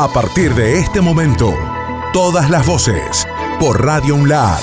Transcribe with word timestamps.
A 0.00 0.06
partir 0.06 0.54
de 0.54 0.78
este 0.78 1.00
momento, 1.00 1.52
todas 2.12 2.50
las 2.50 2.64
voces 2.64 3.26
por 3.58 3.84
Radio 3.84 4.14
Unlar 4.14 4.60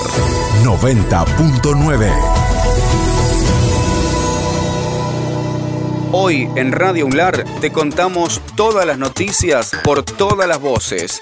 90.9. 0.64 2.10
Hoy 6.12 6.48
en 6.56 6.72
Radio 6.72 7.04
Unlar 7.04 7.44
te 7.60 7.70
contamos 7.70 8.40
todas 8.54 8.86
las 8.86 8.96
noticias 8.96 9.72
por 9.84 10.02
todas 10.02 10.48
las 10.48 10.58
voces. 10.58 11.18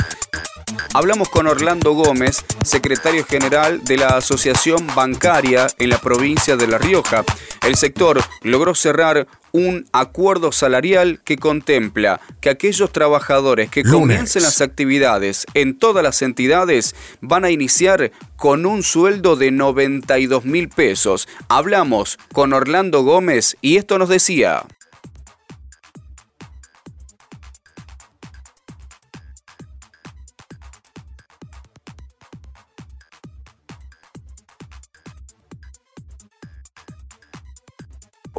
Hablamos 0.92 1.28
con 1.28 1.46
Orlando 1.46 1.92
Gómez, 1.92 2.44
secretario 2.64 3.24
general 3.24 3.82
de 3.84 3.96
la 3.96 4.08
Asociación 4.08 4.86
Bancaria 4.94 5.66
en 5.78 5.90
la 5.90 5.98
provincia 5.98 6.56
de 6.56 6.66
La 6.66 6.78
Rioja. 6.78 7.24
El 7.62 7.76
sector 7.76 8.20
logró 8.42 8.74
cerrar 8.74 9.26
un 9.52 9.86
acuerdo 9.92 10.50
salarial 10.50 11.20
que 11.24 11.36
contempla 11.36 12.20
que 12.40 12.50
aquellos 12.50 12.90
trabajadores 12.90 13.70
que 13.70 13.84
comiencen 13.84 14.42
las 14.42 14.60
actividades 14.60 15.46
en 15.54 15.78
todas 15.78 16.02
las 16.02 16.22
entidades 16.22 16.96
van 17.20 17.44
a 17.44 17.50
iniciar 17.50 18.10
con 18.36 18.66
un 18.66 18.82
sueldo 18.82 19.36
de 19.36 19.52
92 19.52 20.44
mil 20.44 20.68
pesos. 20.68 21.28
Hablamos 21.48 22.18
con 22.32 22.52
Orlando 22.52 23.02
Gómez 23.02 23.56
y 23.60 23.76
esto 23.76 23.98
nos 23.98 24.08
decía. 24.08 24.64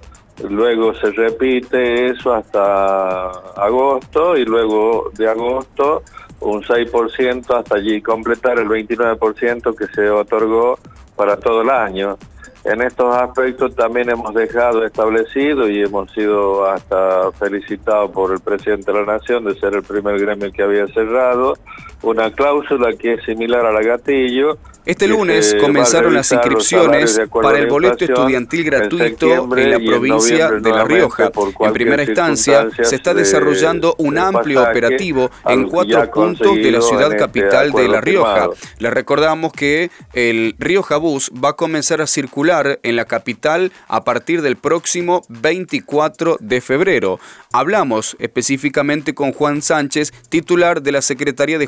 luego 0.48 0.94
se 0.94 1.10
repite 1.10 2.06
eso 2.06 2.32
hasta 2.32 3.28
agosto 3.54 4.38
y 4.38 4.46
luego 4.46 5.10
de 5.12 5.28
agosto 5.28 6.04
un 6.40 6.62
6% 6.62 7.58
hasta 7.58 7.76
allí 7.76 8.00
completar 8.02 8.58
el 8.58 8.68
29% 8.68 9.76
que 9.76 9.86
se 9.86 10.10
otorgó 10.10 10.78
para 11.16 11.36
todo 11.36 11.62
el 11.62 11.70
año. 11.70 12.18
En 12.64 12.80
estos 12.80 13.14
aspectos 13.14 13.74
también 13.76 14.08
hemos 14.08 14.32
dejado 14.32 14.86
establecido 14.86 15.68
y 15.68 15.82
hemos 15.82 16.10
sido 16.12 16.64
hasta 16.64 17.30
felicitados 17.32 18.10
por 18.10 18.32
el 18.32 18.40
presidente 18.40 18.90
de 18.90 19.04
la 19.04 19.18
Nación 19.18 19.44
de 19.44 19.54
ser 19.60 19.74
el 19.74 19.82
primer 19.82 20.18
gremio 20.18 20.50
que 20.50 20.62
había 20.62 20.86
cerrado 20.88 21.58
una 22.04 22.30
cláusula 22.30 22.92
que 22.94 23.14
es 23.14 23.24
similar 23.24 23.64
a 23.66 23.72
la 23.72 23.82
gatillo 23.82 24.58
este 24.86 25.08
lunes 25.08 25.56
comenzaron 25.58 26.12
las 26.12 26.30
inscripciones 26.30 27.18
para 27.32 27.58
el 27.58 27.68
boleto 27.68 28.04
estudiantil 28.04 28.64
gratuito 28.64 29.56
en, 29.56 29.70
la 29.70 29.78
provincia 29.78 30.50
de 30.50 30.70
La 30.70 30.84
Rioja. 30.84 31.32
En 31.60 31.72
primera 31.72 32.02
instancia, 32.02 32.68
se 32.82 32.94
está 32.94 33.14
desarrollando 33.14 33.94
un 33.96 34.18
amplio 34.18 34.62
operativo 34.62 35.30
en 35.46 35.70
cuatro 35.70 36.10
puntos 36.10 36.56
de 36.56 36.70
la 36.70 36.82
ciudad 36.82 37.12
este 37.12 37.16
capital 37.16 37.72
de 37.72 37.88
La 37.88 38.02
Rioja. 38.02 38.50
Les 38.78 38.92
recordamos 38.92 39.54
que 39.54 39.90
el 40.12 40.54
Rioja 40.58 40.98
Bus 40.98 41.30
va 41.32 41.50
a 41.50 41.56
comenzar 41.56 42.02
a 42.02 42.06
circular 42.06 42.78
en 42.82 42.96
la 42.96 43.06
capital 43.06 43.72
a 43.88 44.04
partir 44.04 44.42
del 44.42 44.56
próximo 44.56 45.22
24 45.30 46.36
de 46.40 46.60
febrero. 46.60 47.18
Hablamos 47.52 48.16
específicamente 48.18 49.14
con 49.14 49.32
Juan 49.32 49.62
Sánchez, 49.62 50.12
titular 50.28 50.82
de 50.82 50.92
la 50.92 51.00
Secretaría 51.00 51.58
de 51.58 51.66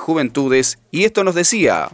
Y 0.90 1.04
esto 1.04 1.24
nos 1.24 1.34
decía. 1.34 1.88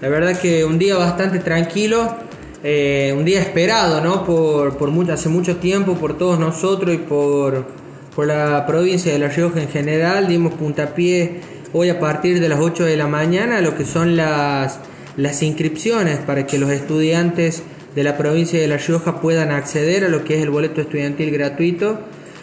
La 0.00 0.10
verdad 0.10 0.38
que 0.38 0.64
un 0.64 0.78
día 0.78 0.96
bastante 0.96 1.38
tranquilo, 1.38 2.14
eh, 2.62 3.14
un 3.16 3.24
día 3.24 3.40
esperado, 3.40 4.00
¿no? 4.00 4.24
Por, 4.24 4.76
por 4.76 4.90
mucho, 4.90 5.12
hace 5.12 5.28
mucho 5.28 5.56
tiempo, 5.56 5.94
por 5.94 6.18
todos 6.18 6.38
nosotros 6.38 6.94
y 6.94 6.98
por, 6.98 7.66
por 8.14 8.26
la 8.26 8.66
provincia 8.66 9.10
de 9.10 9.18
La 9.18 9.28
Rioja 9.28 9.60
en 9.62 9.68
general. 9.68 10.28
Dimos 10.28 10.54
puntapié 10.54 11.40
hoy 11.78 11.90
a 11.90 12.00
partir 12.00 12.40
de 12.40 12.48
las 12.48 12.58
8 12.58 12.84
de 12.84 12.96
la 12.96 13.06
mañana 13.06 13.60
lo 13.60 13.76
que 13.76 13.84
son 13.84 14.16
las, 14.16 14.80
las 15.18 15.42
inscripciones 15.42 16.16
para 16.16 16.46
que 16.46 16.56
los 16.56 16.70
estudiantes 16.70 17.62
de 17.94 18.02
la 18.02 18.16
provincia 18.16 18.58
de 18.58 18.66
La 18.66 18.78
Rioja 18.78 19.20
puedan 19.20 19.50
acceder 19.50 20.06
a 20.06 20.08
lo 20.08 20.24
que 20.24 20.36
es 20.36 20.42
el 20.42 20.48
boleto 20.48 20.80
estudiantil 20.80 21.30
gratuito 21.30 21.98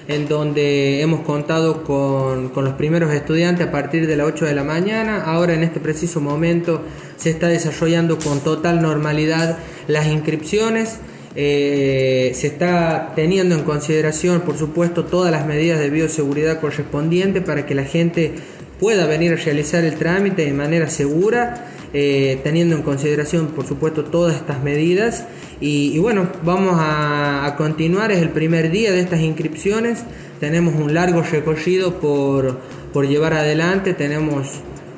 en 0.07 0.27
donde 0.27 1.01
hemos 1.01 1.21
contado 1.21 1.83
con, 1.83 2.49
con, 2.49 2.63
los 2.63 2.75
primeros 2.75 3.11
estudiantes 3.11 3.65
a 3.65 3.71
partir 3.71 4.05
de 4.05 4.17
las 4.17 4.27
8 4.27 4.45
de 4.45 4.53
la 4.53 4.63
mañana. 4.63 5.23
Ahora 5.23 5.55
en 5.55 5.63
este 5.63 5.79
preciso 5.79 6.21
momento 6.21 6.83
se 7.17 7.31
está 7.31 7.47
desarrollando 7.47 8.19
con 8.19 8.41
total 8.41 8.83
normalidad 8.83 9.57
las 9.87 10.05
inscripciones. 10.05 10.99
Eh, 11.35 12.31
se 12.35 12.45
está 12.45 13.13
teniendo 13.15 13.55
en 13.55 13.63
consideración, 13.63 14.41
por 14.41 14.57
supuesto, 14.57 15.05
todas 15.05 15.31
las 15.31 15.47
medidas 15.47 15.79
de 15.79 15.89
bioseguridad 15.89 16.59
correspondientes 16.59 17.41
para 17.41 17.65
que 17.65 17.73
la 17.73 17.85
gente 17.85 18.35
pueda 18.83 19.07
venir 19.07 19.31
a 19.31 19.35
realizar 19.37 19.85
el 19.85 19.95
trámite 19.95 20.43
de 20.43 20.51
manera 20.51 20.89
segura, 20.89 21.67
eh, 21.93 22.41
teniendo 22.43 22.75
en 22.75 22.81
consideración, 22.81 23.47
por 23.47 23.65
supuesto, 23.65 24.03
todas 24.03 24.35
estas 24.35 24.61
medidas. 24.61 25.25
Y, 25.61 25.97
bueno, 25.99 26.27
vamos 26.43 26.75
a, 26.77 27.55
continuar, 27.57 28.11
es 28.11 28.21
el 28.21 28.27
primer 28.27 28.71
día 28.71 28.91
de 28.91 28.99
estas 28.99 29.21
inscripciones, 29.21 30.03
tenemos 30.41 30.75
un 30.75 30.93
largo 30.93 31.21
recorrido 31.21 32.01
por, 32.01 32.59
por 32.91 33.07
llevar 33.07 33.35
adelante, 33.35 33.93
tenemos 33.93 34.49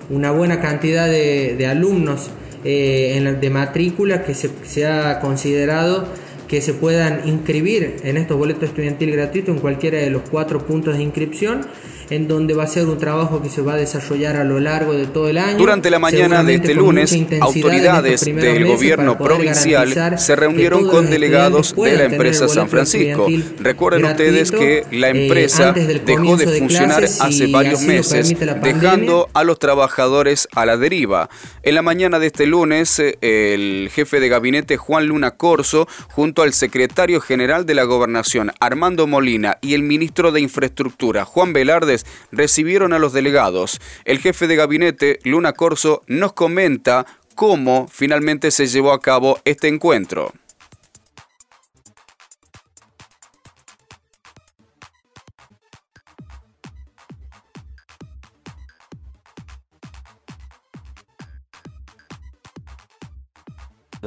una 0.10 0.32
buena 0.32 0.60
cantidad 0.62 1.08
de, 1.08 1.68
alumnos 1.70 2.32
eh, 2.64 3.18
en 3.18 3.40
de 3.40 3.50
matrícula 3.52 4.24
que 4.24 4.34
se, 4.34 4.50
se, 4.64 4.88
ha 4.88 5.20
considerado 5.20 6.08
que 6.48 6.60
se 6.60 6.74
puedan 6.74 7.28
inscribir 7.28 7.98
en 8.04 8.18
estos 8.18 8.36
boletos 8.36 8.70
estudiantil 8.70 9.12
gratuitos 9.12 9.54
en 9.54 9.62
cualquiera 9.62 10.00
de 10.00 10.10
los 10.10 10.24
cuatro 10.28 10.66
puntos 10.66 10.98
de 10.98 11.04
inscripción 11.04 11.68
en 12.10 12.28
donde 12.28 12.54
va 12.54 12.64
a 12.64 12.68
ser 12.68 12.86
un 12.86 12.98
trabajo 12.98 13.42
que 13.42 13.50
se 13.50 13.62
va 13.62 13.74
a 13.74 13.78
desarrollar 13.78 14.36
a 14.36 14.44
lo 14.44 14.60
largo 14.60 14.94
de 14.94 15.08
todo 15.08 15.30
el 15.30 15.38
año. 15.38 15.58
Durante 15.58 15.90
la 15.90 16.00
mañana 16.00 16.44
de 16.44 16.56
este 16.56 16.74
lunes, 16.74 17.18
autoridades 17.42 18.26
del 18.26 18.66
gobierno 18.66 19.18
provincial 19.18 20.18
se 20.18 20.36
reunieron 20.36 20.88
con 20.88 21.10
delegados 21.10 21.76
de 21.76 21.98
la 21.98 22.04
empresa 22.06 22.48
San 22.48 22.70
Francisco. 22.70 23.28
Recuerden 23.60 24.06
ustedes 24.06 24.52
que 24.52 24.86
la 24.92 25.10
eh, 25.10 25.24
empresa 25.26 25.74
dejó 25.74 26.38
de 26.38 26.60
funcionar 26.60 27.04
hace 27.04 27.48
varios 27.48 27.82
meses, 27.82 28.36
dejando 28.62 29.30
a 29.34 29.44
los 29.44 29.60
trabajadores 29.60 30.48
a 30.54 30.66
la 30.66 30.78
deriva. 30.78 31.30
En 31.64 31.76
la 31.76 31.82
mañana 31.82 32.20
de 32.20 32.28
este 32.28 32.46
lunes, 32.46 33.02
el 33.22 33.90
jefe 33.92 34.20
de 34.20 34.30
gabinete 34.30 34.78
Juan 34.78 35.08
Luna 35.08 35.32
Corso, 35.32 35.88
junto 36.10 36.44
al 36.44 36.54
secretario 36.54 37.22
general 37.22 37.66
de 37.66 37.76
la 37.76 37.84
gobernación 37.84 38.52
Armando 38.60 39.08
Molina 39.08 39.58
y 39.62 39.74
el 39.74 39.84
ministro 39.84 40.32
de 40.32 40.42
Infraestructura 40.42 41.26
Juan 41.26 41.54
Velarde, 41.54 41.95
recibieron 42.32 42.94
a 42.94 43.00
los 43.00 43.14
delegados. 43.14 43.80
El 44.04 44.20
jefe 44.20 44.48
de 44.48 44.56
gabinete, 44.56 45.20
Luna 45.24 45.54
Corso, 45.54 46.02
nos 46.08 46.34
comenta 46.34 47.06
cómo 47.36 47.88
finalmente 47.92 48.52
se 48.52 48.68
llevó 48.68 48.92
a 48.92 49.00
cabo 49.00 49.40
este 49.46 49.68
encuentro. 49.68 50.34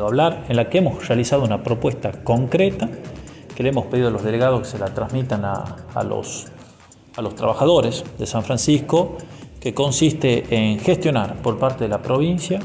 hablar 0.09 0.45
en 0.49 0.57
la 0.57 0.69
que 0.69 0.79
hemos 0.79 1.07
realizado 1.07 1.45
una 1.45 1.63
propuesta 1.63 2.13
concreta 2.25 2.89
que 3.55 3.63
le 3.63 3.71
hemos 3.71 3.87
pedido 3.87 4.09
a 4.09 4.11
los 4.11 4.23
delegados 4.23 4.63
que 4.63 4.69
se 4.69 4.79
la 4.79 4.95
transmitan 4.95 5.45
a, 5.45 5.77
a 5.95 6.05
los 6.05 6.47
a 7.19 7.23
los 7.23 7.35
trabajadores 7.35 8.05
de 8.17 8.27
San 8.27 8.45
Francisco, 8.45 9.19
que 9.61 9.75
consiste 9.75 10.45
en 10.51 10.79
gestionar 10.79 11.35
por 11.43 11.59
parte 11.59 11.85
de 11.85 11.89
la 11.89 12.01
provincia 12.01 12.61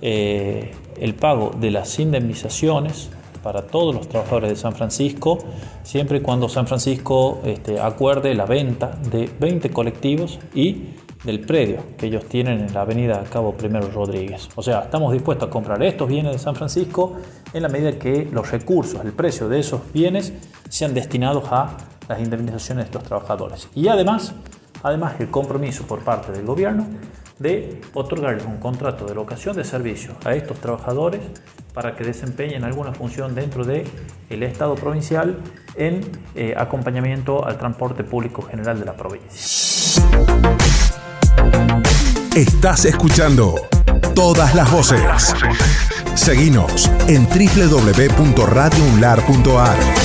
eh, 0.00 0.72
el 1.00 1.14
pago 1.14 1.50
de 1.60 1.72
las 1.72 1.98
indemnizaciones 1.98 3.10
para 3.42 3.66
todos 3.66 3.92
los 3.92 4.08
trabajadores 4.08 4.50
de 4.50 4.56
San 4.56 4.72
Francisco, 4.72 5.38
siempre 5.82 6.18
y 6.18 6.20
cuando 6.20 6.48
San 6.48 6.68
Francisco 6.68 7.40
este, 7.44 7.80
acuerde 7.80 8.36
la 8.36 8.46
venta 8.46 8.96
de 9.10 9.28
20 9.40 9.70
colectivos 9.70 10.38
y 10.54 10.84
del 11.24 11.40
predio 11.40 11.82
que 11.96 12.06
ellos 12.06 12.24
tienen 12.26 12.60
en 12.60 12.72
la 12.72 12.82
avenida 12.82 13.24
Cabo 13.32 13.52
Primero 13.54 13.90
Rodríguez. 13.90 14.48
O 14.54 14.62
sea, 14.62 14.82
estamos 14.82 15.12
dispuestos 15.12 15.48
a 15.48 15.50
comprar 15.50 15.82
estos 15.82 16.08
bienes 16.08 16.32
de 16.32 16.38
San 16.38 16.54
Francisco 16.54 17.14
en 17.52 17.62
la 17.62 17.68
medida 17.68 17.98
que 17.98 18.28
los 18.30 18.48
recursos, 18.48 19.04
el 19.04 19.12
precio 19.12 19.48
de 19.48 19.58
esos 19.58 19.80
bienes 19.92 20.32
sean 20.68 20.94
destinados 20.94 21.44
a 21.50 21.76
las 22.08 22.20
indemnizaciones 22.20 22.86
de 22.86 22.94
los 22.94 23.04
trabajadores. 23.04 23.68
Y 23.74 23.88
además 23.88 24.34
Además, 24.82 25.14
el 25.20 25.30
compromiso 25.30 25.86
por 25.86 26.00
parte 26.00 26.32
del 26.32 26.44
gobierno 26.44 26.84
de 27.38 27.80
otorgarles 27.94 28.44
un 28.44 28.58
contrato 28.58 29.06
de 29.06 29.14
locación 29.14 29.56
de 29.56 29.64
servicio 29.64 30.14
a 30.24 30.34
estos 30.34 30.58
trabajadores 30.58 31.22
para 31.72 31.96
que 31.96 32.04
desempeñen 32.04 32.64
alguna 32.64 32.92
función 32.92 33.34
dentro 33.34 33.64
del 33.64 33.86
el 34.28 34.42
Estado 34.42 34.74
provincial 34.74 35.38
en 35.76 36.02
eh, 36.34 36.52
acompañamiento 36.56 37.46
al 37.46 37.56
transporte 37.58 38.02
público 38.04 38.42
general 38.42 38.78
de 38.78 38.84
la 38.84 38.94
provincia. 38.94 39.40
Estás 42.34 42.84
escuchando 42.84 43.54
todas 44.14 44.54
las 44.54 44.70
voces. 44.70 45.34
Seguinos 46.14 46.90
en 47.08 47.26
www.radiounlar.ar. 47.26 50.01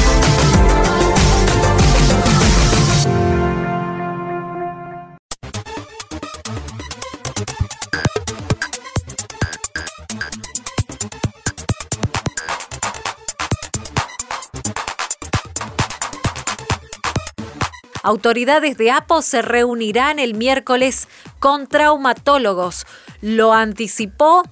Autoridades 18.07 18.77
de 18.77 18.89
APO 18.89 19.21
se 19.21 19.41
reunirán 19.41 20.17
el 20.17 20.33
miércoles 20.33 21.09
con 21.39 21.67
traumatólogos. 21.67 22.87
Lo 23.19 23.51
anticipó 23.51 24.43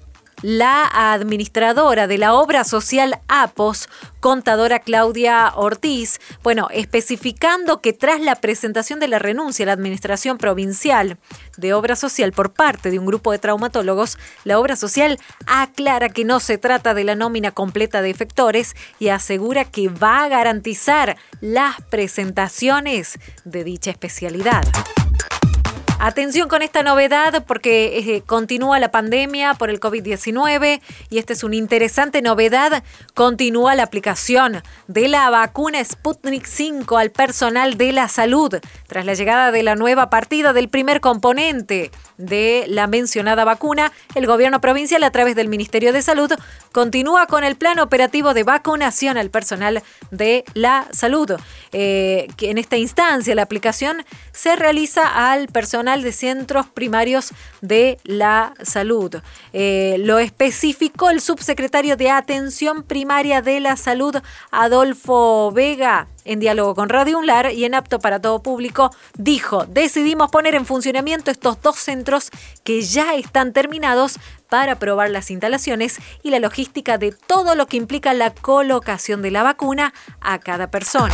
la 0.45 0.87
administradora 1.11 2.05
de 2.05 2.19
la 2.19 2.35
obra 2.35 2.63
social 2.65 3.19
APOS, 3.27 3.89
contadora 4.19 4.77
Claudia 4.77 5.51
Ortiz, 5.55 6.19
bueno, 6.43 6.67
especificando 6.71 7.81
que 7.81 7.93
tras 7.93 8.21
la 8.21 8.35
presentación 8.35 8.99
de 8.99 9.07
la 9.07 9.17
renuncia 9.17 9.63
a 9.63 9.65
la 9.65 9.73
Administración 9.73 10.37
Provincial 10.37 11.17
de 11.57 11.73
Obra 11.73 11.95
Social 11.95 12.31
por 12.31 12.53
parte 12.53 12.91
de 12.91 12.99
un 12.99 13.07
grupo 13.07 13.31
de 13.31 13.39
traumatólogos, 13.39 14.19
la 14.43 14.59
obra 14.59 14.75
social 14.75 15.17
aclara 15.47 16.09
que 16.09 16.25
no 16.25 16.39
se 16.39 16.59
trata 16.59 16.93
de 16.93 17.05
la 17.05 17.15
nómina 17.15 17.49
completa 17.49 18.03
de 18.03 18.11
efectores 18.11 18.75
y 18.99 19.07
asegura 19.07 19.65
que 19.65 19.89
va 19.89 20.25
a 20.25 20.29
garantizar 20.29 21.17
las 21.41 21.81
presentaciones 21.89 23.17
de 23.45 23.63
dicha 23.63 23.89
especialidad. 23.89 24.61
Atención 25.97 26.49
con 26.49 26.61
esta 26.61 26.83
novedad 26.83 27.45
porque 27.47 27.97
eh, 27.99 28.21
continúa 28.25 28.79
la 28.79 28.91
pandemia 28.91 29.53
por 29.53 29.69
el 29.69 29.79
COVID-19 29.79 30.81
y 31.09 31.17
esta 31.17 31.31
es 31.31 31.43
una 31.43 31.55
interesante 31.55 32.21
novedad. 32.21 32.83
Continúa 33.13 33.75
la 33.75 33.83
aplicación 33.83 34.61
de 34.87 35.07
la 35.07 35.29
vacuna 35.29 35.83
Sputnik 35.83 36.45
5 36.45 36.97
al 36.97 37.11
personal 37.11 37.77
de 37.77 37.93
la 37.93 38.09
salud 38.09 38.53
tras 38.87 39.05
la 39.05 39.13
llegada 39.13 39.51
de 39.51 39.63
la 39.63 39.75
nueva 39.75 40.09
partida 40.09 40.51
del 40.51 40.67
primer 40.67 40.99
componente 40.99 41.91
de 42.17 42.65
la 42.67 42.87
mencionada 42.87 43.45
vacuna. 43.45 43.93
El 44.15 44.27
gobierno 44.27 44.59
provincial 44.59 45.01
a 45.03 45.11
través 45.11 45.35
del 45.35 45.47
Ministerio 45.47 45.93
de 45.93 46.01
Salud 46.01 46.31
continúa 46.73 47.25
con 47.27 47.45
el 47.45 47.55
plan 47.55 47.79
operativo 47.79 48.33
de 48.33 48.43
vacunación 48.43 49.17
al 49.17 49.29
personal 49.29 49.81
de 50.11 50.43
la 50.55 50.87
salud. 50.91 51.31
Eh, 51.71 52.27
que 52.35 52.51
en 52.51 52.57
esta 52.57 52.75
instancia 52.75 53.33
la 53.33 53.43
aplicación 53.43 54.05
se 54.33 54.57
realiza 54.57 55.31
al 55.31 55.47
personal 55.47 55.84
de 55.85 56.11
centros 56.11 56.67
primarios 56.67 57.31
de 57.61 57.99
la 58.03 58.53
salud. 58.63 59.17
Eh, 59.53 59.97
lo 59.99 60.17
especificó 60.17 61.11
el 61.11 61.21
subsecretario 61.21 61.95
de 61.95 62.09
Atención 62.09 62.83
Primaria 62.83 63.41
de 63.41 63.59
la 63.59 63.75
Salud, 63.75 64.15
Adolfo 64.51 65.51
Vega 65.51 66.07
en 66.25 66.39
diálogo 66.39 66.75
con 66.75 66.89
Radio 66.89 67.19
Unlar 67.19 67.51
y 67.51 67.63
en 67.65 67.75
apto 67.75 67.99
para 67.99 68.19
todo 68.19 68.41
público, 68.41 68.89
dijo, 69.15 69.65
decidimos 69.67 70.31
poner 70.31 70.55
en 70.55 70.65
funcionamiento 70.65 71.31
estos 71.31 71.61
dos 71.61 71.77
centros 71.77 72.31
que 72.63 72.81
ya 72.81 73.13
están 73.13 73.53
terminados 73.53 74.19
para 74.49 74.77
probar 74.77 75.11
las 75.11 75.31
instalaciones 75.31 75.99
y 76.23 76.31
la 76.31 76.39
logística 76.39 76.97
de 76.97 77.11
todo 77.11 77.55
lo 77.55 77.67
que 77.67 77.77
implica 77.77 78.13
la 78.13 78.33
colocación 78.33 79.21
de 79.21 79.31
la 79.31 79.43
vacuna 79.43 79.93
a 80.19 80.39
cada 80.39 80.71
persona. 80.71 81.13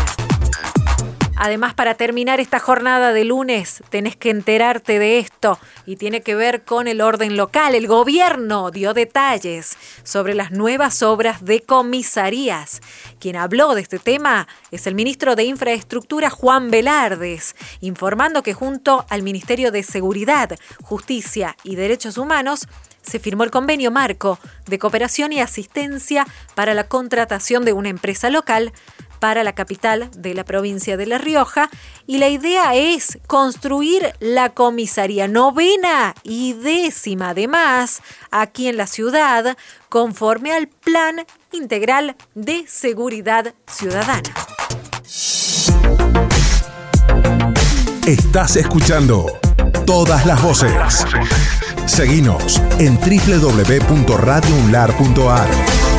Además, 1.44 1.74
para 1.74 1.96
terminar 1.96 2.40
esta 2.40 2.60
jornada 2.60 3.14
de 3.14 3.26
lunes, 3.26 3.82
tenés 3.90 4.16
que 4.16 4.30
enterarte 4.30 5.00
de 5.00 5.18
esto 5.18 5.58
y 5.88 5.96
tiene 5.96 6.22
que 6.22 6.36
ver 6.36 6.64
con 6.66 6.88
el 6.88 7.02
orden 7.02 7.36
local. 7.36 7.74
El 7.74 7.88
gobierno 7.88 8.70
dio 8.70 8.94
detalles 8.94 9.76
sobre 10.04 10.36
las 10.36 10.52
nuevas 10.52 11.02
obras 11.02 11.44
de 11.44 11.62
comisarías. 11.62 12.82
Quien 13.20 13.38
habló 13.38 13.74
de 13.74 13.82
este 13.82 13.98
tema 13.98 14.48
es 14.70 14.86
el 14.86 14.94
ministro 14.94 15.36
de 15.36 15.46
Infraestructura, 15.46 16.30
Juan 16.30 16.70
Velardes, 16.70 17.56
informando 17.80 18.44
que 18.44 18.54
junto 18.54 19.08
al 19.10 19.24
Ministerio 19.24 19.72
de 19.72 19.82
Seguridad, 19.82 20.56
Justicia 20.84 21.58
y 21.64 21.76
Derechos 21.76 22.20
Humanos, 22.20 22.68
se 23.02 23.18
firmó 23.18 23.44
el 23.44 23.52
convenio 23.52 23.90
marco 23.90 24.38
de 24.68 24.78
cooperación 24.78 25.34
y 25.34 25.40
asistencia 25.40 26.28
para 26.54 26.74
la 26.74 26.88
contratación 26.88 27.66
de 27.66 27.74
una 27.74 27.90
empresa 27.90 28.30
local 28.30 28.74
para 29.22 29.44
la 29.44 29.54
capital 29.54 30.10
de 30.18 30.34
la 30.34 30.44
provincia 30.44 30.98
de 30.98 31.06
La 31.06 31.20
Rioja 31.20 31.70
y 32.08 32.18
la 32.18 32.28
idea 32.28 32.74
es 32.74 33.20
construir 33.28 34.16
la 34.20 34.50
comisaría 34.50 35.28
novena 35.28 36.16
y 36.24 36.54
décima 36.54 37.30
además 37.30 38.02
aquí 38.32 38.68
en 38.68 38.78
la 38.78 38.88
ciudad 38.88 39.56
conforme 39.90 40.54
al 40.54 40.68
Plan 40.68 41.24
Integral 41.52 42.16
de 42.34 42.66
Seguridad 42.68 43.54
Ciudadana. 43.68 44.34
Estás 48.08 48.56
escuchando 48.56 49.28
todas 49.86 50.26
las 50.26 50.42
voces. 50.42 51.06
Seguinos 51.86 52.60
en 52.80 52.98
www.radiounlar.ar. 52.98 55.91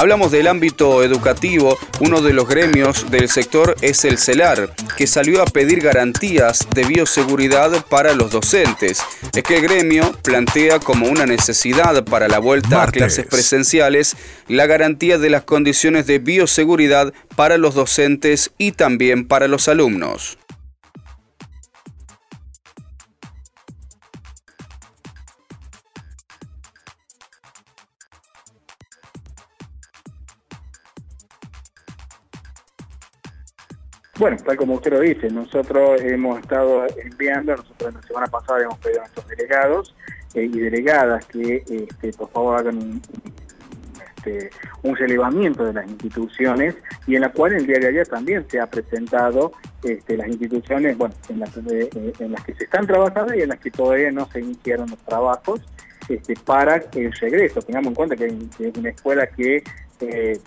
Hablamos 0.00 0.32
del 0.32 0.46
ámbito 0.46 1.04
educativo, 1.04 1.78
uno 2.00 2.22
de 2.22 2.32
los 2.32 2.48
gremios 2.48 3.10
del 3.10 3.28
sector 3.28 3.76
es 3.82 4.06
el 4.06 4.16
CELAR, 4.16 4.74
que 4.96 5.06
salió 5.06 5.42
a 5.42 5.44
pedir 5.44 5.82
garantías 5.82 6.66
de 6.74 6.84
bioseguridad 6.84 7.84
para 7.84 8.14
los 8.14 8.30
docentes. 8.30 9.02
Es 9.34 9.42
que 9.42 9.58
el 9.58 9.62
gremio 9.62 10.10
plantea 10.22 10.80
como 10.80 11.06
una 11.06 11.26
necesidad 11.26 12.02
para 12.06 12.28
la 12.28 12.38
vuelta 12.38 12.82
a 12.82 12.86
clases 12.86 13.26
presenciales 13.26 14.16
la 14.48 14.64
garantía 14.64 15.18
de 15.18 15.28
las 15.28 15.42
condiciones 15.42 16.06
de 16.06 16.18
bioseguridad 16.18 17.12
para 17.36 17.58
los 17.58 17.74
docentes 17.74 18.52
y 18.56 18.72
también 18.72 19.28
para 19.28 19.48
los 19.48 19.68
alumnos. 19.68 20.38
Bueno, 34.20 34.36
tal 34.44 34.54
como 34.58 34.74
usted 34.74 34.92
lo 34.92 35.00
dice, 35.00 35.30
nosotros 35.30 35.98
hemos 36.02 36.40
estado 36.40 36.84
enviando, 37.02 37.56
nosotros 37.56 37.94
la 37.94 38.02
semana 38.02 38.26
pasada 38.26 38.64
hemos 38.64 38.76
pedido 38.76 39.00
a 39.00 39.04
nuestros 39.04 39.26
delegados 39.28 39.96
eh, 40.34 40.42
y 40.42 40.58
delegadas 40.58 41.24
que 41.24 41.64
este, 41.66 42.12
por 42.12 42.30
favor 42.30 42.58
hagan 42.58 42.76
un, 42.76 43.02
este, 44.18 44.50
un 44.82 44.94
relevamiento 44.94 45.64
de 45.64 45.72
las 45.72 45.88
instituciones 45.88 46.76
y 47.06 47.14
en 47.14 47.22
la 47.22 47.32
cual 47.32 47.54
el 47.54 47.66
día 47.66 47.78
de 47.78 47.88
ayer 47.88 48.06
también 48.06 48.44
se 48.50 48.60
ha 48.60 48.66
presentado 48.66 49.52
este, 49.82 50.18
las 50.18 50.28
instituciones 50.28 50.98
bueno, 50.98 51.14
en, 51.30 51.40
las, 51.40 51.56
eh, 51.56 51.88
en 52.18 52.32
las 52.32 52.44
que 52.44 52.54
se 52.56 52.64
están 52.64 52.86
trabajando 52.86 53.34
y 53.34 53.40
en 53.40 53.48
las 53.48 53.58
que 53.58 53.70
todavía 53.70 54.12
no 54.12 54.28
se 54.30 54.40
iniciaron 54.40 54.90
los 54.90 54.98
trabajos 54.98 55.62
para 56.44 56.76
el 56.76 57.12
regreso. 57.12 57.62
Tengamos 57.62 57.88
en 57.88 57.94
cuenta 57.94 58.16
que 58.16 58.26
es 58.26 58.76
una 58.76 58.90
escuela 58.90 59.26
que 59.28 59.62
eh, 60.00 60.38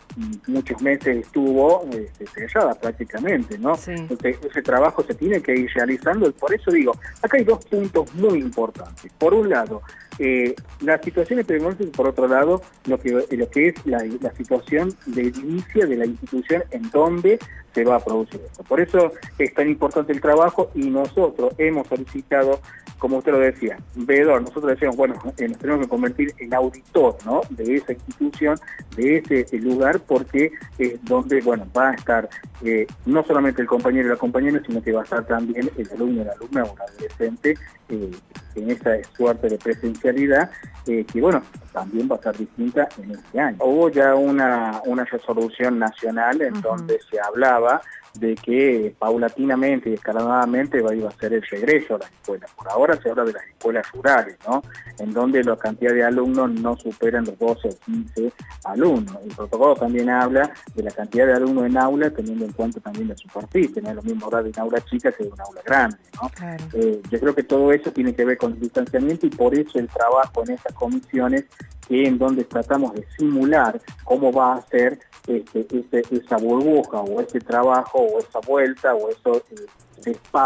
muchos 0.48 0.82
meses 0.82 1.26
estuvo 1.26 1.86
este, 1.92 2.28
cerrada 2.28 2.74
prácticamente, 2.74 3.58
¿no? 3.58 3.74
ese 3.74 4.62
trabajo 4.62 5.04
se 5.04 5.14
tiene 5.14 5.42
que 5.42 5.56
ir 5.56 5.70
realizando, 5.74 6.32
por 6.34 6.54
eso 6.54 6.72
digo, 6.72 6.94
acá 7.22 7.38
hay 7.38 7.44
dos 7.44 7.66
puntos 7.66 8.14
muy 8.16 8.40
importantes. 8.40 9.12
Por 9.18 9.34
un 9.34 9.50
lado, 9.50 9.82
eh, 10.20 10.54
la 10.82 11.02
situación 11.02 11.40
epidemiológica 11.40 11.84
y 11.86 11.92
por 11.92 12.08
otro 12.08 12.28
lado, 12.28 12.62
lo 12.86 13.00
que, 13.00 13.12
lo 13.12 13.50
que 13.50 13.70
es 13.70 13.86
la, 13.86 14.00
situación 14.38 14.94
de 15.06 15.24
inicio 15.24 15.88
de 15.88 15.96
la 15.96 16.06
institución 16.06 16.64
en 16.72 16.90
donde 16.92 17.40
se 17.74 17.84
va 17.84 17.96
a 17.96 18.00
producir 18.00 18.42
esto. 18.46 18.64
Por 18.64 18.80
eso 18.82 19.12
es 19.40 19.54
tan 19.54 19.70
importante 19.70 20.14
el 20.14 20.22
trabajo 20.22 20.70
y 20.76 20.90
nosotros 20.90 21.54
hemos 21.58 21.88
solicitado 21.88 22.60
como 23.00 23.18
usted 23.18 23.32
lo 23.32 23.40
decía, 23.40 23.78
veedor, 23.96 24.42
nosotros 24.42 24.68
decíamos, 24.68 24.96
bueno, 24.96 25.16
eh, 25.38 25.48
nos 25.48 25.58
tenemos 25.58 25.82
que 25.82 25.90
convertir 25.90 26.34
en 26.40 26.54
auditor, 26.54 27.18
¿no? 27.26 27.42
De 27.50 27.76
esa 27.76 27.94
institución, 27.94 28.58
de 28.96 29.18
ese 29.18 29.58
lugar, 29.58 30.00
porque 30.00 30.52
es 30.78 31.04
donde, 31.04 31.42
bueno, 31.42 31.68
va 31.76 31.90
a 31.90 31.94
estar 31.94 32.30
eh, 32.64 32.88
no 33.06 33.24
solamente 33.24 33.62
el 33.62 33.68
compañero 33.68 34.08
y 34.08 34.12
la 34.12 34.18
compañera, 34.18 34.62
sino 34.66 34.82
que 34.82 34.92
va 34.92 35.02
a 35.02 35.04
estar 35.04 35.26
también 35.26 35.70
el 35.78 35.92
alumno 35.92 36.22
y 36.22 36.26
la 36.26 36.32
alumna 36.32 36.64
o 36.64 36.74
un 36.74 36.82
adolescente 36.82 37.58
eh, 37.90 38.12
en 38.56 38.72
esa 38.72 38.92
suerte 39.16 39.50
de 39.50 39.58
presencialidad, 39.58 40.50
que 40.86 41.06
bueno, 41.20 41.42
también 41.72 42.10
va 42.12 42.18
a 42.18 42.22
ser 42.22 42.38
distinta 42.38 42.88
en 43.02 43.12
este 43.12 43.40
año. 43.40 43.58
Hubo 43.62 43.90
ya 43.90 44.16
una, 44.16 44.82
una 44.86 45.06
resolución 45.06 45.80
nacional 45.80 46.42
en 46.42 46.62
donde 46.62 47.00
se 47.10 47.20
hablaba 47.20 47.82
de 48.20 48.36
que 48.36 48.96
paulatinamente 48.98 49.90
y 49.90 49.94
escalonadamente 49.94 50.82
va 50.82 50.92
a 50.92 51.12
ser 51.12 51.34
el 51.34 51.42
regreso 51.42 51.96
a 51.96 52.00
las 52.00 52.12
escuelas. 52.12 52.52
Por 52.52 52.70
ahora 52.70 53.00
se 53.02 53.10
habla 53.10 53.24
de 53.24 53.34
las 53.34 53.46
escuelas 53.46 53.92
rurales, 53.92 54.38
¿no? 54.48 54.62
En 55.00 55.12
donde 55.12 55.44
la 55.44 55.56
cantidad 55.58 55.94
de 55.94 56.04
alumnos 56.04 56.52
no 56.52 56.78
superan 56.78 57.26
los 57.26 57.38
12 57.40 57.70
o 57.70 57.72
15 57.86 58.32
alumnos. 58.66 59.18
El 59.24 59.36
protocolo 59.36 59.76
también 59.76 60.10
habla 60.10 60.54
de 60.76 60.84
la 60.84 60.92
cantidad 60.92 61.26
de 61.26 61.34
alumnos 61.34 61.66
en 61.66 61.78
aula, 61.78 62.10
teniendo 62.12 62.46
en 62.46 62.52
cuenta 62.54 62.80
también 62.80 63.08
la 63.08 63.18
superficie, 63.18 63.82
no 63.82 63.90
es 63.90 63.96
lo 63.96 64.04
mismo 64.04 64.28
hablar 64.28 64.44
de 64.44 64.50
una 64.50 64.62
aula 64.62 64.82
chica 64.82 65.12
que 65.12 65.24
de 65.24 65.30
una 65.30 65.44
aula 65.44 65.62
grande, 65.66 65.98
¿no? 66.22 66.32
Eh, 66.74 67.02
yo 67.10 67.20
creo 67.20 67.36
que 67.36 67.44
todo 67.44 67.72
eso 67.72 67.92
tiene 67.92 68.14
que 68.14 68.26
ver 68.26 68.38
con 68.38 68.54
el 68.54 68.60
distanciamiento 68.60 69.26
y 69.26 69.30
por 69.30 69.58
eso 69.58 69.80
el 69.80 69.88
trabajo 69.88 70.44
en 70.44 70.52
estas 70.52 70.74
comisiones 70.74 71.46
que 71.88 72.08
en 72.08 72.18
donde 72.18 72.44
tratamos 72.44 72.94
de 72.94 73.06
simular 73.18 73.80
cómo 74.04 74.32
va 74.32 74.56
a 74.56 74.62
ser 74.68 75.00
este, 75.28 76.04
esa 76.12 76.38
burbuja 76.38 77.00
o 77.00 77.22
ese 77.22 77.40
trabajo 77.40 78.00
o 78.00 78.20
esa 78.20 78.40
vuelta 78.40 78.94
o 78.94 79.10
eso 79.10 79.44
eh, 79.52 79.66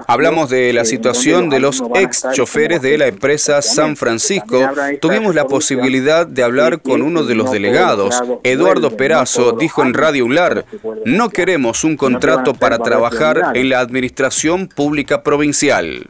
Hablamos 0.07 0.49
de 0.49 0.71
la 0.73 0.85
situación 0.85 1.49
de 1.49 1.59
los 1.59 1.83
ex 1.95 2.27
choferes 2.33 2.81
de 2.81 2.97
la 2.97 3.07
empresa 3.07 3.61
San 3.61 3.95
Francisco. 3.95 4.69
Tuvimos 5.01 5.33
la 5.33 5.45
posibilidad 5.45 6.27
de 6.27 6.43
hablar 6.43 6.81
con 6.81 7.01
uno 7.01 7.23
de 7.23 7.35
los 7.35 7.51
delegados. 7.51 8.21
Eduardo 8.43 8.95
Perazo 8.95 9.53
dijo 9.53 9.81
en 9.81 9.93
Radio 9.93 10.25
ULAR, 10.25 10.65
no 11.05 11.29
queremos 11.29 11.83
un 11.83 11.97
contrato 11.97 12.53
para 12.53 12.79
trabajar 12.79 13.51
en 13.55 13.69
la 13.69 13.79
administración 13.79 14.67
pública 14.67 15.23
provincial. 15.23 16.07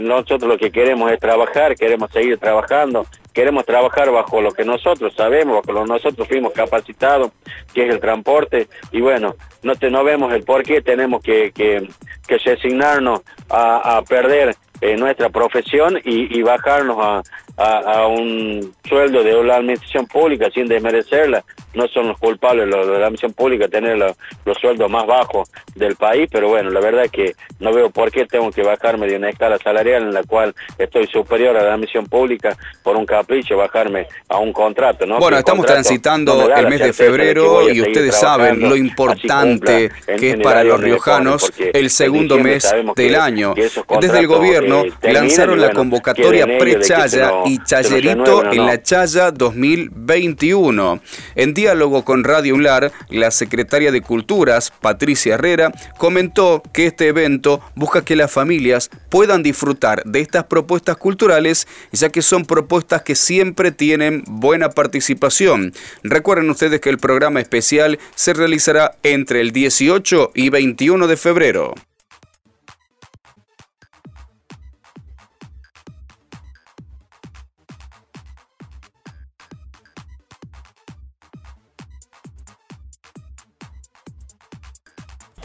Nosotros 0.00 0.44
lo 0.44 0.56
que 0.56 0.70
queremos 0.70 1.10
es 1.10 1.18
trabajar, 1.18 1.74
queremos 1.74 2.10
seguir 2.12 2.38
trabajando, 2.38 3.06
queremos 3.32 3.64
trabajar 3.64 4.10
bajo 4.10 4.40
lo 4.40 4.52
que 4.52 4.64
nosotros 4.64 5.12
sabemos, 5.16 5.56
bajo 5.56 5.72
lo 5.72 5.84
que 5.84 5.92
nosotros 5.94 6.28
fuimos 6.28 6.52
capacitados, 6.52 7.32
que 7.72 7.84
es 7.84 7.90
el 7.90 7.98
transporte, 8.00 8.68
y 8.92 9.00
bueno, 9.00 9.34
no, 9.62 9.74
te, 9.74 9.90
no 9.90 10.04
vemos 10.04 10.32
el 10.32 10.44
por 10.44 10.62
qué 10.62 10.80
tenemos 10.80 11.22
que, 11.22 11.50
que, 11.52 11.88
que 12.26 12.38
resignarnos 12.38 13.22
a, 13.50 14.02
perder 14.08 14.54
eh, 14.80 14.96
nuestra 14.96 15.28
profesión 15.30 15.98
y, 16.04 16.38
y 16.38 16.42
bajarnos 16.42 16.98
a, 17.00 17.22
a, 17.56 18.06
un 18.06 18.74
sueldo 18.88 19.22
de 19.22 19.42
la 19.44 19.56
administración 19.56 20.06
pública 20.06 20.50
sin 20.50 20.66
desmerecerla. 20.66 21.44
No 21.74 21.88
son 21.88 22.08
los 22.08 22.18
culpables 22.18 22.66
los 22.68 22.86
de 22.86 22.92
la 22.92 23.06
administración 23.06 23.32
pública 23.32 23.68
tener 23.68 23.96
los 23.96 24.58
sueldos 24.58 24.90
más 24.90 25.06
bajos 25.06 25.50
del 25.74 25.96
país, 25.96 26.28
pero 26.30 26.48
bueno, 26.48 26.70
la 26.70 26.80
verdad 26.80 27.04
es 27.04 27.10
que 27.10 27.34
no 27.58 27.72
veo 27.72 27.90
por 27.90 28.10
qué 28.10 28.26
tengo 28.26 28.50
que 28.50 28.62
bajarme 28.62 29.06
de 29.06 29.16
una 29.16 29.30
escala 29.30 29.58
salarial 29.58 30.02
en 30.02 30.14
la 30.14 30.22
cual 30.22 30.54
estoy 30.78 31.06
superior 31.06 31.56
a 31.56 31.62
la 31.64 31.74
admisión 31.74 32.06
pública 32.06 32.56
por 32.82 32.96
un 32.96 33.06
capricho, 33.06 33.56
bajarme 33.56 34.06
a 34.28 34.38
un 34.38 34.52
contrato. 34.52 35.06
¿no? 35.06 35.18
Bueno, 35.18 35.38
estamos 35.38 35.66
transitando 35.66 36.50
el 36.54 36.68
mes 36.68 36.80
de 36.80 36.92
febrero 36.92 37.68
y 37.70 37.80
ustedes 37.80 38.14
saben 38.14 38.60
lo 38.60 38.76
importante 38.76 39.90
que 40.18 40.30
es 40.30 40.36
para 40.40 40.64
los 40.64 40.80
riojanos 40.80 41.52
el 41.58 41.90
segundo 41.90 42.38
mes 42.38 42.72
del 42.96 43.14
año. 43.16 43.54
Desde 43.54 44.18
el 44.18 44.26
gobierno 44.26 44.82
lanzaron 45.02 45.60
la 45.60 45.70
convocatoria 45.70 46.46
pre-Chaya 46.58 47.32
y 47.46 47.62
Chayerito 47.62 48.52
en 48.52 48.66
la 48.66 48.82
Chaya 48.82 49.30
2021. 49.30 51.00
En 51.34 51.54
diálogo 51.64 52.04
con 52.04 52.24
Radio 52.24 52.54
UNLAR, 52.56 52.92
la 53.08 53.30
secretaria 53.30 53.90
de 53.90 54.02
Culturas, 54.02 54.70
Patricia 54.82 55.36
Herrera, 55.36 55.72
comentó 55.96 56.62
que 56.74 56.84
este 56.84 57.08
evento 57.08 57.62
busca 57.74 58.04
que 58.04 58.16
las 58.16 58.30
familias 58.30 58.90
puedan 59.08 59.42
disfrutar 59.42 60.02
de 60.04 60.20
estas 60.20 60.44
propuestas 60.44 60.98
culturales, 60.98 61.66
ya 61.90 62.10
que 62.10 62.20
son 62.20 62.44
propuestas 62.44 63.00
que 63.00 63.14
siempre 63.14 63.72
tienen 63.72 64.24
buena 64.26 64.68
participación. 64.68 65.72
Recuerden 66.02 66.50
ustedes 66.50 66.82
que 66.82 66.90
el 66.90 66.98
programa 66.98 67.40
especial 67.40 67.98
se 68.14 68.34
realizará 68.34 68.96
entre 69.02 69.40
el 69.40 69.52
18 69.52 70.32
y 70.34 70.50
21 70.50 71.06
de 71.06 71.16
febrero. 71.16 71.74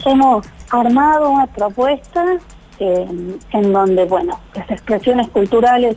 Hemos 0.06 0.46
armado 0.70 1.30
una 1.30 1.46
propuesta 1.46 2.24
eh, 2.78 3.36
en 3.52 3.72
donde, 3.72 4.04
bueno, 4.04 4.38
las 4.54 4.70
expresiones 4.70 5.28
culturales 5.28 5.96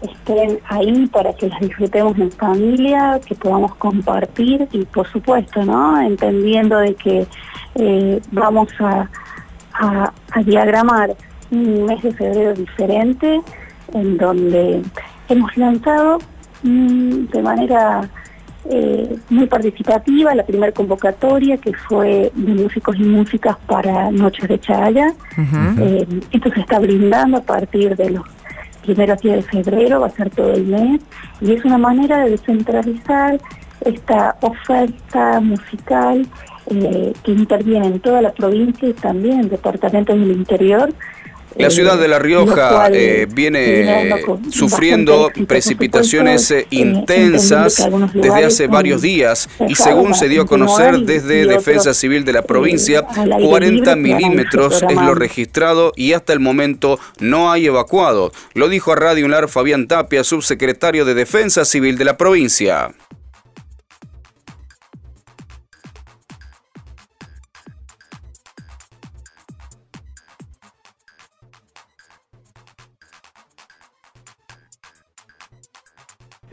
estén 0.00 0.58
ahí 0.68 1.06
para 1.06 1.32
que 1.34 1.48
las 1.48 1.60
disfrutemos 1.60 2.18
en 2.18 2.30
familia, 2.32 3.20
que 3.24 3.34
podamos 3.34 3.74
compartir 3.76 4.68
y 4.72 4.84
por 4.84 5.06
supuesto, 5.10 5.64
¿no? 5.64 6.00
Entendiendo 6.00 6.78
de 6.78 6.94
que 6.94 7.26
eh, 7.76 8.20
vamos 8.30 8.68
a, 8.80 9.08
diagramar 10.44 11.16
un 11.50 11.84
mes 11.84 12.00
de 12.02 12.12
febrero 12.12 12.54
diferente 12.54 13.40
en 13.92 14.16
donde 14.16 14.82
hemos 15.28 15.56
lanzado 15.56 16.18
mm, 16.62 17.24
de 17.26 17.42
manera 17.42 18.08
eh, 18.70 19.16
muy 19.28 19.46
participativa, 19.46 20.34
la 20.34 20.44
primera 20.44 20.72
convocatoria 20.72 21.58
que 21.58 21.72
fue 21.74 22.32
de 22.34 22.54
músicos 22.54 22.96
y 22.96 23.02
músicas 23.02 23.56
para 23.66 24.10
Noches 24.10 24.48
de 24.48 24.58
Chaya. 24.58 25.14
Eh, 25.78 26.06
esto 26.30 26.50
se 26.50 26.60
está 26.60 26.78
brindando 26.78 27.38
a 27.38 27.42
partir 27.42 27.94
de 27.96 28.10
los 28.10 28.24
primeros 28.82 29.20
días 29.20 29.36
de 29.36 29.42
febrero, 29.42 30.00
va 30.00 30.06
a 30.06 30.10
ser 30.10 30.30
todo 30.30 30.52
el 30.52 30.64
mes, 30.64 31.00
y 31.40 31.52
es 31.52 31.64
una 31.64 31.78
manera 31.78 32.24
de 32.24 32.30
descentralizar 32.30 33.38
esta 33.80 34.36
oferta 34.40 35.40
musical 35.40 36.26
eh, 36.70 37.12
que 37.22 37.32
interviene 37.32 37.86
en 37.86 38.00
toda 38.00 38.22
la 38.22 38.32
provincia 38.32 38.88
y 38.88 38.94
también 38.94 39.40
en 39.40 39.48
departamentos 39.50 40.18
del 40.18 40.32
interior, 40.32 40.92
la 41.56 41.70
ciudad 41.70 41.98
de 41.98 42.08
La 42.08 42.18
Rioja 42.18 42.88
eh, 42.92 43.26
viene 43.30 44.24
sufriendo 44.50 45.30
precipitaciones 45.46 46.50
eh, 46.50 46.66
intensas 46.70 47.88
desde 48.12 48.44
hace 48.44 48.66
varios 48.66 49.02
días 49.02 49.48
y 49.68 49.74
según 49.74 50.14
se 50.14 50.28
dio 50.28 50.42
a 50.42 50.46
conocer 50.46 51.00
desde 51.00 51.46
Defensa 51.46 51.94
Civil 51.94 52.24
de 52.24 52.32
la 52.32 52.42
provincia, 52.42 53.02
40 53.02 53.96
milímetros 53.96 54.82
es 54.88 54.96
lo 54.96 55.14
registrado 55.14 55.92
y 55.96 56.12
hasta 56.12 56.32
el 56.32 56.40
momento 56.40 56.98
no 57.20 57.50
hay 57.50 57.66
evacuado. 57.66 58.32
Lo 58.54 58.68
dijo 58.68 58.92
a 58.92 58.96
Radio 58.96 59.24
Unlar 59.24 59.48
Fabián 59.48 59.86
Tapia, 59.86 60.24
subsecretario 60.24 61.04
de 61.04 61.14
Defensa 61.14 61.64
Civil 61.64 61.98
de 61.98 62.04
la 62.04 62.16
provincia. 62.16 62.90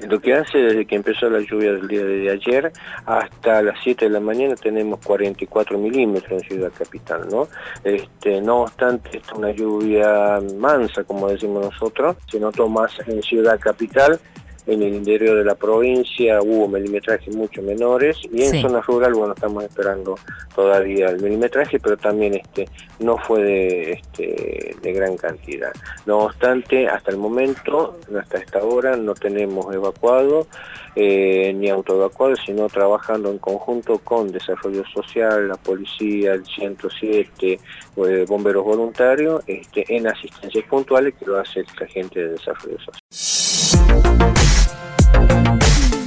Lo 0.07 0.19
que 0.19 0.33
hace 0.33 0.57
desde 0.57 0.85
que 0.85 0.95
empezó 0.95 1.29
la 1.29 1.39
lluvia 1.39 1.73
del 1.73 1.87
día 1.87 2.03
de 2.03 2.29
ayer 2.31 2.71
hasta 3.05 3.61
las 3.61 3.75
7 3.83 4.05
de 4.05 4.11
la 4.11 4.19
mañana 4.19 4.55
tenemos 4.55 4.99
44 5.05 5.77
milímetros 5.77 6.31
en 6.31 6.39
Ciudad 6.39 6.71
Capital, 6.77 7.27
¿no? 7.29 7.47
Este, 7.83 8.41
no 8.41 8.61
obstante, 8.61 9.17
esta 9.17 9.31
es 9.31 9.37
una 9.37 9.51
lluvia 9.51 10.39
mansa, 10.57 11.03
como 11.03 11.29
decimos 11.29 11.65
nosotros, 11.65 12.17
se 12.29 12.39
notó 12.39 12.67
más 12.67 12.91
en 13.07 13.21
Ciudad 13.21 13.59
Capital 13.59 14.19
en 14.67 14.81
el 14.81 14.93
interior 14.95 15.37
de 15.37 15.45
la 15.45 15.55
provincia 15.55 16.41
hubo 16.41 16.67
milimetrajes 16.67 17.35
mucho 17.35 17.61
menores 17.61 18.17
y 18.31 18.43
en 18.43 18.61
zona 18.61 18.81
rural, 18.81 19.13
bueno, 19.13 19.33
estamos 19.33 19.63
esperando 19.63 20.17
todavía 20.55 21.07
el 21.07 21.21
milimetraje, 21.21 21.79
pero 21.79 21.97
también 21.97 22.35
este 22.35 22.67
no 22.99 23.17
fue 23.17 23.43
de, 23.43 23.91
este, 23.93 24.75
de 24.81 24.93
gran 24.93 25.17
cantidad. 25.17 25.71
No 26.05 26.19
obstante, 26.19 26.87
hasta 26.87 27.11
el 27.11 27.17
momento, 27.17 27.97
hasta 28.19 28.37
esta 28.37 28.63
hora, 28.63 28.95
no 28.95 29.13
tenemos 29.13 29.73
evacuado 29.73 30.47
eh, 30.95 31.53
ni 31.55 31.69
autoevacuado, 31.69 32.35
sino 32.35 32.67
trabajando 32.67 33.31
en 33.31 33.37
conjunto 33.37 33.99
con 33.99 34.31
Desarrollo 34.31 34.83
Social, 34.93 35.47
la 35.47 35.55
Policía, 35.55 36.33
el 36.33 36.45
107, 36.45 37.59
eh, 37.95 38.25
bomberos 38.27 38.65
voluntarios, 38.65 39.41
este, 39.47 39.85
en 39.95 40.07
asistencias 40.07 40.65
puntuales 40.65 41.13
que 41.15 41.25
lo 41.25 41.39
hace 41.39 41.63
la 41.79 41.87
gente 41.87 42.19
de 42.19 42.29
Desarrollo 42.31 42.77
Social. 42.79 43.01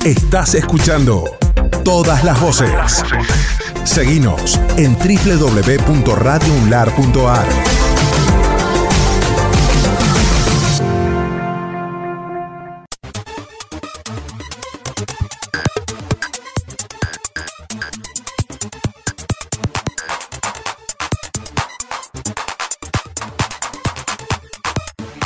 Estás 0.05 0.55
escuchando 0.55 1.25
todas 1.83 2.23
las 2.25 2.39
voces. 2.39 3.03
Seguinos 3.85 4.61
en 4.77 4.99
www.radiounlar.ar. 4.99 7.84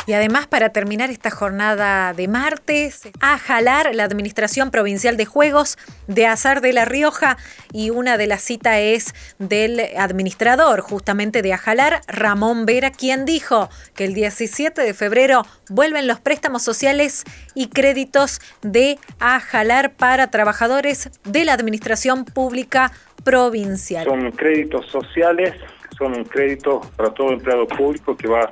Y 0.09 0.15
además, 0.15 0.47
para 0.47 0.71
terminar 0.71 1.11
esta 1.11 1.31
jornada 1.31 2.15
de 2.15 2.29
martes, 2.29 3.11
a 3.21 3.37
jalar 3.37 3.95
la 3.95 4.05
Administración 4.05 4.71
Provincial 4.71 5.19
de 5.19 5.27
Juegos 5.27 5.77
de 6.07 6.25
Azar 6.25 6.63
de 6.63 6.73
La 6.73 6.87
Rioja 6.87 7.37
y 7.75 7.91
una 7.91 8.17
de 8.17 8.27
las 8.27 8.41
citas 8.41 8.79
es 8.79 9.15
del 9.39 9.81
administrador 9.99 10.81
justamente 10.81 11.43
de 11.43 11.53
Ajalar, 11.53 12.01
Ramón 12.07 12.65
Vera, 12.65 12.91
quien 12.91 13.27
dijo 13.27 13.69
que 13.95 14.07
el 14.07 14.15
17 14.15 14.81
de 14.81 14.95
febrero 14.95 15.43
vuelven 15.69 16.07
los 16.07 16.21
préstamos 16.21 16.63
sociales 16.63 17.25
y 17.55 17.69
créditos 17.69 18.41
de 18.63 18.99
Ajalar 19.21 19.93
para 19.93 20.31
trabajadores 20.31 21.11
de 21.25 21.45
la 21.45 21.53
Administración 21.53 22.25
Pública 22.25 22.93
Provincial. 23.25 24.07
Son 24.07 24.33
créditos 24.33 24.87
sociales, 24.87 25.53
son 25.99 26.25
créditos 26.25 26.87
para 26.97 27.13
todo 27.13 27.31
empleado 27.31 27.69
público 27.69 28.17
que 28.17 28.27
va 28.27 28.51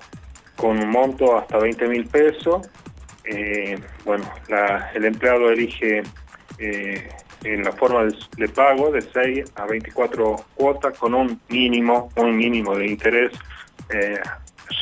con 0.56 0.78
un 0.78 0.88
monto 0.88 1.36
hasta 1.36 1.58
20 1.58 1.88
mil 1.88 2.06
pesos. 2.06 2.68
Eh, 3.24 3.78
bueno, 4.04 4.24
el 4.94 5.04
empleado 5.04 5.50
elige 5.50 6.02
eh, 6.58 7.08
en 7.44 7.64
la 7.64 7.72
forma 7.72 8.04
de, 8.36 8.48
pago 8.48 8.90
de 8.90 9.02
6 9.02 9.52
a 9.56 9.66
24 9.66 10.36
cuotas 10.54 10.98
con 10.98 11.14
un 11.14 11.40
mínimo, 11.48 12.10
un 12.16 12.36
mínimo 12.36 12.76
de 12.76 12.86
interés. 12.86 13.32
Eh, 13.90 14.20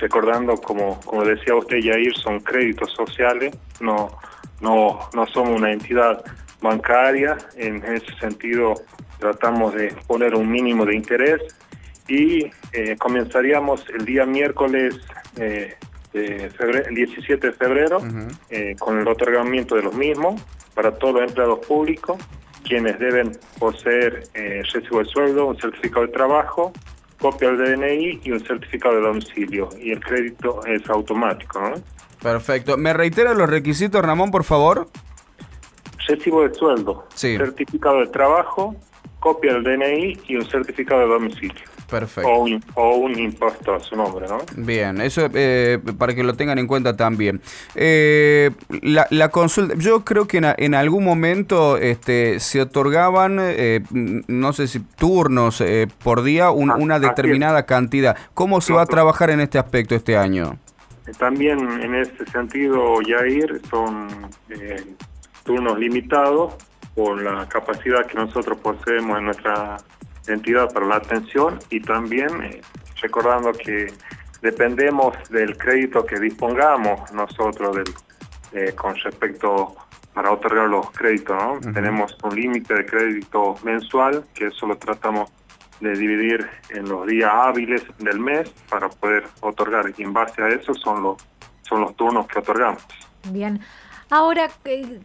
recordando, 0.00 0.56
como, 0.56 1.00
como 1.00 1.24
decía 1.24 1.54
usted, 1.54 1.78
Yair, 1.78 2.14
son 2.16 2.40
créditos 2.40 2.92
sociales, 2.92 3.56
no, 3.80 4.18
no, 4.60 4.98
no 5.12 5.26
somos 5.26 5.58
una 5.58 5.72
entidad 5.72 6.24
bancaria, 6.60 7.36
en 7.56 7.84
ese 7.84 8.14
sentido 8.18 8.74
tratamos 9.18 9.74
de 9.74 9.94
poner 10.06 10.34
un 10.34 10.50
mínimo 10.50 10.84
de 10.84 10.96
interés 10.96 11.40
y 12.08 12.50
comenzaríamos 12.98 13.84
el 13.88 14.04
día 14.04 14.26
miércoles 14.26 15.00
eh, 16.14 16.48
el 16.88 16.94
17 16.94 17.48
de 17.48 17.52
febrero 17.52 18.00
eh, 18.48 18.76
con 18.78 19.00
el 19.00 19.08
otorgamiento 19.08 19.74
de 19.74 19.82
los 19.82 19.94
mismos 19.94 20.40
para 20.74 20.92
todos 20.92 21.14
los 21.14 21.28
empleados 21.28 21.66
públicos, 21.66 22.18
quienes 22.62 22.98
deben 22.98 23.32
poseer 23.58 24.22
eh, 24.34 24.62
recibo 24.72 25.00
de 25.00 25.06
sueldo, 25.06 25.46
un 25.46 25.56
certificado 25.56 26.06
de 26.06 26.12
trabajo, 26.12 26.72
copia 27.18 27.50
del 27.50 27.76
DNI 27.76 28.20
y 28.24 28.30
un 28.30 28.44
certificado 28.46 28.96
de 28.96 29.02
domicilio. 29.02 29.68
Y 29.80 29.90
el 29.90 30.00
crédito 30.00 30.64
es 30.66 30.88
automático. 30.88 31.60
Perfecto. 32.22 32.76
¿Me 32.76 32.92
reitera 32.92 33.34
los 33.34 33.50
requisitos, 33.50 34.02
Ramón, 34.02 34.30
por 34.30 34.44
favor? 34.44 34.88
Recibo 36.06 36.46
de 36.46 36.54
sueldo, 36.54 37.08
certificado 37.14 38.00
de 38.00 38.06
trabajo, 38.06 38.76
copia 39.20 39.54
del 39.54 39.64
DNI 39.64 40.20
y 40.28 40.36
un 40.36 40.46
certificado 40.46 41.00
de 41.00 41.06
domicilio. 41.06 41.73
Perfecto. 41.88 42.30
O 42.74 42.96
un, 42.96 43.18
impuesto 43.18 43.74
a 43.74 43.80
su 43.80 43.96
nombre, 43.96 44.26
¿no? 44.28 44.38
Bien, 44.56 45.00
eso 45.00 45.28
eh, 45.34 45.78
para 45.98 46.14
que 46.14 46.22
lo 46.22 46.34
tengan 46.34 46.58
en 46.58 46.66
cuenta 46.66 46.96
también. 46.96 47.40
Eh, 47.74 48.50
la, 48.82 49.28
consulta, 49.28 49.74
yo 49.76 50.04
creo 50.04 50.26
que 50.26 50.38
en, 50.38 50.74
algún 50.74 51.04
momento 51.04 51.76
este, 51.76 52.40
se 52.40 52.60
otorgaban, 52.60 53.38
eh, 53.40 53.82
no 53.90 54.52
sé 54.52 54.66
si 54.66 54.80
turnos 54.80 55.62
por 56.02 56.22
día, 56.22 56.46
ah, 56.46 56.50
una 56.50 56.98
determinada 56.98 57.66
cantidad. 57.66 58.16
¿Cómo 58.34 58.60
se 58.60 58.72
va 58.72 58.82
a 58.82 58.86
trabajar 58.86 59.30
en 59.30 59.40
este 59.40 59.58
aspecto 59.58 59.94
este 59.94 60.16
año? 60.16 60.58
También 61.18 61.58
en 61.82 61.94
este 61.94 62.24
sentido, 62.30 63.00
Yair, 63.02 63.60
son 63.68 64.08
turnos 65.44 65.78
limitados 65.78 66.54
por 66.94 67.20
la 67.22 67.46
capacidad 67.48 68.06
que 68.06 68.14
nosotros 68.14 68.58
poseemos 68.58 69.18
en 69.18 69.24
nuestra 69.26 69.76
entidad 70.26 70.72
para 70.72 70.86
la 70.86 70.96
atención 70.96 71.58
y 71.70 71.80
también 71.80 72.42
eh, 72.42 72.60
recordando 73.00 73.52
que 73.52 73.92
dependemos 74.42 75.16
del 75.30 75.56
crédito 75.56 76.04
que 76.04 76.18
dispongamos 76.18 77.12
nosotros 77.12 77.76
del, 77.76 77.94
eh, 78.52 78.72
con 78.74 78.94
respecto 78.96 79.76
para 80.12 80.30
otorgar 80.30 80.68
los 80.68 80.90
créditos. 80.92 81.36
¿no? 81.36 81.72
Tenemos 81.72 82.16
un 82.22 82.34
límite 82.34 82.74
de 82.74 82.86
crédito 82.86 83.56
mensual 83.64 84.24
que 84.34 84.46
eso 84.46 84.66
lo 84.66 84.76
tratamos 84.76 85.30
de 85.80 85.92
dividir 85.92 86.48
en 86.70 86.88
los 86.88 87.06
días 87.06 87.30
hábiles 87.32 87.82
del 87.98 88.20
mes 88.20 88.48
para 88.70 88.88
poder 88.88 89.24
otorgar 89.40 89.92
y 89.96 90.02
en 90.02 90.12
base 90.12 90.42
a 90.42 90.48
eso 90.48 90.72
son 90.74 91.02
los 91.02 91.16
son 91.62 91.80
los 91.80 91.96
turnos 91.96 92.26
que 92.26 92.38
otorgamos. 92.38 92.82
Bien. 93.30 93.60
Ahora, 94.10 94.50
eh, 94.64 95.00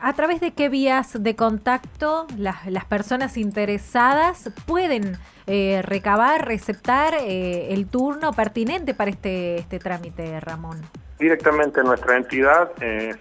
¿a 0.00 0.12
través 0.12 0.40
de 0.40 0.52
qué 0.52 0.68
vías 0.68 1.22
de 1.22 1.36
contacto 1.36 2.26
las, 2.38 2.84
personas 2.84 3.36
interesadas 3.36 4.50
pueden 4.66 5.16
eh, 5.46 5.82
recabar, 5.82 6.46
receptar 6.46 7.14
eh, 7.14 7.72
el 7.72 7.86
turno 7.86 8.32
pertinente 8.32 8.94
para 8.94 9.10
este, 9.10 9.56
este 9.56 9.78
trámite, 9.78 10.40
Ramón? 10.40 10.80
Directamente 11.18 11.80
en 11.80 11.86
nuestra 11.86 12.16
entidad, 12.16 12.72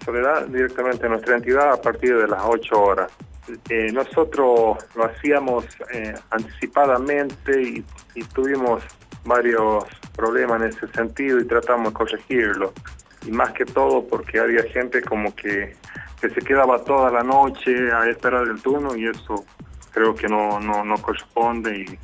Soledad, 0.04 0.48
directamente 0.48 1.06
en 1.06 1.12
nuestra 1.12 1.36
entidad 1.36 1.74
a 1.74 1.82
partir 1.82 2.18
de 2.18 2.28
las 2.28 2.42
8 2.44 2.82
horas. 2.82 3.12
nosotros 3.94 4.78
lo 4.96 5.06
hacíamos 5.06 5.66
anticipadamente 6.32 7.62
y, 7.62 7.86
y 8.16 8.24
tuvimos 8.24 8.84
varios 9.26 9.86
problemas 10.16 10.62
en 10.62 10.70
ese 10.70 10.88
sentido 10.88 11.40
y 11.40 11.46
tratamos 11.46 11.90
de 11.90 11.94
corregirlo 11.94 12.74
y 13.26 13.32
más 13.32 13.52
que 13.54 13.66
todo 13.66 14.06
porque 14.08 14.40
había 14.40 14.64
gente 14.64 15.02
como 15.02 15.36
que, 15.36 15.76
que 16.22 16.30
se 16.30 16.42
quedaba 16.42 16.84
toda 16.84 17.12
la 17.12 17.24
noche 17.24 17.92
a 17.92 18.10
esperar 18.10 18.48
el 18.48 18.62
turno 18.62 18.96
y 18.96 19.08
eso 19.08 19.46
creo 19.92 20.16
que 20.16 20.28
no, 20.28 20.60
no, 20.60 20.84
no 20.84 20.98
corresponde 20.98 21.86
y, 21.86 22.00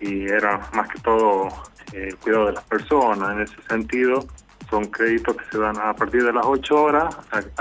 era 0.00 0.58
más 0.72 0.88
que 0.88 0.98
todo 1.00 1.46
eh, 1.92 2.08
el 2.08 2.16
cuidado 2.16 2.46
de 2.46 2.52
las 2.52 2.64
personas. 2.64 3.32
En 3.32 3.42
ese 3.42 3.62
sentido, 3.68 4.24
son 4.70 4.86
créditos 4.86 5.36
que 5.36 5.44
se 5.50 5.58
dan 5.58 5.76
a 5.78 5.92
partir 5.92 6.24
de 6.24 6.32
las 6.32 6.46
8 6.46 6.82
horas, 6.82 7.16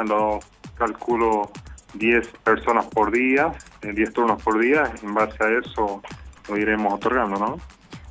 lo 0.07 0.39
calculo 0.77 1.51
10 1.95 2.27
personas 2.43 2.85
por 2.85 3.11
día, 3.11 3.51
10 3.81 3.97
eh, 3.97 4.11
turnos 4.13 4.41
por 4.41 4.57
día, 4.59 4.89
en 5.03 5.13
base 5.13 5.43
a 5.43 5.49
eso 5.49 6.01
lo 6.47 6.57
iremos 6.57 6.93
otorgando, 6.93 7.37
¿no? 7.37 7.57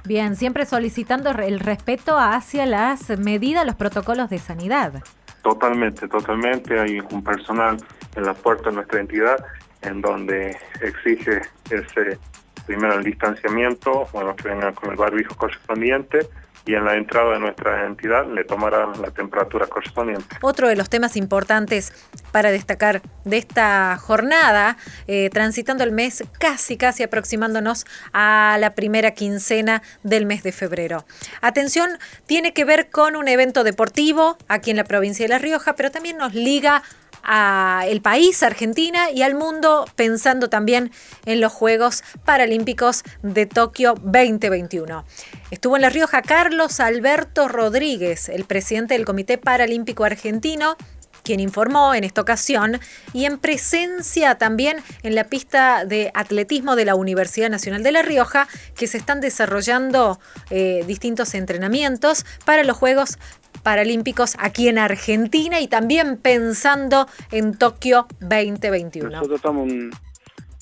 Bien, 0.09 0.37
siempre 0.37 0.65
solicitando 0.65 1.29
el 1.33 1.61
respeto 1.61 2.17
hacia 2.17 2.65
las 2.65 3.11
medidas, 3.19 3.67
los 3.67 3.75
protocolos 3.75 4.31
de 4.31 4.39
sanidad. 4.39 5.03
Totalmente, 5.43 6.09
totalmente. 6.09 6.81
Hay 6.81 6.99
un 6.99 7.23
personal 7.23 7.77
en 8.17 8.23
la 8.25 8.33
puerta 8.33 8.71
de 8.71 8.77
nuestra 8.77 9.01
entidad 9.01 9.37
en 9.83 10.01
donde 10.01 10.57
exige 10.81 11.43
ese 11.69 12.19
primero 12.67 12.95
el 12.95 13.05
distanciamiento, 13.05 14.09
bueno, 14.11 14.35
que 14.35 14.49
vengan 14.49 14.73
con 14.73 14.93
el 14.93 14.97
barbijo 14.97 15.35
correspondiente 15.37 16.21
y 16.69 16.75
en 16.75 16.85
la 16.85 16.97
entrada 16.97 17.33
de 17.33 17.41
nuestra 17.41 17.87
entidad 17.87 18.27
le 18.27 18.45
tomará 18.45 18.93
la 19.01 19.11
temperatura 19.11 19.67
correspondiente. 19.69 20.37
Otro 20.43 20.69
de 20.69 20.77
los 20.77 20.91
temas 20.91 21.17
importantes 21.17 21.95
para 22.31 22.51
destacar 22.51 23.01
de 23.25 23.39
esta 23.39 23.97
jornada, 23.97 24.77
eh, 25.07 25.31
transitando 25.33 25.83
el 25.83 25.93
mes 25.93 26.23
casi, 26.39 26.77
casi 26.77 27.03
aproximándonos 27.03 27.87
a 28.13 28.59
la 28.61 28.75
primera 28.75 29.13
quincena 29.13 29.83
del 30.03 30.27
mes 30.27 30.43
de 30.43 30.53
febrero. 30.53 31.07
Atención, 31.41 31.89
tiene 32.27 32.53
que 32.53 32.67
ver 32.67 32.91
con 32.91 33.17
un 33.17 33.29
evento 33.29 33.65
deportivo 33.65 34.37
aquí 34.47 34.71
en 34.71 34.77
la 34.77 34.85
provincia 34.85 35.25
de 35.25 35.31
La 35.31 35.39
Rioja, 35.39 35.75
pero 35.75 35.91
también 35.91 36.19
nos 36.19 36.35
liga 36.35 36.83
al 37.23 38.01
país, 38.01 38.43
Argentina 38.43 39.11
y 39.11 39.23
al 39.23 39.35
mundo, 39.35 39.87
pensando 39.97 40.49
también 40.49 40.91
en 41.27 41.41
los 41.41 41.53
Juegos 41.53 42.03
Paralímpicos 42.25 43.05
de 43.23 43.47
Tokio 43.47 43.95
2021. 44.03 45.05
Estuvo 45.51 45.77
en 45.77 45.83
La 45.83 45.91
Rioja 45.91 46.23
Carlos 46.23 46.81
Alberto 46.81 47.49
Rodríguez, 47.49 48.29
el 48.29 48.45
presidente 48.45 48.95
del 48.95 49.05
Comité 49.05 49.39
Paralímpico 49.39 50.05
Argentino, 50.05 50.77
quien 51.23 51.41
informó 51.41 51.93
en 51.93 52.05
esta 52.05 52.23
ocasión 52.23 52.81
y 53.13 53.27
en 53.27 53.39
presencia 53.39 54.37
también 54.37 54.79
en 55.03 55.15
la 55.15 55.25
pista 55.25 55.85
de 55.85 56.11
atletismo 56.15 56.75
de 56.75 56.87
la 56.87 56.95
Universidad 56.95 57.51
Nacional 57.51 57.83
de 57.83 57.93
La 57.93 58.01
Rioja, 58.01 58.49
que 58.75 58.87
se 58.87 58.97
están 58.97 59.21
desarrollando 59.21 60.19
eh, 60.49 60.85
distintos 60.87 61.35
entrenamientos 61.35 62.25
para 62.47 62.65
los 62.65 62.79
Juegos 62.79 63.19
Paralímpicos 63.63 64.37
aquí 64.39 64.69
en 64.69 64.79
Argentina 64.79 65.61
y 65.61 65.69
también 65.69 66.17
pensando 66.17 67.07
en 67.31 67.57
Tokio 67.57 68.07
2021. 68.21 69.11
Nosotros 69.11 69.37
estamos 69.37 69.73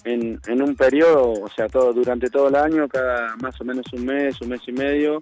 en, 0.05 0.63
un 0.63 0.77
periodo, 0.77 1.33
o 1.33 1.49
sea, 1.49 1.69
todo 1.69 1.93
durante 1.93 2.29
todo 2.31 2.49
el 2.49 2.57
año, 2.57 2.89
cada 2.89 3.37
más 3.37 3.61
o 3.61 3.65
menos 3.65 3.85
un 3.93 4.05
mes, 4.05 4.41
un 4.41 4.51
mes 4.51 4.61
y 4.67 4.73
medio, 4.73 5.19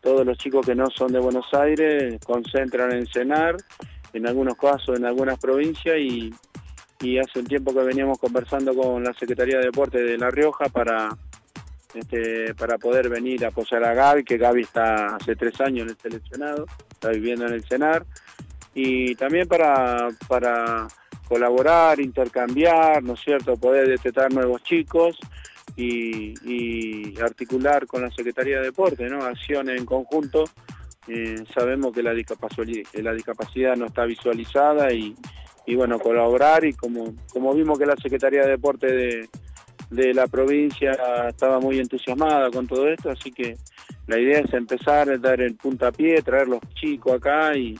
todos 0.00 0.26
los 0.26 0.36
chicos 0.38 0.66
que 0.66 0.74
no 0.74 0.86
son 0.90 1.12
de 1.12 1.18
Buenos 1.18 1.46
Aires 1.52 2.18
concentran 2.24 2.92
en 2.92 3.06
cenar, 3.06 3.56
en 4.12 4.26
algunos 4.26 4.56
casos 4.56 4.98
en 4.98 5.04
algunas 5.04 5.38
provincias 5.38 5.96
y, 5.98 6.34
y 7.00 7.18
hace 7.18 7.38
un 7.38 7.46
tiempo 7.46 7.72
que 7.72 7.80
veníamos 7.80 8.18
conversando 8.18 8.74
con 8.74 9.04
la 9.04 9.12
Secretaría 9.14 9.58
de 9.58 9.66
Deportes 9.66 10.02
de 10.04 10.18
La 10.18 10.30
Rioja 10.30 10.66
para 10.70 11.08
este, 11.94 12.54
para 12.54 12.78
poder 12.78 13.08
venir 13.08 13.44
a 13.44 13.48
apoyar 13.48 13.84
a 13.84 13.94
Gaby, 13.94 14.24
que 14.24 14.38
Gaby 14.38 14.62
está 14.62 15.16
hace 15.16 15.34
tres 15.36 15.60
años 15.60 15.82
en 15.82 15.90
el 15.90 15.96
seleccionado, 15.96 16.66
está 16.90 17.08
viviendo 17.10 17.46
en 17.46 17.54
el 17.54 17.64
CENAR, 17.64 18.04
y 18.74 19.14
también 19.16 19.48
para, 19.48 20.08
para 20.28 20.86
colaborar, 21.28 22.00
intercambiar, 22.00 23.02
¿no 23.02 23.14
es 23.14 23.20
cierto?, 23.20 23.56
poder 23.56 23.88
detectar 23.88 24.32
nuevos 24.32 24.62
chicos 24.62 25.18
y, 25.76 27.18
articular 27.20 27.86
con 27.86 28.02
la 28.02 28.10
Secretaría 28.10 28.58
de 28.58 28.66
Deportes, 28.66 29.10
¿no?, 29.10 29.24
acciones 29.24 29.78
en 29.78 29.86
conjunto. 29.86 30.44
Eh, 31.08 31.42
sabemos 31.52 31.92
que 31.92 32.02
la 32.02 32.12
discapacidad, 32.12 32.88
la 32.94 33.12
discapacidad 33.12 33.76
no 33.76 33.86
está 33.86 34.04
visualizada 34.04 34.92
y, 34.92 35.14
y 35.66 35.74
bueno, 35.74 35.98
colaborar 35.98 36.64
y 36.64 36.72
como, 36.72 37.14
como 37.32 37.54
vimos 37.54 37.78
que 37.78 37.86
la 37.86 37.96
Secretaría 37.96 38.42
de 38.42 38.50
Deporte 38.50 38.86
de, 38.86 39.28
de 39.90 40.14
la 40.14 40.26
provincia 40.28 40.92
estaba 41.28 41.58
muy 41.58 41.78
entusiasmada 41.78 42.50
con 42.50 42.66
todo 42.66 42.88
esto, 42.88 43.10
así 43.10 43.32
que 43.32 43.56
la 44.06 44.18
idea 44.18 44.40
es 44.40 44.52
empezar 44.54 45.10
a 45.10 45.18
dar 45.18 45.40
el 45.40 45.56
puntapié, 45.56 46.22
traer 46.22 46.48
los 46.48 46.60
chicos 46.74 47.14
acá 47.14 47.56
y, 47.56 47.78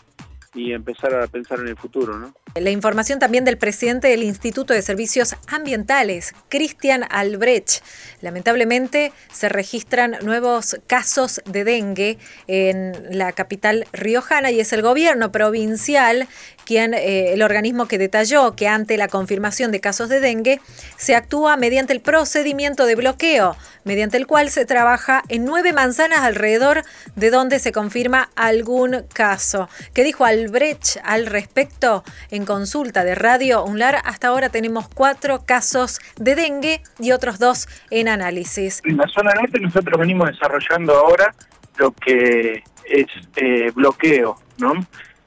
y 0.55 0.73
empezar 0.73 1.15
a 1.15 1.27
pensar 1.29 1.61
en 1.61 1.69
el 1.69 1.77
futuro, 1.77 2.19
¿no? 2.19 2.35
La 2.57 2.71
información 2.71 3.21
también 3.21 3.45
del 3.45 3.59
presidente 3.59 4.09
del 4.09 4.25
Instituto 4.25 4.75
de 4.75 4.83
Servicios 4.83 5.37
Ambientales, 5.47 6.35
Cristian 6.49 7.05
Albrecht. 7.09 7.85
Lamentablemente 8.23 9.13
se 9.33 9.49
registran 9.49 10.17
nuevos 10.23 10.77
casos 10.89 11.41
de 11.45 11.63
dengue 11.63 12.19
en 12.49 12.93
la 13.17 13.31
capital 13.33 13.87
riojana 13.93 14.51
y 14.51 14.59
es 14.59 14.73
el 14.73 14.83
gobierno 14.83 15.31
provincial 15.31 16.27
quien, 16.65 16.95
eh, 16.95 17.33
el 17.33 17.43
organismo 17.43 17.87
que 17.87 17.99
detalló 17.99 18.55
que 18.55 18.69
ante 18.69 18.97
la 18.97 19.09
confirmación 19.09 19.73
de 19.73 19.81
casos 19.81 20.09
de 20.09 20.21
dengue 20.21 20.61
se 20.97 21.15
actúa 21.15 21.57
mediante 21.57 21.93
el 21.93 22.01
procedimiento 22.01 22.87
de 22.87 22.95
bloqueo, 22.95 23.57
mediante 23.85 24.17
el 24.17 24.27
cual 24.27 24.51
se 24.51 24.67
trabaja 24.67 25.23
en 25.29 25.45
nueve 25.45 25.73
manzanas 25.73 26.21
alrededor 26.21 26.85
de 27.17 27.31
donde 27.31 27.59
se 27.59 27.73
confirma 27.73 28.31
algún 28.37 29.05
caso. 29.13 29.69
¿Qué 29.95 30.05
dijo 30.05 30.25
Albrecht 30.25 30.99
al 31.03 31.27
respecto? 31.27 32.05
En 32.41 32.47
consulta 32.47 33.05
de 33.05 33.15
Radio 33.15 33.63
UNLAR, 33.65 33.97
hasta 34.03 34.29
ahora 34.29 34.49
tenemos 34.49 34.89
cuatro 34.89 35.45
casos 35.45 36.01
de 36.17 36.35
dengue 36.35 36.81
y 36.99 37.13
otros 37.13 37.39
dos 37.39 37.69
en 37.91 38.09
análisis. 38.09 38.81
En 38.87 38.97
la 38.97 39.07
zona 39.09 39.35
norte 39.35 39.61
nosotros 39.61 40.01
venimos 40.01 40.31
desarrollando 40.31 40.95
ahora 40.95 41.35
lo 41.77 41.93
que 41.93 42.63
es 42.87 43.07
eh, 43.37 43.71
bloqueo, 43.75 44.39
¿no? 44.57 44.73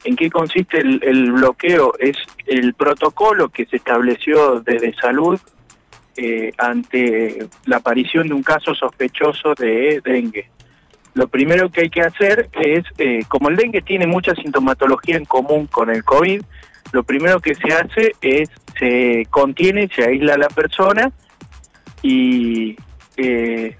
¿En 0.03 0.15
qué 0.15 0.31
consiste 0.31 0.79
el, 0.79 1.31
bloqueo? 1.33 1.93
Es 1.99 2.17
el 2.47 2.73
protocolo 2.73 3.49
que 3.49 3.67
se 3.67 3.75
estableció 3.75 4.61
desde 4.61 4.95
salud 4.95 5.39
eh, 6.17 6.51
ante 6.57 7.47
la 7.65 7.77
aparición 7.77 8.27
de 8.27 8.33
un 8.33 8.41
caso 8.41 8.73
sospechoso 8.73 9.53
de 9.53 10.01
dengue. 10.03 10.49
Lo 11.13 11.27
primero 11.27 11.69
que 11.69 11.81
hay 11.81 11.89
que 11.91 12.01
hacer 12.01 12.49
es, 12.53 12.85
eh, 12.97 13.23
como 13.27 13.49
el 13.49 13.55
dengue 13.55 13.83
tiene 13.83 14.07
mucha 14.07 14.33
sintomatología 14.33 15.15
en 15.15 15.25
común 15.25 15.67
con 15.67 15.91
el 15.91 16.03
COVID, 16.03 16.41
lo 16.93 17.03
primero 17.03 17.39
que 17.41 17.55
se 17.55 17.73
hace 17.73 18.13
es 18.21 18.49
se 18.79 19.27
contiene, 19.29 19.89
se 19.93 20.03
aísla 20.03 20.35
a 20.35 20.37
la 20.37 20.47
persona 20.47 21.11
y 22.01 22.75
eh, 23.17 23.75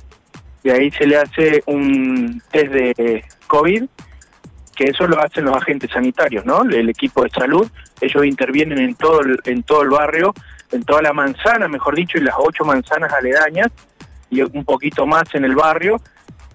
de 0.64 0.72
ahí 0.72 0.92
se 0.92 1.06
le 1.06 1.18
hace 1.18 1.64
un 1.68 2.42
test 2.52 2.72
de 2.72 3.24
COVID, 3.48 3.84
que 4.76 4.86
eso 4.86 5.08
lo 5.08 5.20
hacen 5.22 5.46
los 5.46 5.56
agentes 5.56 5.92
sanitarios, 5.92 6.44
¿no? 6.46 6.64
El 6.64 6.90
equipo 6.90 7.24
de 7.24 7.30
salud, 7.30 7.70
ellos 8.02 8.26
intervienen 8.26 8.80
en 8.80 8.96
todo 8.96 9.22
el, 9.22 9.40
en 9.46 9.62
todo 9.62 9.84
el 9.84 9.90
barrio, 9.90 10.34
en 10.72 10.84
toda 10.84 11.04
la 11.04 11.14
manzana, 11.14 11.68
mejor 11.68 11.96
dicho, 11.96 12.18
y 12.18 12.22
las 12.22 12.36
ocho 12.38 12.66
manzanas 12.66 13.14
aledañas 13.14 13.68
y 14.32 14.42
un 14.42 14.66
poquito 14.66 15.06
más 15.06 15.24
en 15.36 15.46
el 15.46 15.56
barrio, 15.56 16.02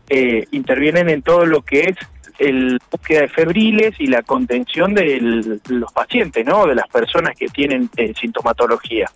eh, 0.09 0.47
intervienen 0.51 1.09
en 1.09 1.23
todo 1.23 1.47
lo 1.47 1.63
que 1.63 1.83
es 1.83 1.97
el 2.39 2.79
búsqueda 2.91 3.23
de 3.23 3.29
febriles 3.29 3.95
y 3.99 4.07
la 4.07 4.23
contención 4.23 4.95
de 4.95 5.61
los 5.69 5.93
pacientes, 5.93 6.47
¿no? 6.47 6.67
De 6.67 6.75
las 6.75 6.89
personas 6.89 7.37
que 7.37 7.49
tienen 7.49 7.91
eh, 7.97 8.13
sintomatología. 8.19 9.11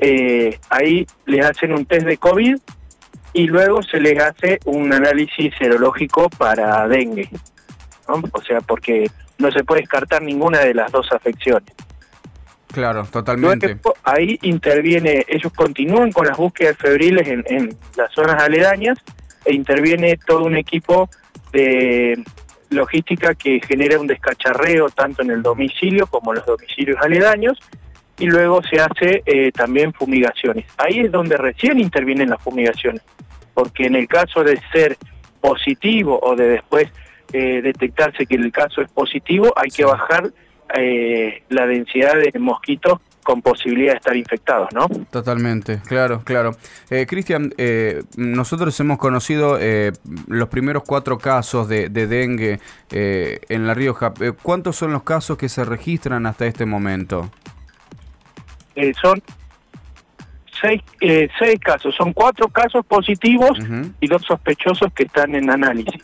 Eh, 0.00 0.58
ahí 0.70 1.06
les 1.26 1.44
hacen 1.44 1.72
un 1.72 1.86
test 1.86 2.06
de 2.06 2.16
COVID 2.16 2.56
y 3.34 3.46
luego 3.46 3.82
se 3.82 3.98
les 3.98 4.18
hace 4.22 4.58
un 4.66 4.92
análisis 4.92 5.54
serológico 5.58 6.28
para 6.30 6.86
dengue, 6.86 7.28
O 8.06 8.42
sea, 8.42 8.60
porque 8.60 9.10
no 9.38 9.50
se 9.50 9.64
puede 9.64 9.80
descartar 9.80 10.22
ninguna 10.22 10.60
de 10.60 10.74
las 10.74 10.92
dos 10.92 11.10
afecciones. 11.12 11.74
Claro, 12.72 13.04
totalmente. 13.04 13.78
ahí 14.02 14.38
interviene, 14.42 15.26
ellos 15.28 15.52
continúan 15.52 16.10
con 16.10 16.26
las 16.26 16.38
búsquedas 16.38 16.76
febriles 16.78 17.28
en, 17.28 17.44
en 17.46 17.76
las 17.96 18.10
zonas 18.12 18.42
aledañas 18.42 18.98
e 19.44 19.52
interviene 19.52 20.16
todo 20.16 20.44
un 20.44 20.56
equipo 20.56 21.10
de 21.52 22.22
logística 22.70 23.34
que 23.34 23.60
genera 23.60 24.00
un 24.00 24.06
descacharreo 24.06 24.88
tanto 24.90 25.22
en 25.22 25.30
el 25.30 25.42
domicilio 25.42 26.06
como 26.06 26.32
en 26.32 26.38
los 26.38 26.46
domicilios 26.46 26.98
aledaños 27.00 27.58
y 28.18 28.26
luego 28.26 28.62
se 28.62 28.80
hace 28.80 29.22
eh, 29.26 29.52
también 29.52 29.92
fumigaciones. 29.92 30.66
Ahí 30.78 31.00
es 31.00 31.12
donde 31.12 31.36
recién 31.36 31.80
intervienen 31.80 32.30
las 32.30 32.42
fumigaciones, 32.42 33.02
porque 33.54 33.86
en 33.86 33.96
el 33.96 34.08
caso 34.08 34.44
de 34.44 34.60
ser 34.72 34.96
positivo 35.40 36.18
o 36.22 36.36
de 36.36 36.48
después 36.48 36.88
eh, 37.32 37.60
detectarse 37.62 38.26
que 38.26 38.36
el 38.36 38.52
caso 38.52 38.80
es 38.80 38.90
positivo, 38.90 39.52
hay 39.56 39.70
que 39.70 39.84
bajar 39.84 40.30
eh, 40.74 41.42
la 41.48 41.66
densidad 41.66 42.14
de 42.14 42.38
mosquitos 42.38 43.00
con 43.22 43.42
posibilidad 43.42 43.92
de 43.92 43.98
estar 43.98 44.16
infectados, 44.16 44.68
¿no? 44.72 44.88
Totalmente, 45.10 45.80
claro, 45.86 46.22
claro. 46.24 46.52
Eh, 46.90 47.06
Cristian, 47.06 47.52
eh, 47.56 48.02
nosotros 48.16 48.78
hemos 48.80 48.98
conocido 48.98 49.58
eh, 49.60 49.92
los 50.26 50.48
primeros 50.48 50.82
cuatro 50.84 51.18
casos 51.18 51.68
de, 51.68 51.88
dengue 51.88 52.60
en 52.90 53.66
La 53.66 53.74
Rioja. 53.74 54.12
¿Cuántos 54.42 54.76
son 54.76 54.92
los 54.92 55.02
casos 55.02 55.38
que 55.38 55.48
se 55.48 55.64
registran 55.64 56.26
hasta 56.26 56.46
este 56.46 56.66
momento? 56.66 57.30
son 59.00 59.22
seis, 60.60 60.82
seis 61.38 61.60
casos, 61.60 61.94
son 61.94 62.12
cuatro 62.12 62.48
casos 62.48 62.84
positivos 62.86 63.58
y 64.00 64.06
dos 64.06 64.22
sospechosos 64.22 64.92
que 64.94 65.04
están 65.04 65.34
en 65.34 65.50
análisis. 65.50 66.02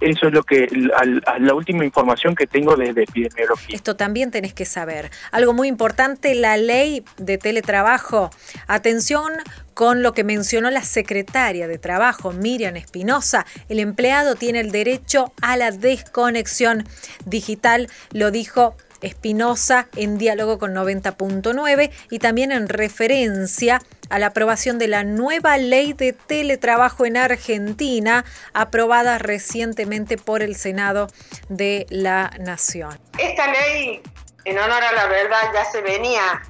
Eso 0.00 0.28
es 0.28 0.32
lo 0.32 0.42
que 0.42 0.68
la 0.70 1.54
última 1.54 1.84
información 1.84 2.34
que 2.34 2.46
tengo 2.46 2.76
desde 2.76 3.02
epidemiología. 3.02 3.74
Esto 3.74 3.96
también 3.96 4.30
tenés 4.30 4.54
que 4.54 4.64
saber. 4.64 5.10
Algo 5.30 5.52
muy 5.52 5.68
importante, 5.68 6.34
la 6.34 6.56
ley 6.56 7.04
de 7.16 7.38
teletrabajo. 7.38 8.30
Atención 8.66 9.32
con 9.74 10.02
lo 10.02 10.12
que 10.12 10.24
mencionó 10.24 10.70
la 10.70 10.82
secretaria 10.82 11.68
de 11.68 11.78
Trabajo, 11.78 12.32
Miriam 12.32 12.76
Espinosa. 12.76 13.46
El 13.68 13.78
empleado 13.78 14.34
tiene 14.34 14.60
el 14.60 14.72
derecho 14.72 15.32
a 15.40 15.56
la 15.56 15.70
desconexión 15.70 16.84
digital, 17.26 17.88
lo 18.12 18.30
dijo 18.30 18.76
Espinosa 19.00 19.88
en 19.96 20.18
diálogo 20.18 20.58
con 20.58 20.74
90.9 20.74 21.90
y 22.10 22.18
también 22.18 22.52
en 22.52 22.68
referencia 22.68 23.80
a 24.10 24.18
la 24.18 24.26
aprobación 24.28 24.78
de 24.78 24.88
la 24.88 25.04
nueva 25.04 25.58
ley 25.58 25.92
de 25.92 26.12
teletrabajo 26.12 27.06
en 27.06 27.16
Argentina, 27.16 28.24
aprobada 28.54 29.18
recientemente 29.18 30.16
por 30.16 30.42
el 30.42 30.56
Senado 30.56 31.08
de 31.48 31.86
la 31.90 32.30
Nación. 32.38 32.98
Esta 33.18 33.52
ley, 33.52 34.02
en 34.44 34.58
honor 34.58 34.82
a 34.82 34.92
la 34.92 35.06
verdad, 35.06 35.42
ya 35.52 35.64
se 35.66 35.82
venía 35.82 36.42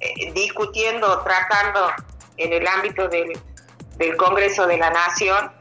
eh, 0.00 0.32
discutiendo, 0.32 1.22
tratando 1.22 1.90
en 2.36 2.52
el 2.52 2.66
ámbito 2.66 3.08
del, 3.08 3.38
Congreso 4.16 4.66
de 4.66 4.78
la 4.78 4.88
Nación 4.88 5.52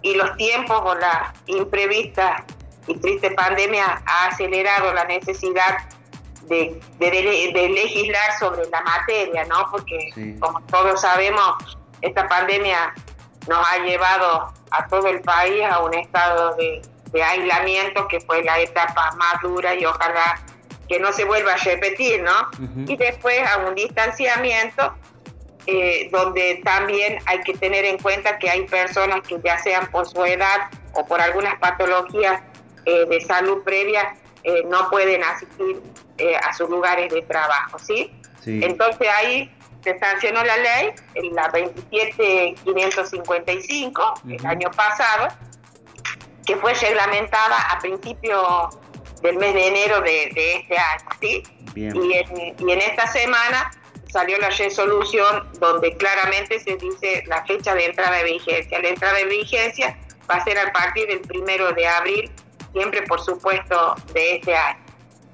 y 0.00 0.14
los 0.14 0.34
tiempos 0.38 0.80
o 0.82 0.94
la 0.94 1.34
imprevista 1.44 2.46
y 2.88 2.98
triste 2.98 3.30
pandemia 3.32 4.02
ha 4.04 4.26
acelerado 4.26 4.92
la 4.92 5.04
necesidad 5.04 5.78
de, 6.48 6.80
de, 6.98 7.68
legislar 7.68 8.38
sobre 8.38 8.66
la 8.70 8.80
materia, 8.80 9.44
¿no? 9.44 9.68
Porque 9.70 10.36
como 10.40 10.60
todos 10.62 11.00
sabemos, 11.00 11.78
esta 12.00 12.26
pandemia 12.26 12.94
nos 13.46 13.66
ha 13.66 13.78
llevado 13.84 14.52
a 14.70 14.86
todo 14.88 15.08
el 15.08 15.20
país 15.20 15.62
a 15.64 15.80
un 15.80 15.94
estado 15.94 16.56
de, 16.56 16.82
aislamiento 17.22 18.06
que 18.06 18.20
fue 18.20 18.44
la 18.44 18.60
etapa 18.60 19.10
más 19.16 19.40
dura 19.42 19.74
y 19.74 19.84
ojalá 19.84 20.40
que 20.88 21.00
no 21.00 21.10
se 21.12 21.24
vuelva 21.24 21.54
a 21.54 21.56
repetir, 21.56 22.22
¿no? 22.22 22.48
Y 22.86 22.96
después 22.96 23.40
a 23.48 23.58
un 23.66 23.74
distanciamiento 23.74 24.94
eh, 25.66 26.08
donde 26.12 26.60
también 26.64 27.18
hay 27.26 27.40
que 27.40 27.54
tener 27.54 27.84
en 27.84 27.98
cuenta 27.98 28.38
que 28.38 28.48
hay 28.48 28.66
personas 28.66 29.20
que 29.26 29.38
ya 29.42 29.58
sean 29.58 29.86
por 29.90 30.06
su 30.06 30.22
edad 30.24 30.70
o 30.94 31.04
por 31.06 31.20
algunas 31.20 31.58
patologías 31.58 32.42
eh, 32.88 33.06
de 33.06 33.20
salud 33.20 33.62
previa 33.64 34.16
eh, 34.42 34.64
no 34.66 34.88
pueden 34.88 35.22
asistir 35.22 35.78
eh, 36.16 36.34
a 36.36 36.54
sus 36.54 36.70
lugares 36.70 37.12
de 37.12 37.20
trabajo, 37.20 37.78
¿sí? 37.78 38.10
Entonces 38.46 39.06
ahí 39.14 39.54
se 39.84 39.98
sancionó 39.98 40.42
la 40.42 40.56
ley, 40.56 40.94
la 41.32 41.48
27555, 41.48 44.14
el 44.30 44.46
año 44.46 44.70
pasado, 44.70 45.28
que 46.46 46.56
fue 46.56 46.72
reglamentada 46.72 47.60
a 47.70 47.78
principios 47.78 48.78
del 49.20 49.36
mes 49.36 49.52
de 49.52 49.68
enero 49.68 50.00
de, 50.00 50.28
este 50.28 50.78
año. 50.78 51.10
¿sí? 51.20 51.42
Y, 51.74 52.14
en, 52.14 52.54
y 52.58 52.72
en 52.72 52.80
esta 52.80 53.06
semana 53.08 53.70
salió 54.10 54.38
la 54.38 54.48
resolución 54.48 55.46
donde 55.60 55.94
claramente 55.98 56.58
se 56.58 56.76
dice 56.76 57.22
la 57.26 57.44
fecha 57.44 57.74
de 57.74 57.84
entrada 57.84 58.16
de 58.16 58.24
vigencia. 58.24 58.80
La 58.80 58.88
entrada 58.88 59.18
de 59.18 59.26
vigencia 59.26 59.94
va 60.30 60.36
a 60.36 60.44
ser 60.44 60.58
a 60.58 60.72
partir 60.72 61.06
del 61.06 61.20
primero 61.20 61.72
de 61.72 61.86
abril, 61.86 62.30
siempre 62.72 63.02
por 63.02 63.20
supuesto 63.20 63.94
de 64.12 64.36
este 64.36 64.56
año. 64.56 64.88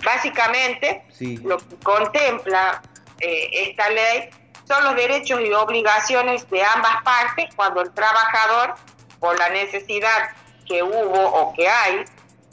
Básicamente, 0.05 1.03
lo 1.43 1.57
que 1.57 1.77
contempla 1.83 2.83
eh, 3.21 3.69
esta 3.69 3.89
ley 3.91 4.29
son 4.67 4.85
los 4.85 4.97
derechos 4.97 5.41
y 5.41 5.53
obligaciones 5.53 6.49
de 6.51 6.63
ambas 6.63 7.03
partes 7.03 7.47
cuando 7.55 7.81
el 7.81 7.93
trabajador, 7.93 8.75
por 9.19 9.39
la 9.39 9.49
necesidad 9.51 10.31
que 10.67 10.83
hubo 10.83 11.23
o 11.25 11.53
que 11.55 11.69
hay 11.69 12.05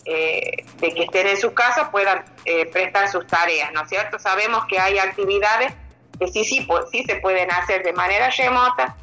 eh, 0.06 0.66
de 0.78 0.94
que 0.94 1.04
estén 1.04 1.28
en 1.28 1.38
su 1.38 1.54
casa, 1.54 1.92
puedan 1.92 2.24
eh, 2.46 2.66
prestar 2.68 3.10
sus 3.10 3.28
tareas, 3.28 3.72
¿no 3.74 3.84
es 3.84 3.90
cierto? 3.90 4.18
Sabemos 4.20 4.66
que 4.66 4.80
hay 4.80 4.98
actividades 4.98 5.74
que 6.20 6.28
sí, 6.28 6.44
sí, 6.44 6.62
pues, 6.62 6.86
sí 6.92 7.04
se 7.04 7.16
pueden 7.18 7.52
hacer 7.52 7.84
de 7.84 7.94
manera 7.94 8.30
remota, 8.30 8.96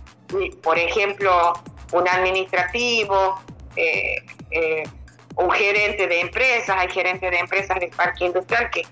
por 0.62 0.78
ejemplo, 0.78 1.52
un 1.92 2.08
administrativo, 2.08 3.40
un 5.38 5.50
gerente 5.52 6.08
de 6.08 6.20
empresas, 6.20 6.76
hay 6.76 6.88
gerentes 6.90 7.30
de 7.30 7.38
empresas 7.38 7.78
del 7.78 7.90
parque 7.90 8.24
industrial 8.24 8.70
que 8.70 8.82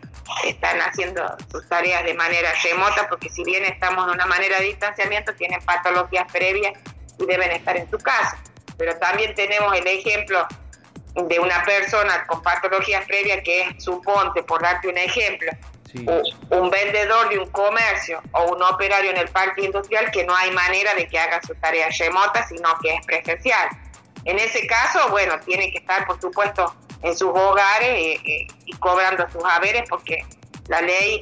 están 0.44 0.80
haciendo 0.80 1.22
sus 1.50 1.68
tareas 1.68 2.04
de 2.04 2.14
manera 2.14 2.52
remota, 2.62 3.08
porque 3.08 3.28
si 3.28 3.42
bien 3.42 3.64
estamos 3.64 4.06
en 4.06 4.14
una 4.14 4.26
manera 4.26 4.60
de 4.60 4.66
distanciamiento, 4.66 5.34
tienen 5.34 5.60
patologías 5.62 6.30
previas 6.30 6.72
y 7.18 7.26
deben 7.26 7.50
estar 7.50 7.76
en 7.76 7.90
su 7.90 7.98
casa. 7.98 8.38
Pero 8.78 8.96
también 8.98 9.34
tenemos 9.34 9.76
el 9.76 9.86
ejemplo 9.88 10.46
de 11.14 11.40
una 11.40 11.64
persona 11.64 12.24
con 12.26 12.40
patologías 12.42 13.04
previas 13.06 13.42
que 13.42 13.62
es, 13.62 13.82
suponte, 13.82 14.44
por 14.44 14.62
darte 14.62 14.86
un 14.86 14.98
ejemplo, 14.98 15.50
un 16.50 16.70
vendedor 16.70 17.28
de 17.28 17.38
un 17.40 17.50
comercio 17.50 18.22
o 18.32 18.54
un 18.54 18.62
operario 18.62 19.10
en 19.10 19.16
el 19.16 19.28
parque 19.28 19.62
industrial 19.62 20.12
que 20.12 20.24
no 20.24 20.36
hay 20.36 20.52
manera 20.52 20.94
de 20.94 21.08
que 21.08 21.18
haga 21.18 21.40
su 21.42 21.54
tarea 21.56 21.88
remota, 21.98 22.46
sino 22.46 22.68
que 22.80 22.94
es 22.94 23.06
presencial. 23.06 23.68
En 24.26 24.40
ese 24.40 24.66
caso, 24.66 25.08
bueno, 25.10 25.34
tiene 25.44 25.70
que 25.70 25.78
estar, 25.78 26.04
por 26.04 26.20
supuesto, 26.20 26.74
en 27.02 27.16
sus 27.16 27.28
hogares 27.28 27.88
eh, 27.88 28.20
eh, 28.24 28.46
y 28.64 28.72
cobrando 28.72 29.24
sus 29.30 29.44
haberes 29.44 29.84
porque 29.88 30.24
la 30.66 30.82
ley 30.82 31.20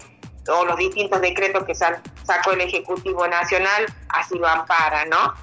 o 0.49 0.65
los 0.65 0.77
distintos 0.79 1.21
decretos 1.21 1.65
que 1.65 1.75
sacó 1.75 2.53
el 2.53 2.63
Ejecutivo 2.63 3.29
Nacional 3.29 3.85
así 4.09 4.39
lo 4.39 4.49
amparan, 4.49 5.11
¿no? 5.11 5.35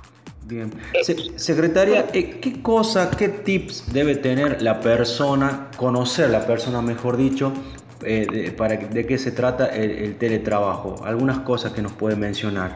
Bien. 0.43 0.74
Eh, 0.93 1.04
secretaria, 1.38 2.08
¿qué 2.08 2.62
cosa, 2.63 3.12
qué 3.12 3.30
tips 3.30 3.93
debe 3.93 4.15
tener 4.15 4.62
la 4.62 4.80
persona, 4.80 5.69
conocer 5.78 6.32
la 6.32 6.45
persona, 6.47 6.82
mejor 6.82 7.15
dicho, 7.15 7.54
de, 8.00 8.54
para 8.58 8.76
de 8.76 9.06
qué 9.06 9.19
se 9.19 9.32
trata 9.32 9.67
el, 9.67 10.17
teletrabajo? 10.17 11.04
Algunas 11.06 11.39
cosas 11.39 11.74
que 11.74 11.84
nos 11.84 11.93
puede 11.93 12.15
mencionar. 12.15 12.76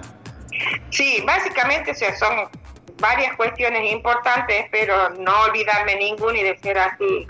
Sí, 0.92 1.24
básicamente 1.26 1.94
son 1.96 2.48
varias 3.00 3.36
cuestiones 3.36 3.92
importantes, 3.92 4.68
pero 4.72 5.10
no 5.12 5.42
olvidarme 5.42 5.96
ninguna 5.96 6.38
y 6.38 6.44
de 6.44 6.58
ser 6.60 6.78
así, 6.78 7.28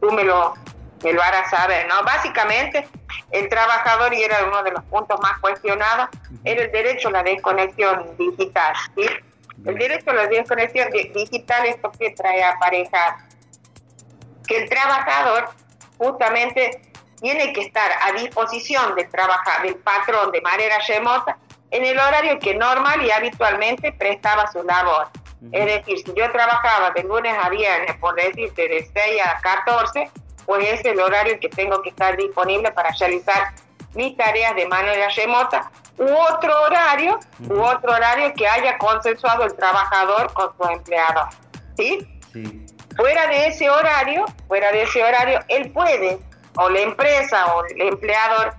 tú 0.00 0.10
me 0.12 0.24
lo, 0.24 0.54
me 1.02 1.12
lo 1.12 1.22
harás 1.22 1.50
saber, 1.50 1.86
¿no? 1.88 2.02
Básicamente, 2.04 2.86
el 3.30 3.48
trabajador, 3.48 4.12
y 4.14 4.22
era 4.22 4.44
uno 4.44 4.62
de 4.62 4.72
los 4.72 4.84
puntos 4.84 5.18
más 5.20 5.38
cuestionados, 5.38 6.08
era 6.44 6.64
el 6.64 6.72
derecho 6.72 7.08
a 7.08 7.12
la 7.12 7.22
desconexión 7.22 8.16
digital, 8.18 8.74
¿sí? 8.94 9.06
El 9.64 9.78
derecho 9.78 10.10
a 10.10 10.14
la 10.14 10.26
desconexión 10.26 10.90
digital, 10.90 11.66
¿esto 11.66 11.90
que 11.98 12.10
trae 12.10 12.44
aparejado? 12.44 13.16
Que 14.46 14.58
el 14.58 14.68
trabajador 14.68 15.48
justamente 15.98 16.82
tiene 17.20 17.52
que 17.52 17.62
estar 17.62 17.90
a 18.02 18.12
disposición 18.12 18.94
del, 18.94 19.08
trabaja, 19.08 19.62
del 19.62 19.76
patrón 19.76 20.30
de 20.30 20.40
manera 20.42 20.76
remota 20.86 21.38
en 21.70 21.84
el 21.84 21.98
horario 21.98 22.38
que 22.38 22.54
normal 22.54 23.04
y 23.04 23.10
habitualmente 23.10 23.92
prestaba 23.92 24.50
su 24.50 24.62
labor. 24.62 25.08
Es 25.52 25.66
decir, 25.66 25.98
si 25.98 26.14
yo 26.14 26.30
trabajaba 26.32 26.90
de 26.90 27.02
lunes 27.04 27.36
a 27.40 27.48
viernes, 27.50 27.96
por 27.98 28.14
decirte, 28.14 28.68
de 28.68 28.90
6 28.92 29.22
a 29.24 29.40
14, 29.40 30.10
pues 30.46 30.68
es 30.68 30.84
el 30.84 31.00
horario 31.00 31.38
que 31.40 31.48
tengo 31.48 31.82
que 31.82 31.90
estar 31.90 32.16
disponible 32.16 32.70
para 32.72 32.90
realizar 32.98 33.52
mis 33.94 34.16
tareas 34.16 34.54
de 34.54 34.66
manera 34.66 35.08
remota, 35.08 35.70
u 35.98 36.04
otro 36.04 36.62
horario, 36.62 37.18
u 37.48 37.60
otro 37.60 37.92
horario 37.92 38.32
que 38.34 38.46
haya 38.46 38.76
consensuado 38.78 39.44
el 39.44 39.54
trabajador 39.54 40.32
con 40.32 40.50
su 40.56 40.70
empleador. 40.70 41.28
¿Sí? 41.76 42.20
Sí. 42.32 42.66
Fuera 42.96 43.26
de 43.26 43.48
ese 43.48 43.68
horario, 43.68 44.24
fuera 44.48 44.72
de 44.72 44.82
ese 44.82 45.02
horario, 45.02 45.40
él 45.48 45.70
puede, 45.72 46.18
o 46.56 46.68
la 46.68 46.80
empresa 46.80 47.54
o 47.54 47.64
el 47.66 47.82
empleador, 47.82 48.54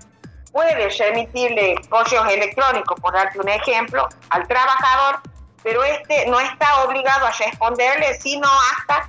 puede 0.57 0.89
remitirle 0.89 1.75
correos 1.87 2.27
electrónicos, 2.29 2.99
por 2.99 3.13
darte 3.13 3.39
un 3.39 3.47
ejemplo, 3.47 4.09
al 4.31 4.47
trabajador, 4.47 5.19
pero 5.61 5.83
este 5.83 6.25
no 6.25 6.39
está 6.39 6.83
obligado 6.83 7.27
a 7.27 7.31
responderle 7.31 8.15
sino 8.15 8.47
hasta 8.71 9.07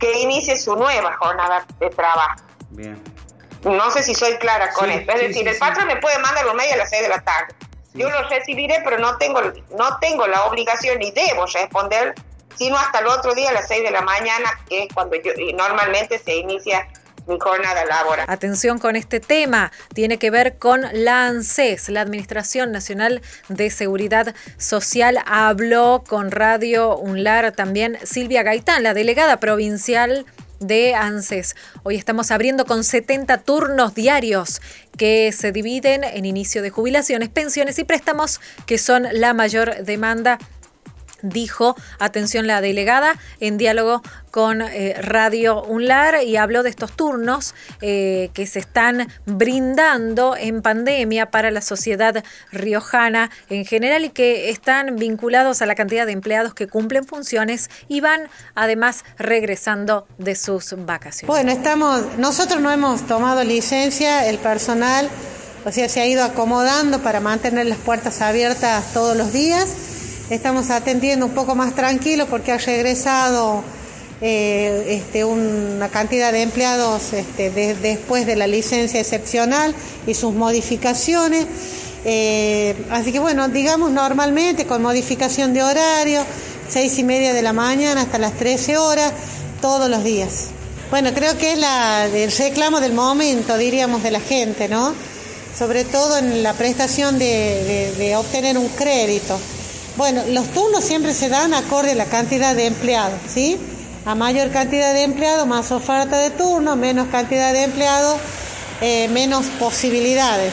que 0.00 0.20
inicie 0.20 0.56
su 0.56 0.74
nueva 0.74 1.14
jornada 1.18 1.66
de 1.78 1.90
trabajo. 1.90 2.36
Bien. 2.70 2.98
No 3.62 3.90
sé 3.90 4.02
si 4.02 4.14
soy 4.14 4.38
clara 4.38 4.72
con 4.72 4.90
esto. 4.90 5.12
Es 5.12 5.20
decir, 5.20 5.46
el 5.46 5.58
patrón 5.58 5.86
me 5.86 5.96
puede 5.96 6.18
mandar 6.20 6.48
un 6.48 6.56
mail 6.56 6.72
a 6.72 6.76
las 6.76 6.88
6 6.88 7.02
de 7.02 7.08
la 7.10 7.20
tarde. 7.20 7.54
Yo 7.92 8.08
lo 8.08 8.26
recibiré, 8.30 8.80
pero 8.84 8.98
no 8.98 9.18
tengo, 9.18 9.42
no 9.42 9.98
tengo 9.98 10.26
la 10.26 10.44
obligación 10.46 10.98
ni 10.98 11.10
debo 11.10 11.44
responder, 11.44 12.14
sino 12.56 12.78
hasta 12.78 13.00
el 13.00 13.06
otro 13.08 13.34
día 13.34 13.50
a 13.50 13.52
las 13.52 13.68
6 13.68 13.82
de 13.82 13.90
la 13.90 14.00
mañana, 14.00 14.50
que 14.66 14.84
es 14.84 14.88
cuando 14.94 15.16
yo, 15.16 15.32
normalmente 15.54 16.18
se 16.18 16.36
inicia 16.36 16.88
jornada 17.26 17.84
laboral. 17.84 18.26
Atención 18.28 18.78
con 18.78 18.96
este 18.96 19.20
tema, 19.20 19.72
tiene 19.94 20.18
que 20.18 20.30
ver 20.30 20.58
con 20.58 20.82
la 20.92 21.26
ANSES, 21.26 21.88
la 21.88 22.00
Administración 22.00 22.72
Nacional 22.72 23.22
de 23.48 23.70
Seguridad 23.70 24.34
Social. 24.58 25.18
Habló 25.26 26.04
con 26.06 26.30
Radio 26.30 26.96
UNLAR 26.96 27.52
también 27.52 27.98
Silvia 28.04 28.42
Gaitán, 28.42 28.82
la 28.82 28.94
delegada 28.94 29.40
provincial 29.40 30.26
de 30.60 30.94
ANSES. 30.94 31.56
Hoy 31.82 31.96
estamos 31.96 32.30
abriendo 32.30 32.64
con 32.64 32.84
70 32.84 33.38
turnos 33.38 33.94
diarios 33.94 34.60
que 34.96 35.32
se 35.32 35.52
dividen 35.52 36.04
en 36.04 36.24
inicio 36.24 36.62
de 36.62 36.70
jubilaciones, 36.70 37.28
pensiones 37.28 37.78
y 37.78 37.84
préstamos, 37.84 38.40
que 38.66 38.78
son 38.78 39.06
la 39.12 39.34
mayor 39.34 39.84
demanda 39.84 40.38
dijo, 41.24 41.74
atención 41.98 42.46
la 42.46 42.60
delegada, 42.60 43.18
en 43.40 43.58
diálogo 43.58 44.02
con 44.30 44.62
eh, 44.62 44.94
Radio 45.00 45.62
UNLAR 45.62 46.22
y 46.24 46.36
habló 46.36 46.62
de 46.62 46.70
estos 46.70 46.92
turnos 46.92 47.54
eh, 47.80 48.30
que 48.34 48.46
se 48.46 48.58
están 48.58 49.08
brindando 49.26 50.36
en 50.36 50.60
pandemia 50.60 51.30
para 51.30 51.50
la 51.50 51.60
sociedad 51.60 52.24
riojana 52.50 53.30
en 53.48 53.64
general 53.64 54.04
y 54.04 54.10
que 54.10 54.50
están 54.50 54.96
vinculados 54.96 55.62
a 55.62 55.66
la 55.66 55.74
cantidad 55.74 56.04
de 56.04 56.12
empleados 56.12 56.54
que 56.54 56.66
cumplen 56.66 57.04
funciones 57.04 57.70
y 57.88 58.00
van 58.00 58.28
además 58.54 59.04
regresando 59.18 60.06
de 60.18 60.34
sus 60.34 60.74
vacaciones. 60.76 61.28
Bueno, 61.28 61.52
estamos, 61.52 62.18
nosotros 62.18 62.60
no 62.60 62.70
hemos 62.70 63.06
tomado 63.06 63.44
licencia, 63.44 64.28
el 64.28 64.38
personal, 64.38 65.08
se 65.72 66.00
ha 66.00 66.06
ido 66.06 66.24
acomodando 66.24 67.00
para 67.00 67.20
mantener 67.20 67.66
las 67.66 67.78
puertas 67.78 68.20
abiertas 68.20 68.92
todos 68.92 69.16
los 69.16 69.32
días 69.32 69.93
estamos 70.30 70.70
atendiendo 70.70 71.26
un 71.26 71.32
poco 71.32 71.54
más 71.54 71.74
tranquilo 71.74 72.26
porque 72.26 72.52
ha 72.52 72.58
regresado 72.58 73.62
eh, 74.20 74.84
este, 74.88 75.24
una 75.24 75.88
cantidad 75.88 76.32
de 76.32 76.42
empleados 76.42 77.12
este, 77.12 77.50
después 77.50 78.26
de 78.26 78.36
la 78.36 78.46
licencia 78.46 79.00
excepcional 79.00 79.74
y 80.06 80.14
sus 80.14 80.32
modificaciones. 80.32 81.46
Eh, 82.06 82.74
así 82.90 83.12
que 83.12 83.18
bueno, 83.18 83.48
digamos 83.48 83.90
normalmente 83.90 84.66
con 84.66 84.82
modificación 84.82 85.52
de 85.52 85.62
horario, 85.62 86.24
seis 86.68 86.98
y 86.98 87.04
media 87.04 87.32
de 87.32 87.42
la 87.42 87.52
mañana 87.52 88.02
hasta 88.02 88.18
las 88.18 88.34
13 88.34 88.76
horas, 88.76 89.12
todos 89.60 89.90
los 89.90 90.04
días. 90.04 90.46
Bueno, 90.90 91.12
creo 91.12 91.36
que 91.36 91.52
es 91.52 91.58
el 91.58 92.30
reclamo 92.32 92.80
del 92.80 92.92
momento, 92.92 93.56
diríamos, 93.56 94.02
de 94.02 94.10
la 94.10 94.20
gente, 94.20 94.68
¿no? 94.68 94.94
Sobre 95.58 95.84
todo 95.84 96.18
en 96.18 96.42
la 96.42 96.52
prestación 96.52 97.18
de 97.18 98.14
obtener 98.16 98.58
un 98.58 98.68
crédito. 98.68 99.38
Bueno, 99.96 100.22
los 100.30 100.48
turnos 100.48 100.82
siempre 100.82 101.14
se 101.14 101.28
dan 101.28 101.54
acorde 101.54 101.92
a 101.92 101.94
la 101.94 102.06
cantidad 102.06 102.56
de 102.56 102.66
empleados, 102.66 103.20
¿sí? 103.32 103.56
A 104.04 104.16
mayor 104.16 104.50
cantidad 104.50 104.92
de 104.92 105.04
empleados, 105.04 105.46
más 105.46 105.70
oferta 105.70 106.18
de 106.18 106.30
turno, 106.30 106.74
menos 106.74 107.06
cantidad 107.08 107.52
de 107.52 107.62
empleados, 107.62 108.18
eh, 108.80 109.06
menos 109.08 109.46
posibilidades. 109.60 110.52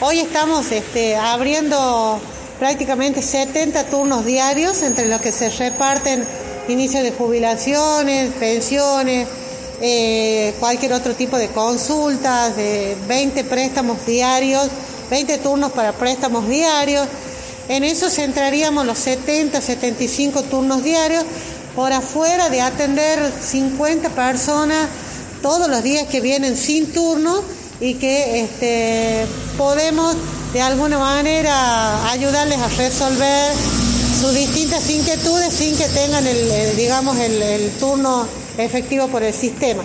Hoy 0.00 0.18
estamos 0.18 0.72
este, 0.72 1.14
abriendo 1.14 2.20
prácticamente 2.58 3.22
70 3.22 3.84
turnos 3.84 4.24
diarios 4.24 4.82
entre 4.82 5.06
los 5.06 5.20
que 5.20 5.30
se 5.30 5.50
reparten 5.50 6.24
inicio 6.68 7.00
de 7.04 7.12
jubilaciones, 7.12 8.32
pensiones, 8.40 9.28
eh, 9.80 10.52
cualquier 10.58 10.94
otro 10.94 11.14
tipo 11.14 11.38
de 11.38 11.46
consultas, 11.48 12.56
de 12.56 12.96
20 13.06 13.44
préstamos 13.44 14.04
diarios, 14.04 14.68
20 15.10 15.38
turnos 15.38 15.70
para 15.70 15.92
préstamos 15.92 16.48
diarios. 16.48 17.06
En 17.70 17.84
eso 17.84 18.10
centraríamos 18.10 18.84
los 18.84 18.98
70, 18.98 19.60
75 19.60 20.42
turnos 20.42 20.82
diarios 20.82 21.24
por 21.76 21.92
afuera 21.92 22.50
de 22.50 22.60
atender 22.60 23.32
50 23.40 24.08
personas 24.08 24.88
todos 25.40 25.70
los 25.70 25.80
días 25.84 26.08
que 26.08 26.20
vienen 26.20 26.56
sin 26.56 26.92
turno 26.92 27.44
y 27.80 27.94
que 27.94 28.40
este, 28.40 29.24
podemos 29.56 30.16
de 30.52 30.60
alguna 30.60 30.98
manera 30.98 32.10
ayudarles 32.10 32.58
a 32.58 32.66
resolver 32.70 33.52
sus 34.20 34.34
distintas 34.34 34.90
inquietudes 34.90 35.54
sin 35.54 35.76
que 35.76 35.86
tengan 35.86 36.26
el, 36.26 36.76
digamos 36.76 37.16
el, 37.18 37.70
turno 37.78 38.26
efectivo 38.58 39.06
por 39.06 39.22
el 39.22 39.32
sistema. 39.32 39.84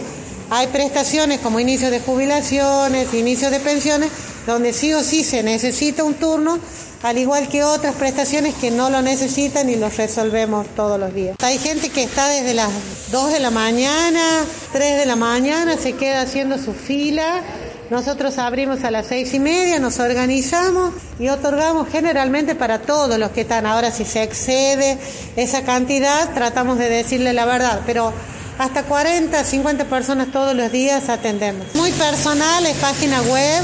Hay 0.49 0.65
prestaciones 0.67 1.39
como 1.39 1.59
inicio 1.59 1.91
de 1.91 1.99
jubilaciones, 1.99 3.13
inicio 3.13 3.51
de 3.51 3.59
pensiones, 3.59 4.09
donde 4.47 4.73
sí 4.73 4.91
o 4.95 5.03
sí 5.03 5.23
se 5.23 5.43
necesita 5.43 6.03
un 6.03 6.15
turno, 6.15 6.57
al 7.05 7.19
igual 7.19 7.47
que 7.47 7.63
otras 7.63 7.93
prestaciones 7.95 8.55
que 8.55 8.71
no 8.71 8.89
lo 8.89 9.03
necesitan 9.03 9.69
y 9.69 9.75
los 9.75 9.95
resolvemos 9.95 10.65
todos 10.75 10.99
los 10.99 11.13
días. 11.13 11.37
Hay 11.43 11.59
gente 11.59 11.89
que 11.89 12.01
está 12.01 12.27
desde 12.29 12.55
las 12.55 12.69
2 13.11 13.33
de 13.33 13.39
la 13.39 13.51
mañana, 13.51 14.43
3 14.73 14.97
de 14.97 15.05
la 15.05 15.15
mañana, 15.15 15.77
se 15.77 15.93
queda 15.93 16.21
haciendo 16.21 16.57
su 16.57 16.73
fila 16.73 17.43
nosotros 17.89 18.39
abrimos 18.39 18.83
a 18.83 18.89
las 18.89 19.05
seis 19.05 19.33
y 19.35 19.39
media, 19.39 19.79
nos 19.79 19.99
organizamos 19.99 20.95
y 21.19 21.29
otorgamos 21.29 21.87
generalmente 21.87 22.55
para 22.55 22.81
todos 22.81 23.19
los 23.19 23.29
que 23.29 23.41
están. 23.41 23.67
Ahora, 23.67 23.91
si 23.91 24.05
se 24.05 24.23
excede 24.23 24.97
esa 25.35 25.61
cantidad, 25.63 26.33
tratamos 26.33 26.79
de 26.79 26.89
decirle 26.89 27.33
la 27.33 27.45
verdad, 27.45 27.81
pero 27.85 28.11
hasta 28.57 28.83
40, 28.83 29.43
50 29.43 29.85
personas 29.85 30.31
todos 30.31 30.55
los 30.55 30.71
días 30.71 31.09
atendemos. 31.09 31.67
Muy 31.75 31.91
personal, 31.91 32.65
es 32.65 32.75
página 32.77 33.21
web. 33.21 33.63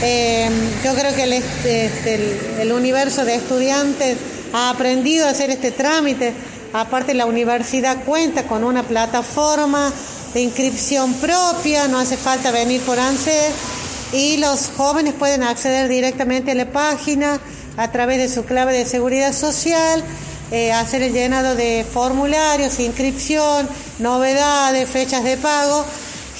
Eh, 0.00 0.48
yo 0.84 0.94
creo 0.94 1.14
que 1.14 1.36
este, 1.36 2.62
el 2.62 2.72
universo 2.72 3.24
de 3.24 3.34
estudiantes 3.34 4.16
ha 4.52 4.70
aprendido 4.70 5.26
a 5.26 5.30
hacer 5.30 5.50
este 5.50 5.72
trámite. 5.72 6.32
Aparte, 6.72 7.14
la 7.14 7.26
universidad 7.26 8.04
cuenta 8.04 8.44
con 8.44 8.62
una 8.62 8.82
plataforma 8.82 9.92
de 10.34 10.42
inscripción 10.42 11.14
propia, 11.14 11.88
no 11.88 11.98
hace 11.98 12.16
falta 12.16 12.50
venir 12.50 12.80
por 12.82 12.98
ANSES 12.98 13.52
y 14.12 14.36
los 14.36 14.70
jóvenes 14.76 15.14
pueden 15.14 15.42
acceder 15.42 15.88
directamente 15.88 16.52
a 16.52 16.54
la 16.54 16.70
página 16.70 17.40
a 17.76 17.90
través 17.90 18.18
de 18.18 18.28
su 18.28 18.44
clave 18.44 18.76
de 18.76 18.84
seguridad 18.84 19.32
social, 19.32 20.02
eh, 20.50 20.72
hacer 20.72 21.02
el 21.02 21.12
llenado 21.12 21.54
de 21.54 21.84
formularios, 21.90 22.78
inscripción, 22.80 23.68
novedades, 23.98 24.88
fechas 24.88 25.24
de 25.24 25.36
pago. 25.36 25.84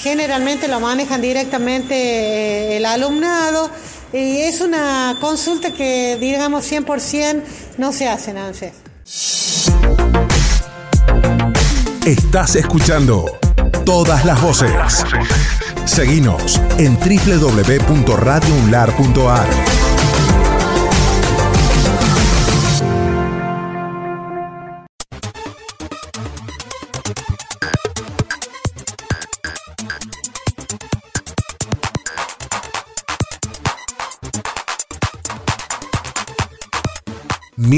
Generalmente 0.01 0.67
lo 0.67 0.79
manejan 0.79 1.21
directamente 1.21 1.95
eh, 1.95 2.77
el 2.77 2.85
alumnado 2.85 3.69
y 4.13 4.37
es 4.37 4.61
una 4.61 5.17
consulta 5.19 5.71
que 5.71 6.17
digamos 6.19 6.71
100% 6.71 7.43
no 7.77 7.91
se 7.91 8.07
hace 8.07 8.33
en. 8.33 8.71
Estás 12.05 12.55
escuchando 12.55 13.25
todas 13.85 14.23
las 14.25 14.41
voces. 14.41 15.05
Seguinos 15.85 16.59
en 16.77 16.97
www.radiounlar.ar. 16.97 19.88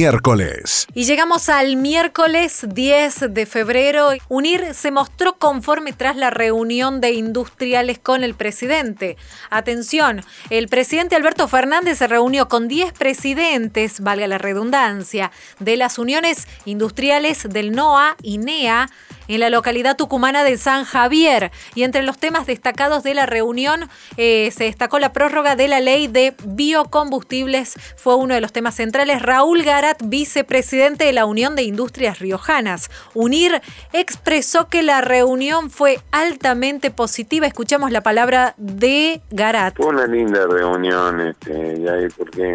miércoles. 0.01 0.87
Y 0.95 1.03
llegamos 1.03 1.47
al 1.47 1.75
miércoles 1.75 2.65
10 2.67 3.35
de 3.35 3.45
febrero. 3.45 4.09
UNIR 4.29 4.73
se 4.73 4.89
mostró 4.89 5.37
conforme 5.37 5.93
tras 5.93 6.15
la 6.15 6.31
reunión 6.31 7.01
de 7.01 7.11
industriales 7.11 7.99
con 7.99 8.23
el 8.23 8.33
presidente. 8.33 9.15
Atención, 9.51 10.23
el 10.49 10.69
presidente 10.69 11.15
Alberto 11.15 11.47
Fernández 11.47 11.99
se 11.99 12.07
reunió 12.07 12.47
con 12.47 12.67
10 12.67 12.93
presidentes, 12.93 13.99
valga 13.99 14.25
la 14.25 14.39
redundancia, 14.39 15.31
de 15.59 15.77
las 15.77 15.99
uniones 15.99 16.47
industriales 16.65 17.43
del 17.47 17.71
NOA 17.71 18.15
y 18.23 18.39
NEA 18.39 18.89
en 19.35 19.41
la 19.41 19.49
localidad 19.49 19.95
tucumana 19.95 20.43
de 20.43 20.57
San 20.57 20.83
Javier. 20.83 21.51
Y 21.75 21.83
entre 21.83 22.03
los 22.03 22.17
temas 22.17 22.45
destacados 22.45 23.03
de 23.03 23.13
la 23.13 23.25
reunión 23.25 23.89
eh, 24.17 24.51
se 24.51 24.65
destacó 24.65 24.99
la 24.99 25.13
prórroga 25.13 25.55
de 25.55 25.67
la 25.67 25.79
ley 25.79 26.07
de 26.07 26.35
biocombustibles, 26.43 27.75
fue 27.95 28.15
uno 28.15 28.33
de 28.33 28.41
los 28.41 28.51
temas 28.51 28.75
centrales. 28.75 29.21
Raúl 29.21 29.63
Garat, 29.63 30.01
vicepresidente 30.03 31.05
de 31.05 31.13
la 31.13 31.25
Unión 31.25 31.55
de 31.55 31.63
Industrias 31.63 32.19
Riojanas. 32.19 32.89
UNIR 33.13 33.61
expresó 33.93 34.67
que 34.67 34.83
la 34.83 35.01
reunión 35.01 35.69
fue 35.69 35.99
altamente 36.11 36.91
positiva. 36.91 37.47
Escuchamos 37.47 37.91
la 37.91 38.01
palabra 38.01 38.53
de 38.57 39.21
Garat. 39.31 39.75
Fue 39.75 39.87
una 39.87 40.07
linda 40.07 40.45
reunión, 40.47 41.21
este, 41.21 42.07
porque 42.17 42.53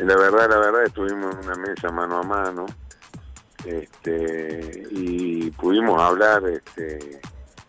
la 0.00 0.16
verdad, 0.16 0.50
la 0.50 0.58
verdad, 0.58 0.84
estuvimos 0.84 1.34
en 1.34 1.44
una 1.44 1.54
mesa 1.56 1.90
mano 1.90 2.18
a 2.18 2.22
mano 2.22 2.66
este, 3.64 4.84
y 4.90 5.50
pudimos 5.52 6.00
hablar 6.00 6.42
este, 6.48 7.20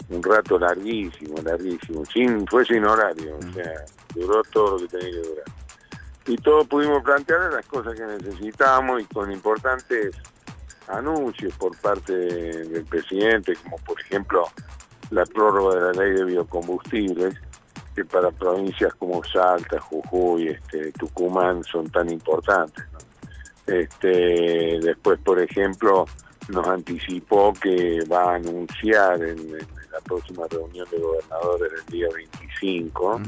un 0.09 0.23
rato 0.23 0.57
larguísimo, 0.57 1.35
larguísimo, 1.43 2.05
sin, 2.05 2.47
fue 2.47 2.65
sin 2.65 2.85
horario, 2.85 3.37
o 3.37 3.53
sea, 3.53 3.85
duró 4.13 4.43
todo 4.43 4.77
lo 4.77 4.87
que 4.87 4.97
tenía 4.97 5.11
que 5.11 5.27
durar. 5.27 5.45
Y 6.25 6.37
todos 6.37 6.67
pudimos 6.67 7.03
plantear 7.03 7.51
las 7.51 7.65
cosas 7.65 7.95
que 7.95 8.05
necesitábamos 8.05 9.01
y 9.01 9.05
con 9.05 9.31
importantes 9.31 10.15
anuncios 10.87 11.53
por 11.55 11.77
parte 11.79 12.13
del 12.13 12.85
presidente, 12.85 13.55
como 13.63 13.77
por 13.79 13.99
ejemplo 13.99 14.45
la 15.11 15.25
prórroga 15.25 15.75
de 15.75 15.81
la 15.81 16.03
ley 16.03 16.13
de 16.13 16.25
biocombustibles, 16.25 17.35
que 17.93 18.05
para 18.05 18.31
provincias 18.31 18.93
como 18.95 19.23
Salta, 19.23 19.79
Jujuy, 19.79 20.47
este, 20.47 20.91
Tucumán 20.93 21.63
son 21.63 21.89
tan 21.89 22.09
importantes. 22.09 22.83
Este, 23.67 24.79
después, 24.81 25.19
por 25.19 25.39
ejemplo, 25.39 26.05
nos 26.49 26.67
anticipó 26.67 27.53
que 27.53 27.99
va 28.11 28.33
a 28.33 28.35
anunciar 28.35 29.21
en, 29.23 29.57
la 29.91 29.99
próxima 30.03 30.47
reunión 30.49 30.87
de 30.89 30.97
gobernadores 30.97 31.71
el 31.73 31.85
día 31.85 32.07
25, 32.11 33.21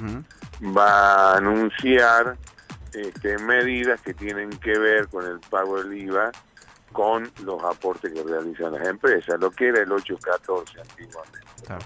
va 0.75 1.33
a 1.33 1.37
anunciar 1.37 2.37
este, 2.91 3.37
medidas 3.37 4.01
que 4.01 4.15
tienen 4.15 4.49
que 4.49 4.77
ver 4.79 5.07
con 5.09 5.25
el 5.25 5.39
pago 5.41 5.83
del 5.83 5.93
IVA 5.93 6.31
con 6.91 7.29
los 7.43 7.61
aportes 7.63 8.11
que 8.13 8.23
realizan 8.23 8.71
las 8.71 8.87
empresas, 8.87 9.39
lo 9.39 9.51
que 9.51 9.67
era 9.67 9.81
el 9.83 9.91
814 9.91 10.81
antiguamente. 10.81 11.85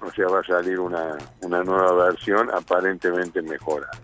O 0.00 0.10
sea, 0.12 0.26
va 0.26 0.40
a 0.40 0.44
salir 0.44 0.78
una, 0.78 1.16
una 1.40 1.64
nueva 1.64 2.04
versión 2.04 2.50
aparentemente 2.52 3.40
mejorada. 3.40 3.98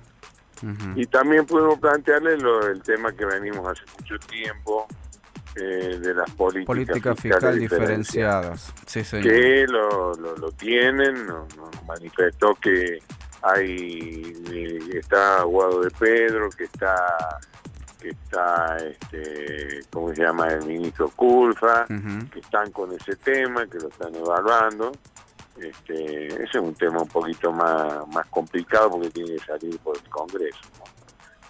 Y 0.97 1.07
también 1.07 1.47
pudimos 1.47 1.79
plantearle 1.79 2.35
el 2.35 2.83
tema 2.83 3.13
que 3.13 3.25
venimos 3.25 3.67
hace 3.69 3.83
mucho 3.99 4.19
tiempo 4.27 4.87
eh, 5.55 5.99
de 6.01 6.15
las 6.15 6.31
políticas, 6.31 7.19
fiscales 7.19 7.61
diferenciadas, 7.61 8.73
que 9.11 9.67
lo, 9.67 10.13
lo, 10.15 10.53
tienen, 10.53 11.27
nos, 11.27 11.49
manifestó 11.87 12.55
que 12.55 12.99
hay 13.43 14.33
está 14.95 15.43
Guado 15.43 15.81
de 15.81 15.91
Pedro, 15.91 16.51
que 16.51 16.65
está 16.65 17.39
que 18.01 18.11
está 18.11 18.77
este 18.77 19.81
cómo 19.91 20.15
se 20.15 20.23
llama 20.23 20.49
el 20.49 20.65
ministro 20.65 21.09
Culfa, 21.11 21.87
que 21.87 22.39
están 22.39 22.71
con 22.71 22.93
ese 22.93 23.17
tema, 23.17 23.67
que 23.67 23.79
lo 23.79 23.89
están 23.89 24.15
evaluando 24.15 24.93
este, 25.61 26.27
ese 26.27 26.45
es 26.45 26.55
un 26.55 26.75
tema 26.75 27.03
un 27.03 27.09
poquito 27.09 27.53
más, 27.53 28.07
más 28.09 28.27
complicado 28.27 28.91
porque 28.91 29.11
tiene 29.11 29.37
que 29.37 29.45
salir 29.45 29.79
por 29.81 29.97
el 29.97 30.09
Congreso. 30.09 30.61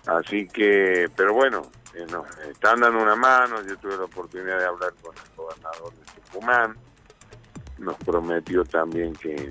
Así 0.06 0.46
que, 0.48 1.10
pero 1.14 1.34
bueno, 1.34 1.62
eh, 1.94 2.06
nos 2.10 2.26
están 2.38 2.80
dando 2.80 3.02
una 3.02 3.16
mano. 3.16 3.62
Yo 3.62 3.76
tuve 3.76 3.96
la 3.96 4.04
oportunidad 4.04 4.58
de 4.58 4.64
hablar 4.64 4.94
con 5.02 5.14
el 5.14 5.36
gobernador 5.36 5.92
de 5.92 6.20
Tucumán. 6.22 6.76
Nos 7.78 7.96
prometió 7.96 8.64
también 8.64 9.12
que 9.14 9.50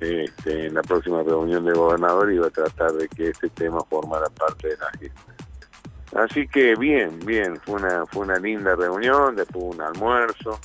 este, 0.00 0.66
en 0.66 0.74
la 0.74 0.82
próxima 0.82 1.22
reunión 1.22 1.64
de 1.64 1.72
gobernador 1.72 2.32
iba 2.32 2.48
a 2.48 2.50
tratar 2.50 2.92
de 2.92 3.08
que 3.08 3.30
este 3.30 3.48
tema 3.50 3.80
formara 3.88 4.28
parte 4.30 4.68
de 4.68 4.76
la 4.76 4.86
agenda. 4.88 5.20
Así 6.14 6.46
que 6.46 6.74
bien, 6.76 7.18
bien, 7.20 7.56
fue 7.60 7.76
una, 7.76 8.04
fue 8.06 8.24
una 8.24 8.38
linda 8.38 8.76
reunión, 8.76 9.34
después 9.34 9.64
un 9.74 9.80
almuerzo 9.80 10.60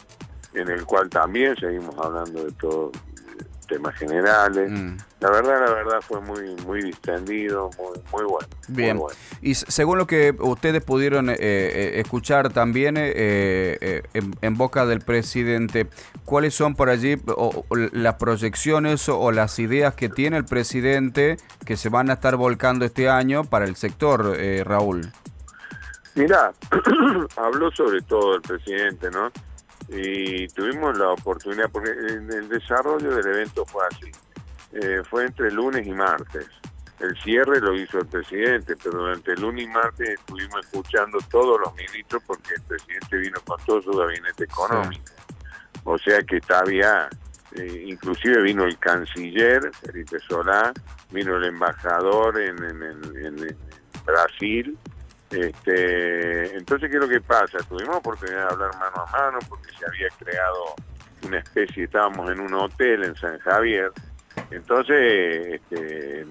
en 0.58 0.70
el 0.70 0.86
cual 0.86 1.10
también 1.10 1.56
seguimos 1.56 1.96
hablando 1.98 2.44
de 2.44 2.52
todo 2.54 2.92
temas 3.68 3.96
generales. 3.96 4.72
Mm. 4.72 4.98
La 5.20 5.30
verdad, 5.30 5.66
la 5.68 5.74
verdad 5.74 6.02
fue 6.02 6.22
muy 6.22 6.56
muy 6.66 6.82
distendido, 6.82 7.70
muy, 7.78 8.00
muy 8.12 8.24
bueno. 8.24 8.48
Bien. 8.68 9.00
Y 9.42 9.56
según 9.56 9.98
lo 9.98 10.08
que 10.08 10.36
ustedes 10.40 10.84
pudieron 10.84 11.30
eh, 11.30 11.36
eh, 11.40 12.00
escuchar 12.00 12.52
también 12.52 12.96
eh, 12.98 14.04
en, 14.14 14.58
boca 14.58 14.86
del 14.86 15.02
presidente, 15.02 15.88
¿cuáles 16.26 16.56
son 16.56 16.76
por 16.76 16.90
allí 16.90 17.18
las 17.92 18.16
proyecciones 18.16 19.08
o, 19.10 19.32
las 19.32 19.60
ideas 19.60 19.94
que 19.94 20.10
tiene 20.10 20.38
el 20.38 20.46
presidente 20.46 21.38
que 21.66 21.78
se 21.78 21.90
van 21.90 22.10
a 22.10 22.14
estar 22.14 22.38
volcando 22.38 22.86
este 22.86 23.10
año 23.10 23.44
para 23.44 23.66
el 23.66 23.76
sector, 23.76 24.38
Raúl? 24.66 25.12
Mira, 26.16 26.52
habló 27.36 27.70
sobre 27.72 28.02
todo 28.02 28.36
el 28.36 28.42
presidente, 28.42 29.12
¿no? 29.12 29.32
Y 29.90 30.48
tuvimos 30.48 30.98
la 30.98 31.10
oportunidad, 31.10 31.70
porque 31.72 31.92
el 31.92 32.50
desarrollo 32.50 33.16
del 33.16 33.26
evento 33.26 33.66
fue 33.66 33.84
así, 33.90 34.12
eh, 34.74 35.02
fue 35.10 35.26
entre 35.26 35.52
lunes 35.52 35.88
y 35.88 35.92
martes. 35.92 36.48
El 37.00 37.16
cierre 37.22 37.62
lo 37.62 37.76
hizo 37.76 38.00
el 38.00 38.08
presidente, 38.08 38.76
pero 38.84 39.00
durante 39.00 39.34
el 39.34 39.42
lunes 39.42 39.66
y 39.66 39.68
martes 39.68 40.10
estuvimos 40.10 40.66
escuchando 40.66 41.20
todos 41.30 41.60
los 41.62 41.76
ministros 41.76 42.24
porque 42.26 42.56
el 42.56 42.62
presidente 42.64 43.18
vino 43.18 43.40
con 43.46 43.64
todo 43.66 43.82
su 43.82 43.92
gabinete 43.92 44.46
económico. 44.46 45.04
O 45.84 45.98
sea 46.00 46.22
que 46.24 46.38
estaba, 46.38 46.70
eh, 46.72 47.84
inclusive 47.86 48.42
vino 48.42 48.66
el 48.66 48.78
canciller, 48.80 49.72
Felipe 49.74 50.18
Solá, 50.28 50.74
vino 51.12 51.38
el 51.38 51.46
embajador 51.46 52.42
en, 52.42 52.64
en 52.64 53.58
Brasil, 54.04 54.78
este, 55.32 56.56
entonces, 56.56 56.90
¿qué 56.90 56.96
es 56.96 57.02
lo 57.02 57.10
que 57.10 57.22
pasa? 57.22 57.58
Tuvimos 57.68 57.98
oportunidad 57.98 58.48
de 58.48 58.54
hablar 58.54 58.78
mano 58.78 59.06
a 59.06 59.12
mano 59.12 59.40
porque 59.50 59.72
se 59.78 59.86
había 59.86 60.08
creado 60.18 60.76
una 61.26 61.40
especie, 61.40 61.84
estábamos 61.84 62.30
en 62.32 62.40
un 62.40 62.54
hotel 62.54 63.04
en 63.04 63.16
San 63.16 63.38
Javier, 63.40 63.92
entonces 64.52 65.62
este, 65.62 66.26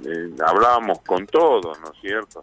hablábamos 0.44 1.00
con 1.00 1.26
todos, 1.26 1.78
¿no 1.80 1.92
es 1.92 2.00
cierto? 2.00 2.40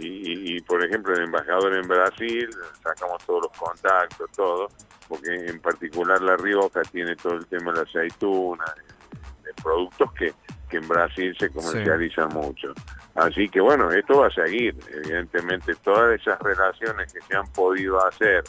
Y, 0.00 0.60
por 0.60 0.84
ejemplo, 0.84 1.12
el 1.12 1.24
embajador 1.24 1.74
en 1.74 1.88
Brasil, 1.88 2.48
sacamos 2.84 3.24
todos 3.26 3.48
los 3.48 3.58
contactos, 3.58 4.30
todo, 4.30 4.68
porque 5.08 5.46
en 5.46 5.60
particular 5.60 6.22
La 6.22 6.36
Rioja 6.36 6.82
tiene 6.82 7.16
todo 7.16 7.34
el 7.34 7.46
tema 7.46 7.72
de 7.72 7.78
la 7.78 7.82
aceituna, 7.82 8.64
de, 9.42 9.52
productos 9.60 10.12
que, 10.12 10.32
que 10.70 10.76
en 10.76 10.86
Brasil 10.86 11.36
se 11.36 11.50
comercializan 11.50 12.28
mucho. 12.28 12.72
Así 13.18 13.48
que 13.48 13.60
bueno, 13.60 13.90
esto 13.90 14.20
va 14.20 14.28
a 14.28 14.30
seguir. 14.30 14.76
Evidentemente, 14.92 15.74
todas 15.76 16.20
esas 16.20 16.38
relaciones 16.40 17.12
que 17.12 17.20
se 17.20 17.36
han 17.36 17.50
podido 17.52 18.04
hacer 18.06 18.44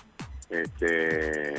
este, 0.50 1.56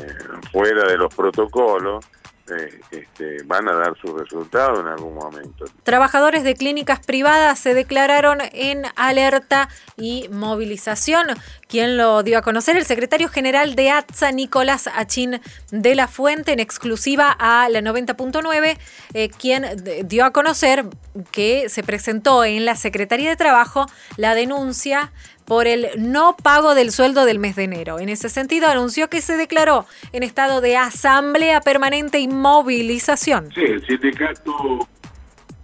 fuera 0.52 0.86
de 0.88 0.96
los 0.96 1.14
protocolos, 1.14 2.06
eh, 2.50 2.80
este, 2.90 3.42
van 3.44 3.68
a 3.68 3.74
dar 3.74 3.94
su 4.00 4.16
resultado 4.16 4.80
en 4.80 4.86
algún 4.86 5.14
momento. 5.14 5.64
Trabajadores 5.82 6.44
de 6.44 6.54
clínicas 6.54 7.00
privadas 7.00 7.58
se 7.58 7.74
declararon 7.74 8.38
en 8.52 8.84
alerta 8.96 9.68
y 9.96 10.28
movilización. 10.30 11.26
¿Quién 11.68 11.96
lo 11.96 12.22
dio 12.22 12.38
a 12.38 12.42
conocer? 12.42 12.76
El 12.76 12.84
secretario 12.84 13.28
general 13.28 13.74
de 13.74 13.90
ATSA, 13.90 14.32
Nicolás 14.32 14.88
Achín 14.94 15.40
de 15.70 15.94
la 15.94 16.08
Fuente, 16.08 16.52
en 16.52 16.60
exclusiva 16.60 17.30
a 17.38 17.68
la 17.68 17.80
90.9, 17.80 18.78
eh, 19.14 19.28
quien 19.30 19.64
dio 20.04 20.24
a 20.24 20.32
conocer 20.32 20.86
que 21.32 21.68
se 21.68 21.82
presentó 21.82 22.44
en 22.44 22.64
la 22.64 22.76
Secretaría 22.76 23.30
de 23.30 23.36
Trabajo 23.36 23.86
la 24.16 24.34
denuncia 24.34 25.12
por 25.50 25.66
el 25.66 25.88
no 25.98 26.36
pago 26.40 26.76
del 26.76 26.92
sueldo 26.92 27.24
del 27.24 27.40
mes 27.40 27.56
de 27.56 27.64
enero. 27.64 27.98
En 27.98 28.08
ese 28.08 28.28
sentido, 28.28 28.68
anunció 28.68 29.10
que 29.10 29.20
se 29.20 29.36
declaró 29.36 29.84
en 30.12 30.22
estado 30.22 30.60
de 30.60 30.76
asamblea 30.76 31.60
permanente 31.60 32.20
y 32.20 32.28
movilización. 32.28 33.48
Sí, 33.52 33.62
el 33.62 33.84
sindicato 33.84 34.86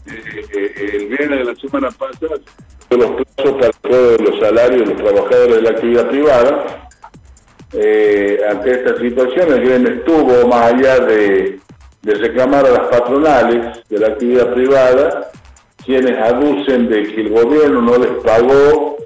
eh, 0.06 0.44
eh, 0.52 0.90
el 0.92 1.06
viernes 1.06 1.38
de 1.38 1.44
la 1.44 1.54
semana 1.54 1.90
pasada 1.92 2.34
los 2.90 3.10
plazos 3.12 3.52
para 3.60 3.72
todos 3.74 4.20
los 4.22 4.40
salarios 4.40 4.88
de 4.88 4.94
los 4.94 5.04
trabajadores 5.04 5.54
de 5.54 5.62
la 5.62 5.70
actividad 5.70 6.08
privada. 6.08 6.88
Eh, 7.72 8.40
ante 8.50 8.72
esta 8.72 8.98
situación, 8.98 9.52
el 9.52 9.60
gremio 9.60 9.92
estuvo 9.92 10.48
más 10.48 10.72
allá 10.72 10.98
de, 10.98 11.60
de 12.02 12.14
reclamar 12.14 12.66
a 12.66 12.70
las 12.70 12.88
patronales 12.88 13.88
de 13.88 13.98
la 14.00 14.08
actividad 14.08 14.52
privada, 14.52 15.30
quienes 15.84 16.18
aducen 16.18 16.88
de 16.88 17.04
que 17.04 17.20
el 17.20 17.28
gobierno 17.30 17.82
no 17.82 17.98
les 17.98 18.24
pagó 18.24 18.96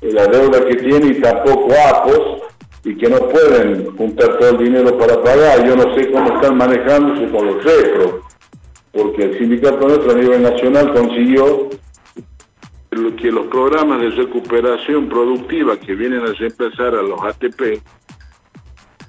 la 0.00 0.26
deuda 0.26 0.66
que 0.66 0.76
tiene 0.76 1.08
y 1.08 1.20
tampoco 1.20 1.72
APOS 1.72 2.42
y 2.84 2.96
que 2.96 3.08
no 3.08 3.18
pueden 3.28 3.94
juntar 3.96 4.38
todo 4.38 4.50
el 4.50 4.58
dinero 4.58 4.96
para 4.98 5.22
pagar. 5.22 5.66
Yo 5.66 5.76
no 5.76 5.94
sé 5.94 6.10
cómo 6.10 6.34
están 6.34 6.56
manejándose 6.56 7.30
con 7.30 7.46
los 7.46 7.62
repros, 7.62 8.22
porque 8.92 9.24
el 9.24 9.38
sindicato 9.38 9.86
nuestro 9.86 10.12
a 10.12 10.14
nivel 10.14 10.42
nacional 10.42 10.92
consiguió 10.94 11.68
que 13.18 13.30
los 13.30 13.46
programas 13.46 14.00
de 14.00 14.10
recuperación 14.10 15.08
productiva 15.08 15.78
que 15.78 15.94
vienen 15.94 16.22
a 16.26 16.32
reemplazar 16.32 16.94
a 16.94 17.02
los 17.02 17.20
ATP, 17.22 17.82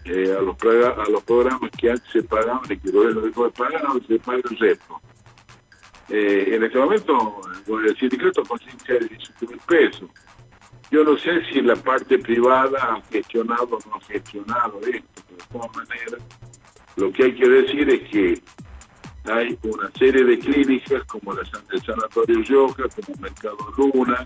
eh, 0.05 0.35
a, 0.37 0.41
los, 0.41 0.55
a 0.63 1.09
los 1.09 1.23
programas 1.23 1.71
que 1.77 1.91
antes 1.91 2.11
se 2.11 2.23
pagaban 2.23 2.61
y 2.65 2.77
que 2.77 2.89
el 2.89 2.93
gobierno 2.93 3.21
dejó 3.21 3.45
se 3.45 4.19
paga 4.19 4.41
el 4.49 4.57
resto. 4.57 5.01
Eh, 6.09 6.55
en 6.55 6.63
este 6.63 6.77
momento, 6.77 7.41
el 7.67 7.97
sindicato 7.97 8.43
consigue 8.43 8.99
18 8.99 9.33
mil 9.47 9.59
pesos 9.65 10.09
yo 10.91 11.05
no 11.05 11.17
sé 11.17 11.43
si 11.45 11.61
la 11.61 11.75
parte 11.75 12.19
privada 12.19 12.77
ha 12.95 13.01
gestionado 13.09 13.77
o 13.77 13.89
no 13.89 13.95
ha 13.95 14.01
gestionado 14.01 14.79
esto, 14.81 15.23
de 15.29 15.43
todas 15.51 15.75
maneras, 15.75 16.21
lo 16.97 17.11
que 17.13 17.23
hay 17.23 17.35
que 17.35 17.47
decir 17.47 17.89
es 17.89 18.09
que 18.09 18.41
hay 19.31 19.57
una 19.63 19.89
serie 19.91 20.23
de 20.25 20.37
clínicas 20.37 21.03
como 21.05 21.33
la, 21.33 21.43
el 21.71 21.81
Sanatorio 21.81 22.41
Yoga, 22.41 22.85
como 22.89 23.21
Mercado 23.21 23.57
Luna, 23.77 24.25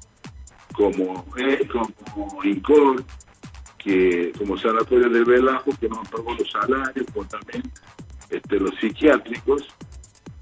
como, 0.74 1.26
eh, 1.38 1.68
como 1.72 2.43
Incor, 2.43 3.03
que, 3.78 4.32
como 4.38 4.57
Sanatorio 4.57 5.09
del 5.09 5.26
Velajo, 5.26 5.72
que 5.80 5.88
no 5.88 5.99
han 5.99 6.05
pagado 6.05 6.36
los 6.36 6.51
salarios, 6.51 7.05
pues 7.13 7.30
también 7.30 7.63
este, 8.30 8.59
los 8.59 8.74
psiquiátricos. 8.80 9.68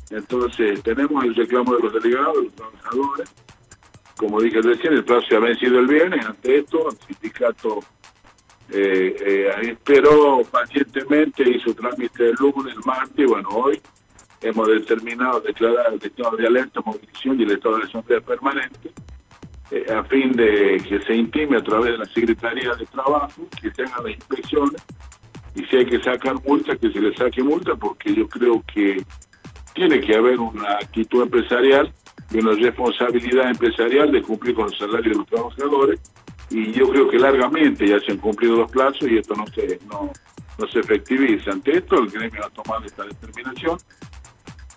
Entonces, 0.10 0.82
tenemos 0.84 1.24
el 1.26 1.36
reclamo 1.36 1.76
de 1.76 1.84
los 1.84 1.94
delegados, 1.94 2.36
de 2.36 2.44
los 2.44 2.56
trabajadores, 2.56 3.34
como 4.24 4.40
dije 4.40 4.62
recién, 4.62 4.94
el 4.94 5.04
plazo 5.04 5.28
se 5.28 5.36
ha 5.36 5.40
vencido 5.40 5.80
el 5.80 5.88
viernes. 5.88 6.26
Ante 6.26 6.60
esto, 6.60 6.90
el 6.90 6.98
sindicato 7.06 7.80
eh, 8.72 9.16
eh, 9.20 9.52
esperó 9.64 10.42
pacientemente, 10.50 11.44
hizo 11.50 11.74
trámite 11.74 12.30
el 12.30 12.36
lunes, 12.40 12.74
el 12.74 12.84
martes, 12.86 13.18
y 13.18 13.26
bueno, 13.26 13.50
hoy 13.50 13.82
hemos 14.40 14.68
determinado 14.70 15.42
declarar 15.42 15.94
el 15.94 16.02
estado 16.02 16.38
de 16.38 16.48
alerta, 16.48 16.80
movilización 16.86 17.38
y 17.38 17.44
el 17.44 17.52
estado 17.52 17.80
de 17.80 17.84
asamblea 17.84 18.22
permanente, 18.22 18.94
eh, 19.72 19.92
a 19.94 20.04
fin 20.06 20.32
de 20.32 20.82
que 20.88 21.02
se 21.06 21.16
intime 21.16 21.58
a 21.58 21.62
través 21.62 21.92
de 21.92 21.98
la 21.98 22.06
Secretaría 22.06 22.74
de 22.76 22.86
Trabajo, 22.86 23.46
que 23.62 23.72
se 23.72 23.82
hagan 23.82 24.06
las 24.06 24.14
inspecciones, 24.14 24.82
y 25.56 25.66
si 25.66 25.76
hay 25.76 25.86
que 25.86 26.02
sacar 26.02 26.36
multa, 26.48 26.78
que 26.78 26.90
se 26.94 27.02
le 27.02 27.14
saque 27.16 27.44
multa, 27.44 27.76
porque 27.76 28.16
yo 28.16 28.26
creo 28.30 28.64
que 28.74 29.04
tiene 29.74 30.00
que 30.00 30.16
haber 30.16 30.40
una 30.40 30.76
actitud 30.76 31.24
empresarial 31.24 31.92
y 32.34 32.40
una 32.40 32.54
responsabilidad 32.54 33.50
empresarial 33.50 34.12
de 34.12 34.22
cumplir 34.22 34.56
con 34.56 34.66
el 34.66 34.78
salario 34.78 35.12
de 35.12 35.18
los 35.18 35.28
trabajadores 35.28 36.00
y 36.50 36.72
yo 36.72 36.90
creo 36.90 37.10
que 37.10 37.18
largamente 37.18 37.88
ya 37.88 38.00
se 38.00 38.12
han 38.12 38.18
cumplido 38.18 38.58
los 38.58 38.72
plazos 38.72 39.10
y 39.10 39.18
esto 39.18 39.36
no 39.36 39.46
se 39.48 39.80
no, 39.88 40.12
se 40.68 40.80
efectiviza. 40.80 41.52
Ante 41.52 41.78
esto 41.78 42.00
el 42.00 42.10
gremio 42.10 42.46
ha 42.46 42.50
tomado 42.50 42.86
esta 42.86 43.04
determinación 43.06 43.78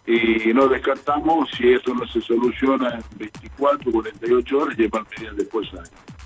y 0.06 0.52
no 0.54 0.68
descartamos 0.68 1.50
si 1.50 1.72
esto 1.72 1.92
no 1.92 2.06
se 2.06 2.20
soluciona 2.20 2.94
en 2.94 3.18
24, 3.18 3.90
48 3.90 4.58
horas, 4.58 4.78
llevar 4.78 5.04
medidas 5.10 5.36
después 5.36 5.68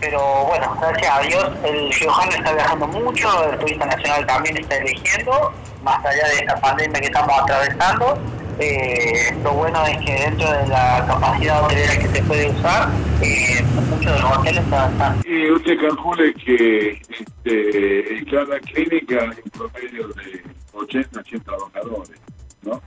pero 0.00 0.46
bueno, 0.46 0.76
gracias 0.80 1.16
a 1.16 1.20
Dios 1.20 1.50
el 1.62 1.92
Riojano 1.92 2.32
está 2.32 2.52
viajando 2.54 2.88
mucho, 2.88 3.52
el 3.52 3.58
turista 3.60 3.86
nacional 3.86 4.26
también 4.26 4.56
está 4.56 4.76
eligiendo, 4.78 5.52
más 5.84 6.04
allá 6.04 6.26
de 6.26 6.34
esta 6.38 6.56
pandemia 6.56 7.00
que 7.00 7.06
estamos 7.06 7.40
atravesando, 7.40 8.18
eh, 8.58 9.36
lo 9.42 9.52
bueno 9.52 9.84
es 9.86 9.98
que 9.98 10.12
dentro 10.12 10.50
de 10.50 10.66
la 10.68 11.04
capacidad 11.06 11.64
hotelera 11.64 11.98
que 11.98 12.08
se 12.08 12.22
puede 12.22 12.50
usar, 12.50 12.88
eh, 13.22 13.62
muchos 13.90 14.12
de 14.12 14.20
los 14.20 14.38
hoteles 14.38 14.64
están... 14.64 15.22
Y 15.24 15.50
usted 15.50 15.80
calcule 15.80 16.34
que 16.34 17.02
este, 17.08 18.18
en 18.18 18.24
cada 18.26 18.58
clínica 18.60 19.22
hay 19.22 19.38
un 19.44 19.50
promedio 19.50 20.08
de 20.08 20.42
80, 20.72 21.20
80 21.20 21.44
trabajadores. 21.44 22.20
¿No? 22.62 22.80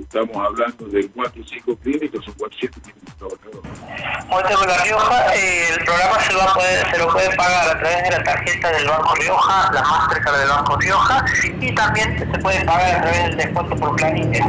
Estamos 0.00 0.36
hablando 0.36 0.86
de 0.86 1.08
4 1.08 1.42
o 1.42 1.46
5 1.46 1.76
clínicos, 1.78 2.24
son 2.24 2.34
400 2.34 2.82
trabajadores. 3.18 3.80
Bueno, 4.28 4.66
La 4.66 4.84
Rioja, 4.84 5.34
eh, 5.34 5.68
el 5.70 5.84
programa 5.84 6.20
se, 6.20 6.34
va 6.34 6.44
a 6.44 6.54
poder, 6.54 6.90
se 6.90 6.98
lo 6.98 7.08
puede 7.08 7.36
pagar 7.36 7.68
a 7.68 7.78
través 7.78 8.02
de 8.04 8.10
la 8.10 8.24
tarjeta 8.24 8.70
del 8.70 8.88
Banco 8.88 9.14
Rioja, 9.14 9.72
la 9.72 9.82
Mastercard 9.82 10.38
del 10.38 10.48
Banco 10.48 10.76
Rioja, 10.76 11.24
y 11.60 11.74
también 11.74 12.18
se 12.18 12.38
puede 12.38 12.64
pagar 12.64 12.96
a 12.96 13.02
través 13.02 13.22
del 13.24 13.36
descuento 13.36 13.76
por 13.76 13.96
planilla. 13.96 14.48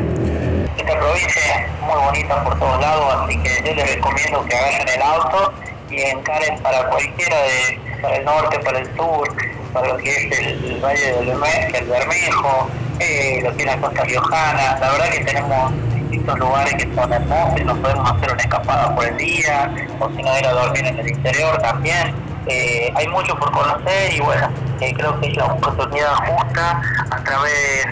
Esta 0.77 0.99
provincia 0.99 1.65
es 1.65 1.81
muy 1.81 1.95
bonita 1.95 2.43
por 2.43 2.59
todos 2.59 2.81
lados, 2.81 3.13
así 3.23 3.41
que 3.41 3.63
yo 3.65 3.75
les 3.75 3.95
recomiendo 3.95 4.45
que 4.45 4.55
agarren 4.55 4.89
el 4.89 5.01
auto 5.01 5.53
y 5.89 6.01
encaren 6.01 6.61
para 6.61 6.89
cualquiera 6.89 7.37
de, 7.41 7.79
para 8.01 8.15
el 8.17 8.25
norte, 8.25 8.59
para 8.59 8.79
el 8.79 8.95
sur, 8.95 9.27
para 9.73 9.87
lo 9.89 9.97
que 9.97 10.09
es 10.09 10.39
el, 10.39 10.79
Valle 10.81 11.13
del 11.13 11.29
el 11.29 11.87
Bermejo, 11.87 12.69
eh, 12.99 13.39
lo 13.43 13.55
que 13.55 13.63
es 13.63 13.65
la 13.65 13.77
costa 13.77 14.03
riojana. 14.03 14.77
La 14.79 14.91
verdad 14.91 15.09
que 15.09 15.23
tenemos 15.23 15.71
distintos 15.95 16.39
lugares 16.39 16.73
que 16.75 16.95
son 16.95 17.13
hermosos, 17.13 17.65
nos 17.65 17.77
podemos 17.79 18.11
hacer 18.11 18.31
una 18.31 18.41
escapada 18.41 18.95
por 18.95 19.05
el 19.05 19.17
día, 19.17 19.71
o 19.99 20.09
si 20.09 20.23
no 20.23 20.39
ir 20.39 20.45
a 20.45 20.51
dormir 20.51 20.85
en 20.85 20.99
el 20.99 21.09
interior 21.09 21.57
también. 21.59 22.15
Eh, 22.47 22.91
hay 22.95 23.07
mucho 23.09 23.37
por 23.37 23.51
conocer 23.51 24.13
y 24.13 24.21
bueno, 24.21 24.49
eh, 24.79 24.93
creo 24.93 25.19
que 25.19 25.27
es 25.27 25.35
la 25.35 25.45
oportunidad 25.47 26.15
justa 26.15 26.81
a 27.11 27.23
través 27.23 27.85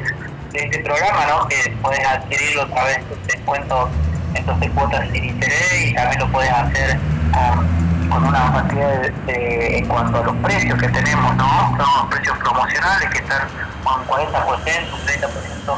de 0.53 0.59
este 0.59 0.79
programa, 0.79 1.25
¿no? 1.25 1.47
Que 1.49 1.75
puedes 1.81 2.05
adquirirlo 2.05 2.61
a 2.61 2.67
través 2.67 2.97
de 3.09 3.15
descuentos, 3.33 3.89
entonces 4.33 4.71
cuotas 4.71 5.09
sin 5.11 5.25
interés 5.25 5.85
y 5.85 5.93
también 5.93 6.21
lo 6.21 6.31
puedes 6.31 6.51
hacer 6.51 6.97
con 8.09 8.23
una 8.23 8.51
cantidad 8.53 9.11
de, 9.25 9.77
en 9.77 9.87
cuanto 9.87 10.19
a 10.19 10.23
los 10.23 10.35
precios 10.37 10.79
que 10.79 10.87
tenemos, 10.89 11.35
¿no? 11.35 11.77
Son 11.77 12.09
precios 12.09 12.37
promocionales 12.37 13.09
que 13.09 13.19
están 13.19 13.47
con 13.83 14.05
40%, 14.05 14.23
un 14.23 14.99
30% 15.07 15.77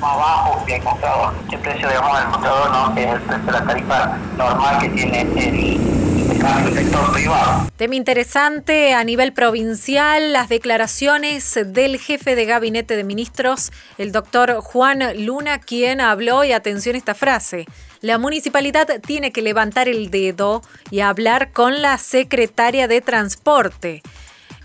más 0.00 0.16
bajo 0.16 0.64
que 0.64 0.76
el 0.76 0.82
contador. 0.82 1.34
El 1.50 1.58
precio, 1.58 1.88
digamos, 1.88 2.18
del 2.18 2.28
contador, 2.30 2.70
¿no? 2.70 2.96
Es 2.96 3.12
el 3.14 3.20
precio 3.20 3.46
de 3.46 3.52
la 3.52 3.64
tarifa 3.64 4.18
normal 4.36 4.78
que 4.80 4.88
tiene 4.90 5.20
el 5.20 6.74
sector 6.74 7.12
privado. 7.12 7.68
Tema 7.76 7.94
interesante 7.94 8.94
a 8.94 9.02
nivel 9.04 9.32
provincial, 9.32 10.32
las 10.32 10.48
declaraciones 10.48 11.58
del 11.66 11.98
jefe 11.98 12.34
de 12.34 12.44
gabinete 12.44 12.96
de 12.96 13.04
ministros, 13.04 13.72
el 13.98 14.12
doctor 14.12 14.60
Juan 14.60 15.02
Luna, 15.24 15.58
quien 15.58 16.00
habló, 16.00 16.44
y 16.44 16.52
atención 16.52 16.96
esta 16.96 17.14
frase, 17.14 17.66
la 18.04 18.18
municipalidad 18.18 19.00
tiene 19.00 19.32
que 19.32 19.40
levantar 19.40 19.88
el 19.88 20.10
dedo 20.10 20.60
y 20.90 21.00
hablar 21.00 21.52
con 21.52 21.80
la 21.80 21.96
secretaria 21.96 22.86
de 22.86 23.00
Transporte. 23.00 24.02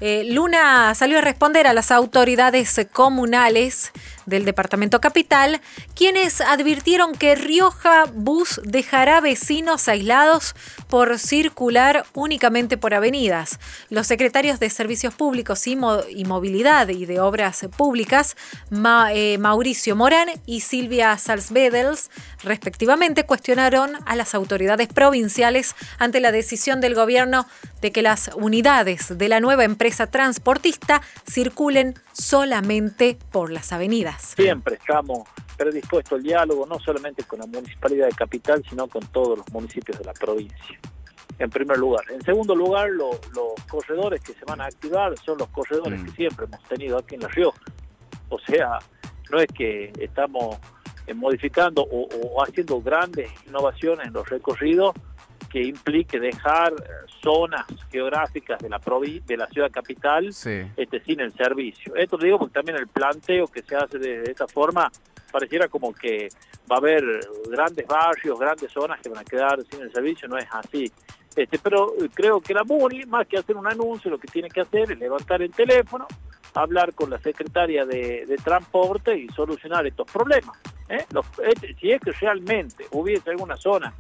Eh, 0.02 0.26
Luna 0.26 0.94
salió 0.94 1.20
a 1.20 1.22
responder 1.22 1.66
a 1.66 1.74
las 1.74 1.90
autoridades 1.90 2.86
comunales 2.92 3.94
del 4.30 4.46
Departamento 4.46 5.02
Capital, 5.02 5.60
quienes 5.96 6.42
advirtieron 6.42 7.14
que 7.14 7.36
Rioja 7.36 8.06
Bus 8.14 8.62
dejará 8.64 9.20
vecinos 9.22 9.88
aislados 9.88 10.56
por 10.88 11.20
circular 11.20 12.06
únicamente 12.14 12.78
por 12.78 12.94
avenidas. 12.94 13.60
Los 13.90 14.08
secretarios 14.08 14.60
de 14.60 14.70
Servicios 14.70 15.14
Públicos 15.14 15.68
y, 15.68 15.76
Movilidad 15.76 16.88
y 16.90 17.06
de 17.06 17.20
Obras 17.20 17.68
Públicas, 17.76 18.38
eh, 19.14 19.38
Mauricio 19.38 19.96
Morán 19.96 20.30
y 20.46 20.62
Silvia 20.62 21.18
Salzbedels, 21.18 22.10
respectivamente, 22.44 23.26
cuestionaron 23.26 23.92
a 24.06 24.16
las 24.16 24.36
autoridades 24.36 24.88
provinciales 24.88 25.76
ante 25.98 26.20
la 26.20 26.32
decisión 26.32 26.82
del 26.82 26.96
gobierno 26.96 27.48
de 27.82 27.92
que 27.92 28.02
las 28.02 28.32
unidades 28.36 29.18
de 29.18 29.30
la 29.30 29.40
nueva 29.40 29.64
empresa 29.64 30.08
transportista 30.08 31.02
circulen 31.30 31.96
solamente 32.14 33.18
por 33.32 33.52
las 33.52 33.72
avenidas. 33.72 34.18
Siempre 34.20 34.76
estamos 34.76 35.28
predispuestos 35.57 36.17
al 36.17 36.24
diálogo, 36.24 36.65
no 36.65 36.80
solamente 36.80 37.24
con 37.24 37.39
la 37.39 37.45
municipalidad 37.45 38.07
de 38.07 38.13
Capital, 38.13 38.63
sino 38.70 38.88
con 38.88 39.05
todos 39.07 39.38
los 39.38 39.51
municipios 39.51 39.97
de 39.97 40.05
la 40.05 40.13
provincia. 40.13 40.80
En 41.38 41.49
primer 41.49 41.78
lugar. 41.78 42.03
En 42.11 42.22
segundo 42.22 42.53
lugar, 42.53 42.89
los 42.91 43.17
corredores 43.70 44.22
que 44.22 44.34
se 44.34 44.43
van 44.45 44.59
a 44.59 44.65
activar 44.65 45.17
son 45.20 45.38
los 45.38 45.47
corredores 45.49 46.03
que 46.03 46.11
mm. 46.11 46.15
siempre 46.15 46.45
hemos 46.45 46.61
tenido 46.63 46.97
aquí 46.97 47.15
en 47.15 47.22
La 47.22 47.28
Rioja. 47.30 47.61
O 48.28 48.38
sea, 48.39 48.80
no 49.32 49.39
es 49.39 49.47
que 49.47 49.93
estamos 49.99 50.57
eh, 51.07 51.13
modificando 51.13 51.84
o 51.84 52.43
haciendo 52.43 52.82
grandes 52.82 53.32
innovaciones 53.47 54.07
en 54.07 54.13
los 54.13 54.30
recorridos, 54.30 54.93
que 55.50 55.64
implique 55.64 56.20
dejar 56.20 56.74
eh, 56.74 56.86
zonas 57.22 57.66
geográficas 57.91 58.60
de 58.60 58.70
la 58.70 58.80
de 59.26 59.38
la 59.38 59.47
ciudad 59.47 59.72
capital 59.72 60.28
este, 60.28 61.00
sin 61.06 61.20
el 61.20 61.34
servicio. 61.34 61.95
Esto 61.95 62.18
lo 62.18 62.24
digo 62.24 62.39
porque 62.39 62.54
también 62.54 62.78
el 62.78 62.88
planteo 62.88 63.47
que 63.47 63.62
se 63.62 63.76
hace 63.76 63.97
de, 63.97 64.24
esta 64.24 64.47
forma 64.47 64.91
pareciera 65.32 65.68
como 65.68 65.93
que 65.93 66.30
va 66.72 66.76
a 66.76 66.80
haber 66.80 67.04
grandes 67.50 67.86
barrios, 67.88 68.39
grandes 68.39 68.72
zonas 68.72 69.00
que 69.02 69.10
van 69.10 69.20
a 69.20 69.24
quedar 69.24 69.60
sin 69.70 69.82
el 69.82 69.91
servicio, 69.91 70.28
no 70.28 70.38
es 70.38 70.47
así. 70.52 70.91
Este, 71.36 71.60
pero 71.60 71.93
eh, 72.00 72.10
creo 72.14 72.41
que 72.41 72.54
la 72.54 72.64
MUNI, 72.64 73.06
más 73.06 73.28
que 73.28 73.38
hacer 73.38 73.56
un 73.56 73.68
anuncio, 73.68 74.10
lo 74.10 74.18
que 74.18 74.28
tiene 74.28 74.50
que 74.50 74.62
hacer 74.62 74.91
es 74.91 75.00
levantar 75.00 75.41
el 75.41 75.52
teléfono, 75.52 76.08
hablar 76.56 76.93
con 76.93 77.10
la 77.10 77.20
secretaria 77.20 77.86
de, 77.86 78.38
transporte 78.43 79.18
y 79.18 79.28
solucionar 79.30 79.86
estos 79.86 80.10
problemas. 80.12 80.58
¿eh? 80.89 81.06
Este, 81.47 81.76
si 81.76 81.91
es 81.91 82.02
que 82.02 82.12
realmente 82.12 82.86
hubiese 82.91 83.30
alguna 83.30 83.56
zona 83.56 83.93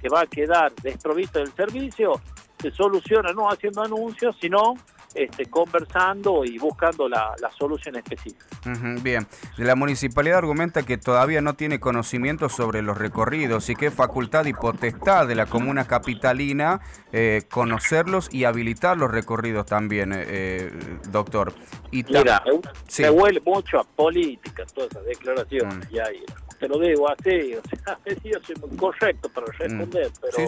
que 0.00 0.08
va 0.08 0.22
a 0.22 0.26
quedar 0.26 0.74
desprovisto 0.82 1.38
del 1.38 1.52
servicio, 1.52 2.20
se 2.60 2.70
soluciona 2.70 3.32
no 3.32 3.48
haciendo 3.48 3.82
anuncios, 3.82 4.36
sino 4.40 4.74
este, 5.16 5.46
conversando 5.46 6.44
y 6.44 6.58
buscando 6.58 7.08
la, 7.08 7.34
solución 7.56 7.96
específica. 7.96 8.44
bien, 9.02 9.26
la 9.56 9.74
municipalidad 9.74 10.36
argumenta 10.36 10.82
que 10.82 10.98
todavía 10.98 11.40
no 11.40 11.54
tiene 11.54 11.80
conocimiento 11.80 12.50
sobre 12.50 12.82
los 12.82 12.98
recorridos 12.98 13.70
y 13.70 13.76
que 13.76 13.86
es 13.86 13.94
facultad 13.94 14.44
y 14.44 14.52
potestad 14.52 15.26
de 15.26 15.34
la 15.34 15.46
comuna 15.46 15.86
capitalina 15.86 16.82
eh, 17.12 17.44
conocerlos 17.50 18.28
y 18.30 18.44
habilitar 18.44 18.98
los 18.98 19.10
recorridos 19.10 19.64
también, 19.64 20.12
eh, 20.12 20.24
eh, 20.26 20.72
doctor. 21.08 21.54
Y 21.90 22.04
Mira, 22.04 22.42
me 22.98 23.10
huele 23.10 23.40
mucho 23.46 23.80
a 23.80 23.84
política 23.84 24.66
todas 24.66 24.90
esas 24.90 25.06
declaraciones, 25.06 25.76
mm. 25.76 25.94
ya, 25.94 26.04
te 26.58 26.68
lo 26.68 26.78
digo 26.78 27.08
así, 27.10 27.54
o 27.54 27.62
sea, 27.68 27.98
yo 28.24 28.38
soy 28.42 28.56
muy 28.56 28.76
correcto 28.76 29.28
para 29.28 29.46
mm. 29.46 29.58
responder, 29.58 30.10
pero 30.20 30.38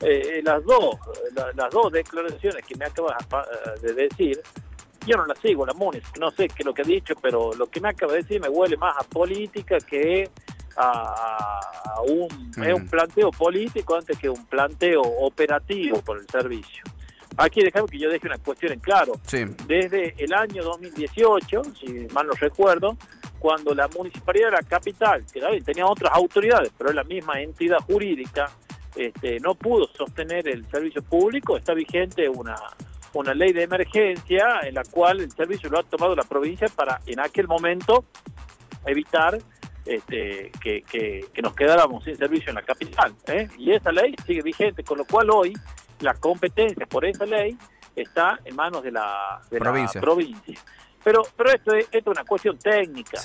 eh, 0.00 0.40
las 0.44 0.64
dos 0.64 0.96
las 1.54 1.70
dos 1.70 1.92
declaraciones 1.92 2.64
que 2.64 2.76
me 2.76 2.84
acabas 2.84 3.16
de 3.82 3.92
decir, 3.92 4.40
yo 5.06 5.16
no 5.16 5.26
las 5.26 5.38
sigo, 5.38 5.66
la 5.66 5.74
MUNIS, 5.74 6.02
no 6.20 6.30
sé 6.30 6.48
qué 6.48 6.60
es 6.60 6.66
lo 6.66 6.74
que 6.74 6.82
ha 6.82 6.84
dicho, 6.84 7.14
pero 7.20 7.52
lo 7.54 7.66
que 7.66 7.80
me 7.80 7.88
acaba 7.88 8.12
de 8.12 8.22
decir 8.22 8.40
me 8.40 8.48
huele 8.48 8.76
más 8.76 8.96
a 8.96 9.02
política 9.02 9.78
que 9.78 10.30
a, 10.76 12.00
un, 12.06 12.28
un 12.56 12.82
mm. 12.84 12.88
planteo 12.88 13.30
político 13.30 13.96
antes 13.96 14.16
que 14.18 14.28
un 14.28 14.46
planteo 14.46 15.02
operativo 15.02 16.00
por 16.02 16.18
el 16.18 16.26
servicio. 16.28 16.84
Aquí 17.36 17.62
dejamos 17.62 17.90
que 17.90 17.98
yo 17.98 18.10
deje 18.10 18.26
una 18.26 18.38
cuestión 18.38 18.72
en 18.72 18.80
claro. 18.80 19.12
Desde 19.66 20.14
el 20.18 20.32
año 20.32 20.62
2018, 20.64 21.62
si 21.80 22.06
mal 22.12 22.26
no 22.26 22.32
recuerdo, 22.32 22.96
cuando 23.38 23.74
la 23.74 23.88
municipalidad 23.88 24.50
de 24.50 24.56
la 24.56 24.62
capital, 24.62 25.24
que 25.32 25.40
tenía 25.62 25.86
otras 25.86 26.12
autoridades, 26.12 26.72
pero 26.76 26.90
es 26.90 26.96
la 26.96 27.04
misma 27.04 27.40
entidad 27.40 27.78
jurídica, 27.78 28.50
este, 28.96 29.38
no 29.40 29.54
pudo 29.54 29.86
sostener 29.88 30.48
el 30.48 30.66
servicio 30.66 31.02
público, 31.02 31.56
está 31.56 31.74
vigente 31.74 32.28
una, 32.28 32.56
una 33.14 33.34
ley 33.34 33.52
de 33.52 33.62
emergencia 33.62 34.60
en 34.62 34.74
la 34.74 34.82
cual 34.82 35.20
el 35.20 35.30
servicio 35.30 35.70
lo 35.70 35.78
ha 35.78 35.82
tomado 35.82 36.16
la 36.16 36.24
provincia 36.24 36.68
para 36.68 37.00
en 37.06 37.20
aquel 37.20 37.46
momento 37.46 38.04
evitar 38.86 39.38
este, 39.84 40.50
que, 40.60 40.82
que, 40.82 41.42
nos 41.42 41.54
quedáramos 41.54 42.04
sin 42.04 42.16
servicio 42.16 42.50
en 42.50 42.56
la 42.56 42.62
capital. 42.62 43.14
¿eh? 43.26 43.48
Y 43.56 43.72
esa 43.72 43.90
ley 43.90 44.14
sigue 44.26 44.42
vigente, 44.42 44.82
con 44.84 44.98
lo 44.98 45.04
cual 45.04 45.30
hoy 45.30 45.54
la 46.00 46.14
competencia 46.14 46.86
por 46.86 47.04
esa 47.04 47.24
ley 47.24 47.56
está 47.96 48.38
en 48.44 48.54
manos 48.54 48.82
de 48.82 48.92
la, 48.92 49.40
provincia. 50.00 50.60
Pero, 51.08 51.22
pero 51.34 51.50
esto, 51.50 51.74
es, 51.74 51.86
esto 51.86 52.10
es 52.10 52.18
una 52.18 52.24
cuestión 52.26 52.58
técnica. 52.58 53.18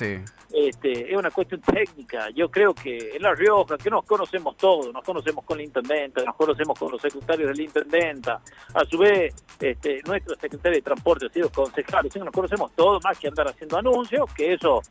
Este, 0.54 1.12
es 1.12 1.18
una 1.18 1.30
cuestión 1.32 1.60
técnica. 1.60 2.30
Yo 2.30 2.50
creo 2.50 2.74
que 2.74 3.18
en 3.18 3.22
La 3.22 3.34
Rioja, 3.36 3.78
que 3.78 3.90
nos 3.90 4.06
conocemos 4.06 4.56
todos, 4.56 4.94
nos 4.94 5.04
conocemos 5.04 5.44
con 5.44 5.58
la 5.58 5.66
intendenta, 5.66 6.24
nos 6.24 6.38
conocemos 6.38 6.80
con 6.80 6.94
los 6.94 7.02
secretarios 7.02 7.50
de 7.50 7.56
la 7.56 7.62
intendenta, 7.62 8.42
a 8.74 8.86
su 8.86 8.98
vez, 8.98 9.36
este, 9.60 10.02
nuestro 10.06 10.34
secretario 10.36 10.78
de 10.78 10.82
transporte 10.82 11.26
ha 11.26 11.30
sido 11.30 11.50
concejal, 11.50 12.08
nos 12.24 12.32
conocemos 12.32 12.72
todos, 12.74 13.04
más 13.04 13.20
que 13.20 13.28
andar 13.28 13.50
haciendo 13.50 13.78
anuncios, 13.78 14.34
que 14.34 14.54
eso, 14.54 14.82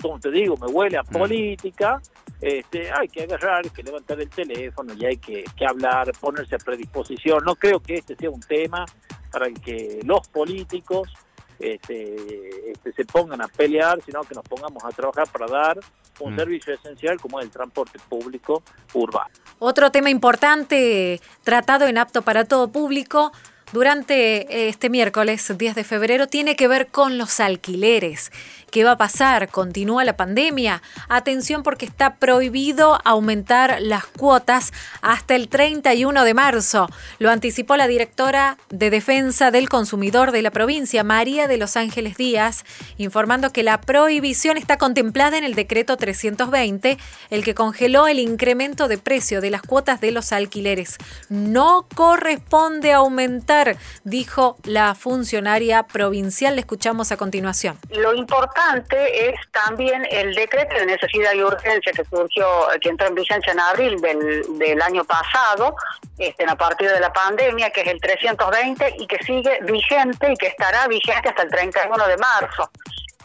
como 0.00 0.20
te 0.20 0.30
digo, 0.30 0.56
me 0.56 0.68
huele 0.68 0.98
a 0.98 1.02
mm. 1.02 1.06
política. 1.06 2.00
Este, 2.40 2.92
hay 2.92 3.08
que 3.08 3.24
agarrar, 3.24 3.64
hay 3.64 3.70
que 3.70 3.82
levantar 3.82 4.20
el 4.20 4.30
teléfono 4.30 4.94
y 4.96 5.04
hay 5.04 5.16
que, 5.16 5.42
que 5.56 5.66
hablar, 5.66 6.12
ponerse 6.20 6.54
a 6.54 6.58
predisposición. 6.58 7.42
No 7.44 7.56
creo 7.56 7.80
que 7.80 7.94
este 7.94 8.14
sea 8.14 8.30
un 8.30 8.40
tema 8.40 8.84
para 9.32 9.50
que 9.50 9.98
los 10.04 10.28
políticos 10.28 11.12
este, 11.60 12.70
este, 12.72 12.92
se 12.92 13.04
pongan 13.04 13.42
a 13.42 13.48
pelear, 13.48 14.00
sino 14.04 14.22
que 14.22 14.34
nos 14.34 14.44
pongamos 14.44 14.82
a 14.84 14.88
trabajar 14.88 15.28
para 15.30 15.46
dar 15.46 15.78
un 16.18 16.34
mm. 16.34 16.36
servicio 16.36 16.74
esencial 16.74 17.20
como 17.20 17.38
es 17.38 17.46
el 17.46 17.50
transporte 17.50 17.98
público 18.08 18.62
urbano. 18.94 19.30
Otro 19.58 19.90
tema 19.90 20.10
importante 20.10 21.20
tratado 21.44 21.86
en 21.86 21.98
apto 21.98 22.22
para 22.22 22.44
todo 22.44 22.72
público 22.72 23.32
durante 23.72 24.68
este 24.68 24.90
miércoles 24.90 25.52
10 25.56 25.74
de 25.74 25.84
febrero 25.84 26.26
tiene 26.26 26.56
que 26.56 26.68
ver 26.68 26.88
con 26.88 27.18
los 27.18 27.40
alquileres. 27.40 28.30
¿Qué 28.70 28.84
va 28.84 28.92
a 28.92 28.96
pasar? 28.98 29.48
¿Continúa 29.48 30.04
la 30.04 30.16
pandemia? 30.16 30.80
Atención 31.08 31.64
porque 31.64 31.86
está 31.86 32.14
prohibido 32.14 33.00
aumentar 33.04 33.78
las 33.80 34.06
cuotas 34.06 34.72
hasta 35.02 35.34
el 35.34 35.48
31 35.48 36.22
de 36.22 36.34
marzo. 36.34 36.88
Lo 37.18 37.30
anticipó 37.30 37.76
la 37.76 37.88
directora 37.88 38.58
de 38.68 38.90
Defensa 38.90 39.50
del 39.50 39.68
Consumidor 39.68 40.30
de 40.30 40.42
la 40.42 40.52
provincia, 40.52 41.02
María 41.02 41.48
de 41.48 41.56
Los 41.56 41.76
Ángeles 41.76 42.16
Díaz, 42.16 42.64
informando 42.96 43.50
que 43.50 43.64
la 43.64 43.80
prohibición 43.80 44.56
está 44.56 44.78
contemplada 44.78 45.36
en 45.36 45.42
el 45.42 45.56
decreto 45.56 45.96
320, 45.96 46.96
el 47.30 47.42
que 47.42 47.54
congeló 47.54 48.06
el 48.06 48.20
incremento 48.20 48.86
de 48.86 48.98
precio 48.98 49.40
de 49.40 49.50
las 49.50 49.62
cuotas 49.62 50.00
de 50.00 50.12
los 50.12 50.30
alquileres. 50.30 50.96
No 51.28 51.88
corresponde 51.96 52.92
aumentar, 52.92 53.59
dijo 54.04 54.56
la 54.64 54.94
funcionaria 54.94 55.82
provincial. 55.84 56.54
Le 56.54 56.60
escuchamos 56.60 57.12
a 57.12 57.16
continuación. 57.16 57.78
Lo 57.90 58.14
importante 58.14 59.28
es 59.28 59.34
también 59.52 60.06
el 60.10 60.34
decreto 60.34 60.74
de 60.74 60.86
necesidad 60.86 61.32
y 61.34 61.42
urgencia 61.42 61.92
que 61.92 62.04
surgió, 62.04 62.46
que 62.80 62.88
entró 62.88 63.06
en 63.08 63.14
vigencia 63.14 63.52
en 63.52 63.60
abril 63.60 64.00
del, 64.00 64.58
del 64.58 64.82
año 64.82 65.04
pasado, 65.04 65.74
este, 66.18 66.44
a 66.44 66.56
partir 66.56 66.90
de 66.90 67.00
la 67.00 67.12
pandemia, 67.12 67.70
que 67.70 67.82
es 67.82 67.88
el 67.88 68.00
320 68.00 68.96
y 68.98 69.06
que 69.06 69.18
sigue 69.24 69.58
vigente 69.62 70.32
y 70.32 70.36
que 70.36 70.48
estará 70.48 70.86
vigente 70.88 71.28
hasta 71.28 71.42
el 71.42 71.50
31 71.50 72.06
de 72.06 72.16
marzo. 72.16 72.70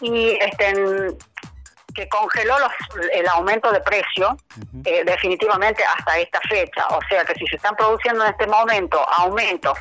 Y 0.02 0.38
este, 0.42 0.74
que 1.96 2.08
congeló 2.10 2.60
los, 2.60 2.72
el 3.14 3.28
aumento 3.28 3.72
de 3.72 3.80
precio 3.80 4.38
eh, 4.84 5.04
definitivamente 5.06 5.84
hasta 5.84 6.20
esta 6.20 6.40
fecha. 6.48 6.86
O 6.90 7.00
sea 7.10 7.24
que 7.26 7.34
si 7.36 7.48
se 7.48 7.56
están 7.56 7.76
produciendo 7.76 8.24
en 8.24 8.32
este 8.32 8.46
momento 8.46 9.00
aumentos 9.18 9.78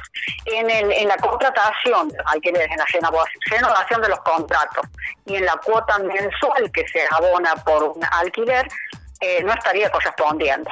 en, 0.47 0.71
el, 0.71 0.93
en 0.93 1.09
la 1.09 1.17
contratación, 1.17 2.13
hay 2.27 2.41
que 2.41 2.51
en 2.51 2.79
la 2.79 2.87
renovación 3.51 4.01
de 4.01 4.09
los 4.09 4.21
contratos 4.21 4.87
y 5.27 5.37
en 5.37 5.45
la 5.45 5.57
cuota 5.57 5.99
mensual 5.99 6.71
que 6.73 6.87
se 6.89 7.03
abona 7.11 7.57
por 7.57 7.83
un 7.83 8.05
alquiler, 8.13 8.67
eh, 9.21 9.43
no 9.43 9.53
estaría 9.53 9.91
correspondiendo. 9.91 10.71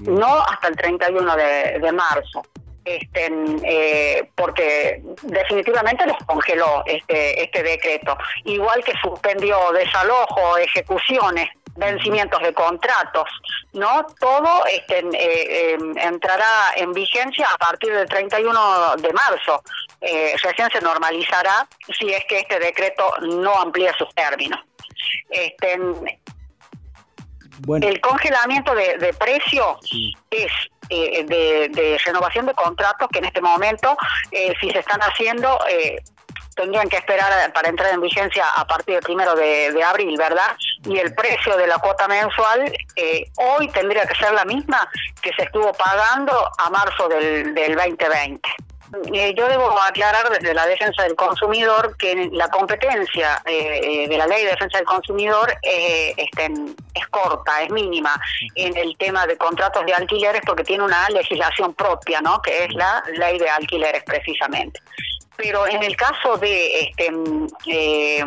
No 0.00 0.42
hasta 0.42 0.68
el 0.68 0.76
31 0.76 1.36
de, 1.36 1.78
de 1.80 1.92
marzo 1.92 2.42
este, 2.86 3.28
eh, 3.64 4.30
porque 4.36 5.02
definitivamente 5.22 6.06
los 6.06 6.16
congeló 6.24 6.84
este, 6.86 7.42
este 7.42 7.62
decreto, 7.62 8.16
igual 8.44 8.82
que 8.84 8.92
suspendió 9.02 9.72
desalojo, 9.72 10.56
ejecuciones, 10.56 11.50
vencimientos 11.74 12.40
de 12.42 12.54
contratos, 12.54 13.28
¿no? 13.72 14.06
Todo 14.20 14.64
este, 14.66 15.00
eh, 15.00 15.74
em, 15.74 15.98
entrará 15.98 16.72
en 16.76 16.92
vigencia 16.92 17.46
a 17.52 17.58
partir 17.58 17.92
del 17.92 18.08
31 18.08 18.96
de 18.98 19.12
marzo. 19.12 19.62
Eh, 20.00 20.34
recién 20.42 20.70
se 20.70 20.80
normalizará 20.80 21.66
si 21.98 22.12
es 22.12 22.24
que 22.26 22.38
este 22.38 22.58
decreto 22.60 23.04
no 23.22 23.52
amplía 23.60 23.92
sus 23.98 24.14
términos. 24.14 24.60
Este, 25.28 25.78
El 27.82 28.00
congelamiento 28.00 28.74
de, 28.74 28.96
de 28.98 29.12
precio 29.12 29.78
es 30.30 30.52
eh, 30.88 31.24
de, 31.24 31.98
renovación 32.04 32.46
de 32.46 32.54
contratos 32.54 33.08
que 33.12 33.18
en 33.18 33.26
este 33.26 33.40
momento, 33.40 33.96
eh, 34.30 34.54
si 34.60 34.70
se 34.70 34.78
están 34.78 35.00
haciendo, 35.00 35.58
eh, 35.68 36.02
tendrían 36.54 36.88
que 36.88 36.96
esperar 36.96 37.52
para 37.52 37.68
entrar 37.68 37.92
en 37.92 38.00
vigencia 38.00 38.48
a 38.50 38.66
partir 38.66 38.94
del 38.94 39.02
primero 39.02 39.34
de, 39.34 39.82
abril, 39.84 40.16
¿verdad? 40.16 40.56
Y 40.84 40.98
el 40.98 41.14
precio 41.14 41.56
de 41.56 41.66
la 41.66 41.78
cuota 41.78 42.08
mensual 42.08 42.72
hoy 43.36 43.68
tendría 43.68 44.06
que 44.06 44.14
ser 44.14 44.32
la 44.32 44.44
misma 44.46 44.88
que 45.20 45.32
se 45.34 45.42
estuvo 45.42 45.72
pagando 45.74 46.32
a 46.58 46.70
marzo 46.70 47.08
del, 47.08 47.54
del 47.54 47.74
2020. 47.74 48.40
Eh, 49.12 49.34
yo 49.36 49.48
debo 49.48 49.70
aclarar 49.80 50.30
desde 50.30 50.54
la 50.54 50.66
defensa 50.66 51.02
del 51.02 51.16
consumidor 51.16 51.96
que 51.96 52.28
la 52.32 52.48
competencia 52.48 53.42
eh, 53.44 53.80
eh, 53.82 54.08
de 54.08 54.18
la 54.18 54.26
ley 54.26 54.44
de 54.44 54.50
defensa 54.50 54.78
del 54.78 54.86
consumidor 54.86 55.52
este, 55.62 56.52
es 56.94 57.06
corta, 57.08 57.62
es 57.62 57.70
mínima 57.70 58.14
en 58.54 58.76
el 58.76 58.96
tema 58.96 59.26
de 59.26 59.36
contratos 59.36 59.84
de 59.84 59.92
alquileres 59.92 60.42
porque 60.46 60.62
tiene 60.62 60.84
una 60.84 61.08
legislación 61.10 61.74
propia, 61.74 62.20
¿no? 62.20 62.40
que 62.40 62.64
es 62.64 62.74
la 62.74 63.02
ley 63.18 63.38
de 63.38 63.48
alquileres 63.48 64.04
precisamente 64.04 64.80
pero 65.36 65.66
en 65.66 65.82
el 65.82 65.96
caso 65.96 66.36
de 66.38 66.80
este, 66.80 67.12
eh, 67.66 68.24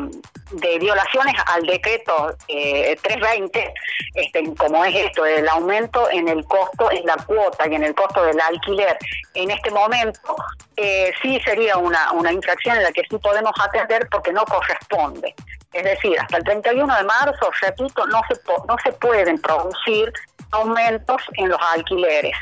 de 0.52 0.80
violaciones 0.80 1.36
al 1.48 1.64
decreto 1.64 2.36
320, 2.48 3.60
eh, 3.60 3.74
este, 4.16 4.54
como 4.56 4.84
es 4.86 4.96
esto, 4.96 5.26
el 5.26 5.48
aumento 5.48 6.10
en 6.12 6.28
el 6.28 6.44
costo, 6.46 6.92
en 6.92 7.06
la 7.06 7.18
cuota 7.18 7.68
y 7.68 7.76
en 7.76 7.84
el 7.84 7.96
costo 7.96 8.24
del 8.24 8.40
alquiler, 8.40 8.98
en 9.34 9.52
este 9.52 9.72
momento 9.72 10.36
eh, 10.76 11.12
sí 11.22 11.40
sería 11.44 11.78
una, 11.78 12.12
una 12.14 12.32
infracción 12.32 12.78
en 12.78 12.84
la 12.84 12.92
que 12.92 13.04
sí 13.10 13.18
podemos 13.18 13.54
atender 13.62 14.08
porque 14.10 14.32
no 14.32 14.46
corresponde. 14.46 15.34
Es 15.74 15.84
decir, 15.84 16.20
hasta 16.20 16.38
el 16.38 16.44
31 16.44 16.96
de 16.96 17.04
marzo, 17.04 17.52
repito, 17.62 18.06
no 18.08 18.22
se, 18.28 18.40
no 18.68 18.76
se 18.84 18.92
pueden 18.94 19.40
producir 19.40 20.12
aumentos 20.52 21.22
en 21.34 21.50
los 21.50 21.60
alquileres. 21.74 22.36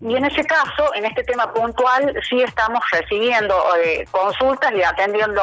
Y 0.00 0.14
en 0.14 0.24
ese 0.24 0.44
caso, 0.44 0.94
en 0.94 1.06
este 1.06 1.24
tema 1.24 1.52
puntual, 1.52 2.14
sí 2.28 2.42
estamos 2.42 2.82
recibiendo 2.92 3.54
eh, 3.76 4.06
consultas 4.10 4.72
y 4.74 4.82
atendiendo 4.82 5.42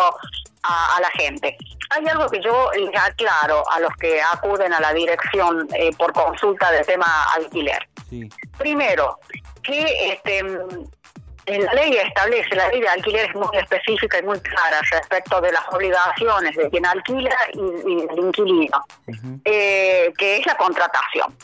a, 0.63 0.99
la 1.01 1.09
gente. 1.11 1.57
Hay 1.89 2.07
algo 2.07 2.29
que 2.29 2.39
yo 2.41 2.71
les 2.73 2.95
aclaro 2.95 3.69
a 3.69 3.79
los 3.79 3.91
que 3.97 4.21
acuden 4.21 4.71
a 4.73 4.79
la 4.79 4.93
dirección 4.93 5.67
eh, 5.73 5.91
por 5.97 6.13
consulta 6.13 6.71
del 6.71 6.85
tema 6.85 7.05
alquiler. 7.35 7.87
Primero, 8.57 9.19
que 9.63 10.13
este, 10.13 10.43
la 10.43 11.73
ley 11.73 11.97
establece, 11.97 12.55
la 12.55 12.69
ley 12.69 12.79
de 12.79 12.87
alquiler 12.87 13.29
es 13.29 13.35
muy 13.35 13.57
específica 13.57 14.19
y 14.19 14.23
muy 14.23 14.39
clara 14.39 14.79
respecto 14.91 15.41
de 15.41 15.51
las 15.51 15.63
obligaciones 15.71 16.55
de 16.55 16.69
quien 16.69 16.85
alquila 16.85 17.35
y, 17.53 18.05
del 18.05 18.19
inquilino, 18.19 18.85
eh, 19.43 20.13
que 20.17 20.37
es 20.37 20.45
la 20.45 20.55
contratación, 20.55 21.35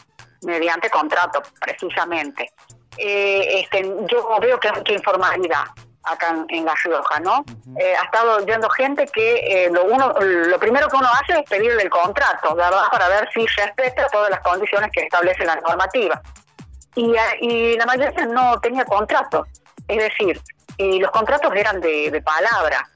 mediante 0.44 0.90
contrato 0.90 1.42
precisamente 1.60 2.54
eh, 3.00 3.62
este, 3.62 3.84
yo 4.08 4.38
veo 4.42 4.60
que 4.60 4.70
hay 4.70 4.76
mucha 4.76 4.94
informalidad 4.94 5.66
acá 6.04 6.36
en, 6.48 6.66
La 6.66 6.74
Rioja, 6.84 7.20
¿no? 7.20 7.44
Eh, 7.78 7.96
ha 7.96 8.06
estado 8.06 8.44
viendo 8.46 8.70
gente 8.70 9.06
que 9.08 9.66
eh, 9.66 9.70
lo, 9.72 9.86
uno, 9.86 10.14
lo 10.20 10.60
primero 10.60 10.88
que 10.88 10.96
uno 10.96 11.08
hace 11.08 11.40
es 11.40 11.50
pedirle 11.50 11.84
el 11.84 11.90
contrato, 11.90 12.56
¿verdad? 12.56 12.88
Para 12.92 13.08
ver 13.10 13.30
si 13.34 13.46
respeta 13.46 14.08
todas 14.08 14.30
las 14.30 14.40
condiciones 14.42 14.92
que 14.92 15.02
establece 15.02 15.46
la 15.46 15.56
normativa. 15.58 16.22
Y, 16.96 17.14
y 17.42 17.78
la 17.78 17.86
mayoría 17.86 18.26
no 18.26 18.60
tenía 18.60 18.84
contrato, 18.86 19.46
es 19.88 19.98
decir, 19.98 20.42
y 20.78 21.00
los 21.00 21.12
contratos 21.12 21.54
eran 21.56 21.80
de, 21.82 22.10
de 22.10 22.22
palabra. 22.22 22.90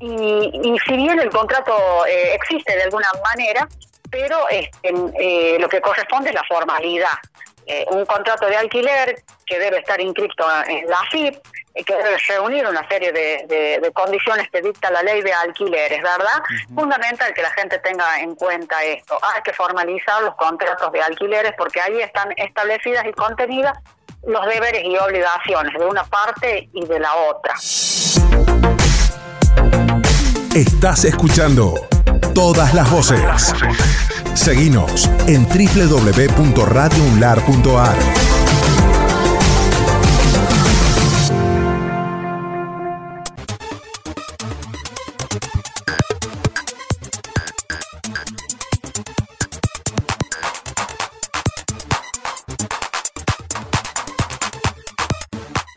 Y, 0.00 0.50
y, 0.62 0.78
si 0.86 0.96
bien 0.96 1.18
el 1.18 1.30
contrato 1.30 2.06
eh, 2.06 2.34
existe 2.34 2.74
de 2.74 2.82
alguna 2.84 3.08
manera, 3.24 3.68
pero 4.10 4.48
este, 4.48 5.58
lo 5.58 5.68
que 5.68 5.80
corresponde 5.80 6.30
es 6.30 6.34
la 6.34 6.44
formalidad. 6.44 7.18
Eh, 7.66 7.86
un 7.90 8.04
contrato 8.06 8.46
de 8.46 8.56
alquiler 8.56 9.22
que 9.46 9.58
debe 9.58 9.78
estar 9.78 10.00
inscrito 10.00 10.44
en 10.66 10.88
la 10.88 10.98
FIP, 11.10 11.36
y 11.74 11.84
que 11.84 11.94
debe 11.94 12.16
reunir 12.28 12.66
una 12.66 12.86
serie 12.88 13.12
de, 13.12 13.92
condiciones 13.94 14.48
que 14.50 14.60
dicta 14.60 14.90
la 14.90 15.02
ley 15.02 15.22
de 15.22 15.32
alquileres, 15.32 16.02
¿verdad? 16.02 16.42
Fundamental 16.74 17.32
que 17.34 17.42
la 17.42 17.50
gente 17.50 17.78
tenga 17.78 18.20
en 18.20 18.34
cuenta 18.34 18.82
esto. 18.84 19.18
Hay 19.34 19.42
que 19.42 19.52
formalizar 19.52 20.22
los 20.22 20.34
contratos 20.36 20.92
de 20.92 21.02
alquileres 21.02 21.52
porque 21.56 21.80
ahí 21.80 22.00
están 22.00 22.32
establecidas 22.36 23.04
y 23.06 23.12
contenidas 23.12 23.78
los 24.26 24.46
deberes 24.46 24.84
y 24.84 24.96
obligaciones 24.96 25.72
de 25.78 25.84
una 25.84 26.04
parte 26.04 26.68
y 26.72 26.86
de 26.86 27.00
la 27.00 27.14
otra. 27.14 27.54
Estás 30.54 31.04
escuchando 31.04 31.74
todas 32.34 32.74
las 32.74 32.90
voces. 32.90 33.54
Seguinos 34.34 35.08
en 35.26 35.46
www.radiounlar.ar. 35.46 38.41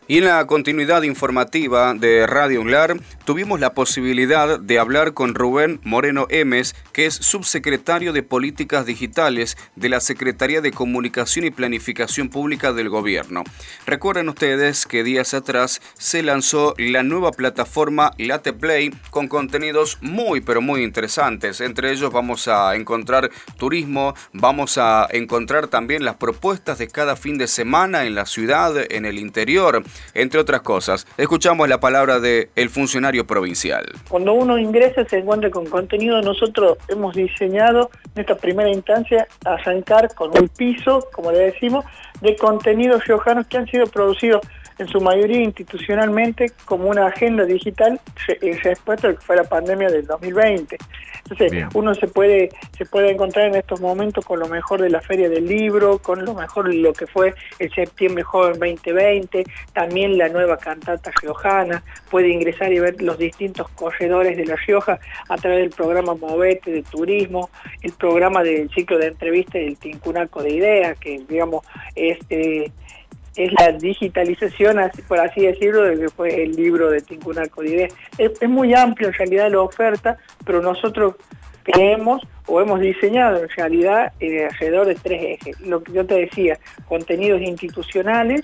Y 0.08 0.18
en 0.18 0.26
la 0.26 0.46
continuidad 0.46 1.02
informativa 1.02 1.92
de 1.92 2.28
Radio 2.28 2.60
UNLAR 2.60 2.96
tuvimos 3.24 3.58
la 3.58 3.74
posibilidad 3.74 4.60
de 4.60 4.78
hablar 4.78 5.14
con 5.14 5.34
Rubén 5.34 5.80
Moreno 5.82 6.28
Emes, 6.30 6.76
que 6.92 7.06
es 7.06 7.14
subsecretario 7.14 8.12
de 8.12 8.22
Políticas 8.22 8.86
Digitales 8.86 9.56
de 9.74 9.88
la 9.88 9.98
Secretaría 9.98 10.60
de 10.60 10.70
Comunicación 10.70 11.44
y 11.44 11.50
Planificación 11.50 12.28
Pública 12.28 12.72
del 12.72 12.88
Gobierno. 12.88 13.42
Recuerden 13.84 14.28
ustedes 14.28 14.86
que 14.86 15.02
días 15.02 15.34
atrás 15.34 15.82
se 15.94 16.22
lanzó 16.22 16.74
la 16.78 17.02
nueva 17.02 17.32
plataforma 17.32 18.12
Late 18.16 18.52
Play 18.52 18.94
con 19.10 19.26
contenidos 19.26 19.98
muy 20.02 20.40
pero 20.40 20.60
muy 20.60 20.84
interesantes. 20.84 21.60
Entre 21.60 21.90
ellos 21.90 22.12
vamos 22.12 22.46
a 22.46 22.76
encontrar 22.76 23.28
turismo, 23.58 24.14
vamos 24.32 24.78
a 24.78 25.08
encontrar 25.10 25.66
también 25.66 26.04
las 26.04 26.14
propuestas 26.14 26.78
de 26.78 26.86
cada 26.86 27.16
fin 27.16 27.38
de 27.38 27.48
semana 27.48 28.04
en 28.04 28.14
la 28.14 28.26
ciudad, 28.26 28.72
en 28.88 29.04
el 29.04 29.18
interior 29.18 29.82
entre 30.14 30.40
otras 30.40 30.62
cosas. 30.62 31.06
Escuchamos 31.16 31.68
la 31.68 31.80
palabra 31.80 32.20
el 32.54 32.70
funcionario 32.70 33.26
provincial. 33.26 33.86
Cuando 34.08 34.32
uno 34.32 34.58
ingresa 34.58 35.04
se 35.08 35.18
encuentra 35.18 35.50
con 35.50 35.66
contenido, 35.66 36.20
nosotros 36.22 36.78
hemos 36.88 37.14
diseñado 37.14 37.90
en 38.14 38.20
esta 38.20 38.36
primera 38.36 38.70
instancia 38.70 39.26
arrancar 39.44 40.14
con 40.14 40.30
un 40.38 40.48
piso, 40.48 41.06
como 41.12 41.32
le 41.32 41.38
decimos, 41.38 41.84
de 42.20 42.36
contenidos 42.36 43.04
riojanos 43.06 43.46
que 43.46 43.58
han 43.58 43.66
sido 43.66 43.86
producidos 43.86 44.40
en 44.78 44.88
su 44.88 45.00
mayoría 45.00 45.40
institucionalmente 45.40 46.52
como 46.64 46.88
una 46.88 47.06
agenda 47.06 47.44
digital 47.44 47.98
respecto 48.62 49.06
a 49.06 49.10
lo 49.10 49.18
que 49.18 49.24
fue 49.24 49.36
la 49.36 49.44
pandemia 49.44 49.88
del 49.88 50.06
2020. 50.06 50.76
Entonces, 51.28 51.66
uno 51.74 51.94
se 51.94 52.06
puede 52.06 52.50
se 52.76 52.84
puede 52.84 53.10
encontrar 53.10 53.46
en 53.46 53.56
estos 53.56 53.80
momentos 53.80 54.24
con 54.24 54.38
lo 54.38 54.48
mejor 54.48 54.80
de 54.80 54.90
la 54.90 55.00
Feria 55.00 55.28
del 55.28 55.46
Libro, 55.46 55.98
con 55.98 56.24
lo 56.24 56.34
mejor 56.34 56.68
de 56.68 56.74
lo 56.76 56.92
que 56.92 57.06
fue 57.06 57.34
el 57.58 57.72
Septiembre 57.72 58.22
Joven 58.22 58.58
2020, 58.58 59.44
también 59.72 60.18
la 60.18 60.28
nueva 60.28 60.56
cantata 60.56 61.10
riojana, 61.20 61.82
puede 62.10 62.28
ingresar 62.28 62.72
y 62.72 62.78
ver 62.78 63.00
los 63.02 63.18
distintos 63.18 63.68
corredores 63.70 64.36
de 64.36 64.46
La 64.46 64.56
Rioja 64.56 64.98
a 65.28 65.36
través 65.36 65.58
del 65.58 65.70
programa 65.70 66.14
Movete 66.14 66.70
de 66.70 66.82
turismo, 66.82 67.50
el 67.82 67.92
programa 67.92 68.42
del 68.42 68.70
ciclo 68.70 68.98
de 68.98 69.08
entrevistas 69.08 69.54
del 69.54 69.76
Tincunaco 69.78 70.42
de 70.42 70.50
Ideas, 70.50 70.98
que 70.98 71.20
digamos 71.28 71.64
es... 71.94 72.18
Eh, 72.30 72.70
es 73.36 73.52
la 73.58 73.72
digitalización, 73.72 74.78
por 75.06 75.20
así 75.20 75.42
decirlo, 75.42 75.82
de 75.82 75.98
que 75.98 76.08
fue 76.08 76.42
el 76.42 76.52
libro 76.52 76.90
de 76.90 77.00
Tincunaco 77.00 77.62
de 77.62 77.92
Es, 78.18 78.32
es 78.40 78.48
muy 78.48 78.74
amplio 78.74 79.08
en 79.08 79.14
realidad 79.14 79.50
la 79.50 79.60
oferta, 79.60 80.16
pero 80.44 80.62
nosotros 80.62 81.16
creemos 81.62 82.22
o 82.46 82.60
hemos 82.60 82.80
diseñado 82.80 83.42
en 83.42 83.48
realidad 83.50 84.12
eh, 84.20 84.46
alrededor 84.46 84.86
de 84.86 84.94
tres 84.94 85.38
ejes. 85.40 85.60
Lo 85.60 85.82
que 85.82 85.92
yo 85.92 86.06
te 86.06 86.14
decía, 86.14 86.58
contenidos 86.88 87.40
institucionales, 87.42 88.42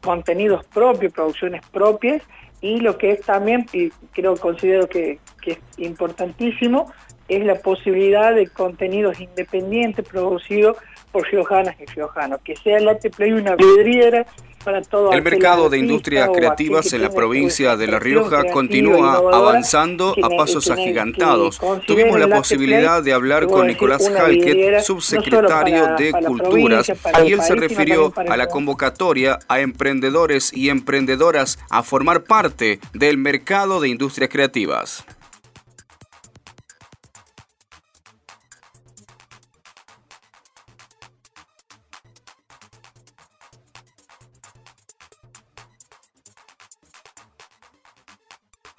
contenidos 0.00 0.64
propios, 0.66 1.12
producciones 1.12 1.60
propias, 1.70 2.22
y 2.60 2.80
lo 2.80 2.96
que 2.96 3.12
es 3.12 3.20
también, 3.20 3.66
y 3.74 3.90
creo, 4.12 4.36
considero 4.36 4.88
que, 4.88 5.18
que 5.42 5.52
es 5.52 5.58
importantísimo, 5.76 6.90
es 7.28 7.44
la 7.44 7.56
posibilidad 7.56 8.34
de 8.34 8.46
contenidos 8.46 9.20
independientes 9.20 10.06
producidos 10.06 10.78
por 11.14 11.30
riojanas 11.30 11.76
y 11.80 11.86
riojanos, 11.86 12.40
que 12.42 12.56
sea 12.56 12.80
la 12.80 12.98
Play 12.98 13.30
una 13.30 13.54
vidriera 13.54 14.26
para 14.64 14.82
todo 14.82 15.12
El 15.12 15.22
mercado 15.22 15.68
de 15.68 15.78
industrias 15.78 16.28
creativas 16.34 16.92
en 16.92 17.02
la 17.02 17.10
provincia 17.10 17.76
de 17.76 17.86
La 17.86 18.00
Rioja 18.00 18.42
continúa 18.50 19.18
avanzando 19.32 20.16
a 20.20 20.28
pasos 20.30 20.70
agigantados. 20.70 21.60
Tuvimos 21.86 22.18
la 22.18 22.34
posibilidad 22.34 23.00
de 23.00 23.12
hablar 23.12 23.46
con 23.46 23.68
Nicolás 23.68 24.08
Halket, 24.08 24.80
subsecretario 24.80 25.94
de 25.96 26.12
Culturas, 26.26 26.90
y 27.24 27.32
él 27.32 27.42
se 27.42 27.54
refirió 27.54 28.12
a 28.16 28.36
la 28.36 28.48
convocatoria 28.48 29.38
a 29.46 29.60
emprendedores 29.60 30.52
y 30.52 30.68
emprendedoras 30.68 31.60
a 31.70 31.84
formar 31.84 32.24
parte 32.24 32.80
del 32.92 33.18
mercado 33.18 33.80
de 33.80 33.88
industrias 33.88 34.30
creativas. 34.30 35.04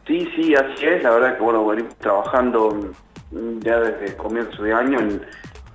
Sí, 0.08 0.30
sí, 0.36 0.56
así 0.56 0.86
es. 0.86 1.04
La 1.04 1.12
verdad 1.12 1.38
que 1.38 1.44
bueno, 1.44 1.66
venimos 1.66 1.96
trabajando 1.96 2.92
ya 3.32 3.80
desde 3.80 4.06
el 4.06 4.16
comienzo 4.18 4.64
de 4.64 4.74
año 4.74 5.00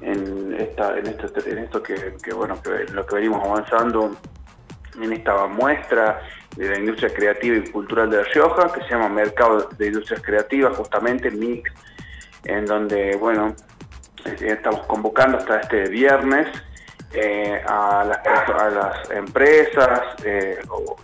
en, 0.00 0.56
esta, 0.58 0.96
en, 0.96 1.06
esto, 1.06 1.26
en 1.46 1.58
esto 1.58 1.82
que, 1.82 2.14
bueno, 2.34 2.60
que 2.62 2.92
lo 2.92 3.04
que 3.04 3.16
venimos 3.16 3.44
avanzando 3.44 4.16
en 5.00 5.12
esta 5.12 5.46
muestra 5.46 6.22
de 6.56 6.68
la 6.68 6.78
industria 6.78 7.12
creativa 7.12 7.56
y 7.56 7.70
cultural 7.70 8.10
de 8.10 8.18
La 8.18 8.22
Rioja, 8.24 8.72
que 8.72 8.82
se 8.82 8.90
llama 8.90 9.08
Mercado 9.08 9.68
de 9.76 9.86
Industrias 9.88 10.22
Creativas, 10.22 10.76
justamente 10.76 11.30
MIC, 11.30 11.72
en 12.44 12.66
donde, 12.66 13.16
bueno, 13.16 13.54
estamos 14.40 14.86
convocando 14.86 15.38
hasta 15.38 15.60
este 15.60 15.88
viernes 15.88 16.48
eh, 17.12 17.60
a, 17.66 18.04
las, 18.04 19.10
empresas, 19.10 20.00
eh, 20.24 20.58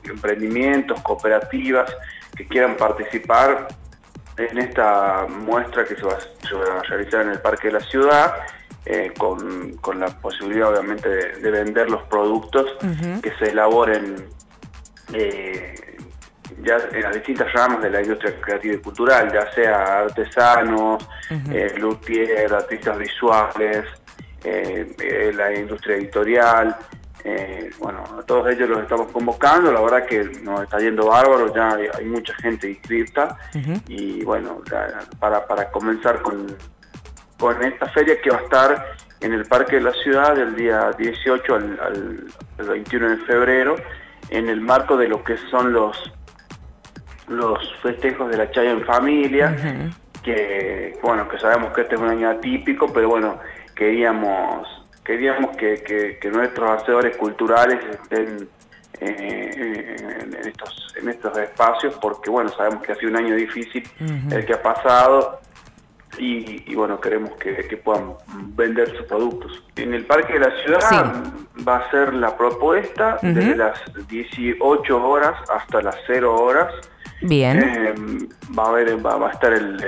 emprendimientos, 0.04 1.00
cooperativas 1.02 1.92
que 2.36 2.46
quieran 2.46 2.76
participar 2.76 3.68
en 4.36 4.58
esta 4.58 5.26
muestra 5.28 5.84
que 5.84 5.96
se 5.96 6.02
va, 6.02 6.14
a 6.14 6.82
realizar 6.82 7.22
en 7.22 7.30
el 7.30 7.40
Parque 7.40 7.68
de 7.68 7.74
la 7.74 7.80
Ciudad, 7.80 8.34
eh, 8.84 9.12
con, 9.18 9.98
la 9.98 10.06
posibilidad 10.20 10.70
obviamente 10.70 11.08
de, 11.08 11.50
vender 11.50 11.90
los 11.90 12.02
productos 12.04 12.76
que 13.22 13.32
se 13.38 13.50
elaboren 13.50 14.28
eh, 15.12 15.74
ya 16.62 16.78
en 16.92 17.02
las 17.02 17.14
distintas 17.14 17.52
ramas 17.52 17.82
de 17.82 17.90
la 17.90 18.02
industria 18.02 18.40
creativa 18.40 18.74
y 18.74 18.78
cultural, 18.78 19.32
ya 19.32 19.50
sea 19.52 19.98
artesanos, 20.00 21.08
eh, 21.50 21.74
luthier, 21.78 22.52
artistas 22.52 22.98
visuales, 22.98 23.84
la 25.34 25.52
industria 25.52 25.96
editorial, 25.96 26.76
eh, 27.28 27.70
bueno, 27.80 28.04
a 28.20 28.22
todos 28.22 28.48
ellos 28.48 28.68
los 28.68 28.82
estamos 28.82 29.10
convocando, 29.10 29.72
la 29.72 29.80
verdad 29.80 30.06
que 30.06 30.22
nos 30.44 30.62
está 30.62 30.78
yendo 30.78 31.06
bárbaro, 31.06 31.52
ya 31.52 31.76
hay, 31.98 32.04
mucha 32.04 32.32
gente 32.34 32.70
inscrita 32.70 33.36
y 33.88 34.22
bueno, 34.22 34.62
para, 35.18 35.70
comenzar 35.72 36.22
con, 36.22 36.56
con 37.36 37.64
esta 37.64 37.88
feria 37.88 38.20
que 38.20 38.30
va 38.30 38.36
a 38.36 38.42
estar 38.42 38.96
en 39.20 39.32
el 39.32 39.44
Parque 39.46 39.74
de 39.74 39.82
la 39.82 39.92
Ciudad 39.94 40.36
del 40.36 40.54
día 40.54 40.92
18 40.96 41.54
al, 41.56 42.28
21 42.58 43.08
de 43.08 43.16
febrero, 43.24 43.74
en 44.30 44.48
el 44.48 44.60
marco 44.60 44.96
de 44.96 45.08
lo 45.08 45.24
que 45.24 45.36
son 45.50 45.72
los 45.72 46.12
los 47.26 47.58
festejos 47.82 48.30
de 48.30 48.36
la 48.36 48.48
Chaya 48.52 48.70
en 48.70 48.84
familia, 48.84 49.56
que 50.22 50.96
bueno, 51.02 51.28
que 51.28 51.40
sabemos 51.40 51.72
que 51.74 51.80
este 51.80 51.96
es 51.96 52.00
un 52.00 52.08
año 52.08 52.30
atípico, 52.30 52.92
pero 52.92 53.08
bueno, 53.08 53.40
queríamos 53.74 54.85
queríamos 55.06 55.56
que, 55.56 56.18
nuestros 56.32 56.82
hacedores 56.82 57.16
culturales 57.16 57.78
estén 57.92 58.48
eh, 59.00 59.96
en, 60.20 60.34
estos, 60.48 60.94
en 61.00 61.08
estos 61.08 61.38
espacios 61.38 61.94
porque 62.00 62.28
bueno 62.28 62.48
sabemos 62.50 62.82
que 62.82 62.92
ha 62.92 62.96
sido 62.96 63.10
un 63.10 63.16
año 63.16 63.34
difícil 63.36 63.88
el 64.30 64.44
que 64.44 64.54
ha 64.54 64.62
pasado 64.62 65.40
y, 66.18 66.74
bueno 66.74 66.98
queremos 67.00 67.32
que, 67.36 67.76
puedan 67.76 68.14
vender 68.56 68.88
sus 68.96 69.06
productos. 69.06 69.62
En 69.76 69.92
el 69.92 70.06
parque 70.06 70.32
de 70.34 70.38
la 70.40 70.62
ciudad 70.62 71.24
va 71.66 71.76
a 71.76 71.90
ser 71.90 72.14
la 72.14 72.36
propuesta 72.36 73.18
desde 73.20 73.54
las 73.54 73.78
18 74.08 75.08
horas 75.08 75.38
hasta 75.50 75.82
las 75.82 75.96
0 76.06 76.34
horas. 76.34 76.72
Bien. 77.20 77.58
Eh, 77.62 77.94
va 78.58 78.64
a 78.64 78.68
haber 78.68 79.04
va, 79.04 79.28
a 79.28 79.30
estar 79.30 79.52
el, 79.52 79.78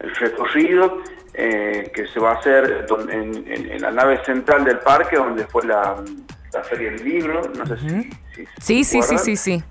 el 0.00 0.14
recorrido 0.16 1.02
eh, 1.40 1.92
que 1.94 2.08
se 2.08 2.18
va 2.18 2.32
a 2.32 2.34
hacer 2.34 2.84
en, 3.10 3.80
la 3.80 3.92
nave 3.92 4.24
central 4.24 4.64
del 4.64 4.80
parque, 4.80 5.14
donde 5.14 5.46
fue 5.46 5.64
la, 5.64 5.94
Feria 6.64 6.90
del 6.90 7.04
Libro, 7.04 7.42
no 7.56 7.64
sé 7.64 7.78
si, 7.78 8.10
Sí, 8.58 8.82
sí, 8.82 9.02
sí, 9.02 9.18
sí, 9.18 9.36
sí. 9.36 9.64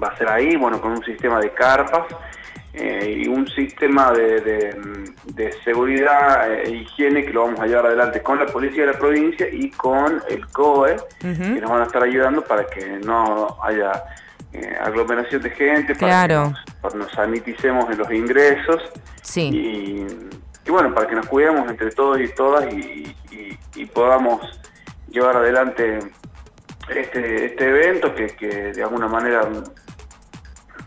va 0.00 0.06
a 0.06 0.16
ser 0.16 0.28
ahí, 0.28 0.54
bueno, 0.54 0.80
con 0.80 0.92
un 0.92 1.04
sistema 1.04 1.40
de 1.40 1.50
carpas 1.50 2.06
eh, 2.72 3.22
y 3.24 3.26
un 3.26 3.48
sistema 3.48 4.12
de, 4.12 4.76
seguridad 5.64 6.54
e 6.54 6.70
higiene 6.70 7.24
que 7.24 7.32
lo 7.32 7.46
vamos 7.46 7.58
a 7.58 7.66
llevar 7.66 7.86
adelante 7.86 8.22
con 8.22 8.38
la 8.38 8.46
policía 8.46 8.86
de 8.86 8.92
la 8.92 8.98
provincia 8.98 9.48
y 9.50 9.70
con 9.72 10.22
el 10.28 10.46
COE, 10.46 10.98
que 11.18 11.60
nos 11.60 11.68
van 11.68 11.80
a 11.80 11.86
estar 11.86 12.04
ayudando 12.04 12.42
para 12.42 12.64
que 12.66 13.00
no 13.04 13.58
haya 13.60 14.04
eh, 14.52 14.76
aglomeración 14.80 15.42
de 15.42 15.50
gente, 15.50 15.94
para, 15.94 16.26
que 16.26 16.34
nos, 16.34 16.64
para 16.80 16.94
nos 16.96 17.18
en 17.90 17.98
los 17.98 18.12
ingresos. 18.12 18.82
Y, 19.36 20.06
bueno, 20.68 20.94
para 20.94 21.06
que 21.06 21.16
nos 21.16 21.26
cuidemos 21.26 21.68
entre 21.70 21.90
todos 21.90 22.20
y 22.20 22.28
todas 22.28 22.72
y, 22.72 23.16
podamos 23.94 24.42
llevar 25.08 25.36
adelante 25.36 25.98
este, 26.90 27.46
este 27.46 27.68
evento 27.68 28.14
que, 28.14 28.26
que 28.26 28.46
de 28.46 28.82
alguna 28.82 29.08
manera 29.08 29.48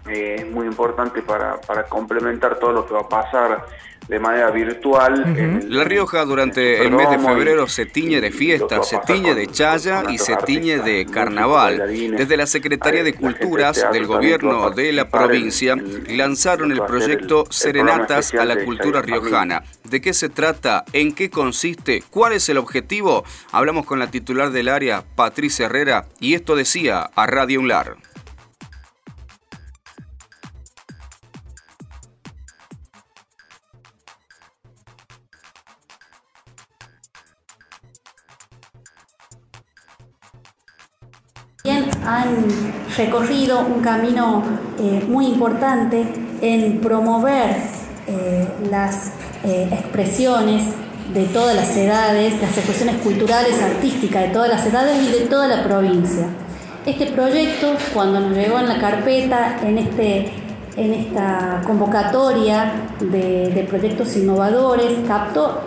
eh, 0.07 0.36
es 0.39 0.51
muy 0.51 0.68
importante 0.68 1.22
para, 1.22 1.59
para 1.61 1.84
complementar 1.86 2.59
todo 2.59 2.72
lo 2.72 2.86
que 2.86 2.93
va 2.93 3.01
a 3.01 3.09
pasar 3.09 3.66
de 4.08 4.20
manera 4.20 4.51
virtual. 4.51 5.66
la 5.70 5.84
Rioja 5.84 6.26
durante 6.26 6.84
el 6.84 6.91
mes 6.91 7.10
de 7.10 7.20
febrero 7.20 7.68
se 7.68 7.86
tiñe 7.86 8.22
de 8.22 8.32
fiesta, 8.32 8.84
se 8.84 8.97
tiñe 8.99 9.36
de 9.36 9.47
chaya 9.47 10.04
y 10.10 10.18
se 10.18 10.36
tiñe 10.38 10.80
de 10.80 11.06
carnaval. 11.06 11.84
Desde 12.18 12.38
la 12.38 12.45
Secretaría 12.45 13.04
de 13.04 13.14
Culturas 13.14 13.86
del 13.91 14.06
gobierno 14.06 14.72
de 14.72 14.91
la 14.91 15.10
provincia 15.10 15.76
lanzaron 16.10 16.72
el 16.72 16.82
proyecto 16.82 17.45
Serenatas 17.49 18.34
a 18.34 18.45
la 18.45 18.64
Cultura 18.64 19.01
Riojana. 19.01 19.64
¿De 19.89 20.01
qué 20.01 20.14
se 20.14 20.30
trata? 20.30 20.86
¿En 20.93 21.14
qué 21.14 21.30
consiste? 21.30 22.04
¿Cuál 22.10 22.34
es 22.34 22.49
el 22.49 22.58
objetivo? 22.58 23.24
Hablamos 23.51 23.86
con 23.86 23.99
la 23.99 24.10
titular 24.10 24.51
del 24.51 24.70
área, 24.70 25.04
Patricia 25.16 25.66
Herrera, 25.68 26.06
y 26.20 26.34
esto 26.34 26.56
decía 26.56 27.10
a 27.16 27.28
Radio 27.28 27.60
Unlar. 27.60 27.95
Han 42.14 42.45
recorrido 42.95 43.61
un 43.61 43.82
camino 43.82 44.43
eh, 44.80 45.03
muy 45.07 45.28
importante 45.28 46.05
en 46.41 46.80
promover 46.80 47.55
eh, 48.07 48.47
las 48.70 49.11
eh, 49.43 49.70
expresiones 49.72 50.64
de 51.14 51.26
todas 51.26 51.55
las 51.55 51.76
edades, 51.76 52.41
las 52.41 52.57
expresiones 52.57 52.97
culturales, 52.97 53.61
artísticas 53.61 54.24
de 54.24 54.30
todas 54.30 54.49
las 54.49 54.66
edades 54.66 55.01
y 55.03 55.11
de 55.11 55.26
toda 55.28 55.47
la 55.47 55.64
provincia. 55.64 56.26
Este 56.86 57.07
proyecto, 57.07 57.74
cuando 57.93 58.20
nos 58.20 58.36
llegó 58.36 58.59
en 58.59 58.68
la 58.68 58.78
carpeta, 58.80 59.57
en, 59.64 59.78
este, 59.78 60.32
en 60.76 60.93
esta 60.93 61.61
convocatoria 61.66 62.74
de, 62.99 63.49
de 63.49 63.64
proyectos 63.64 64.16
innovadores, 64.18 64.91
captó 65.07 65.61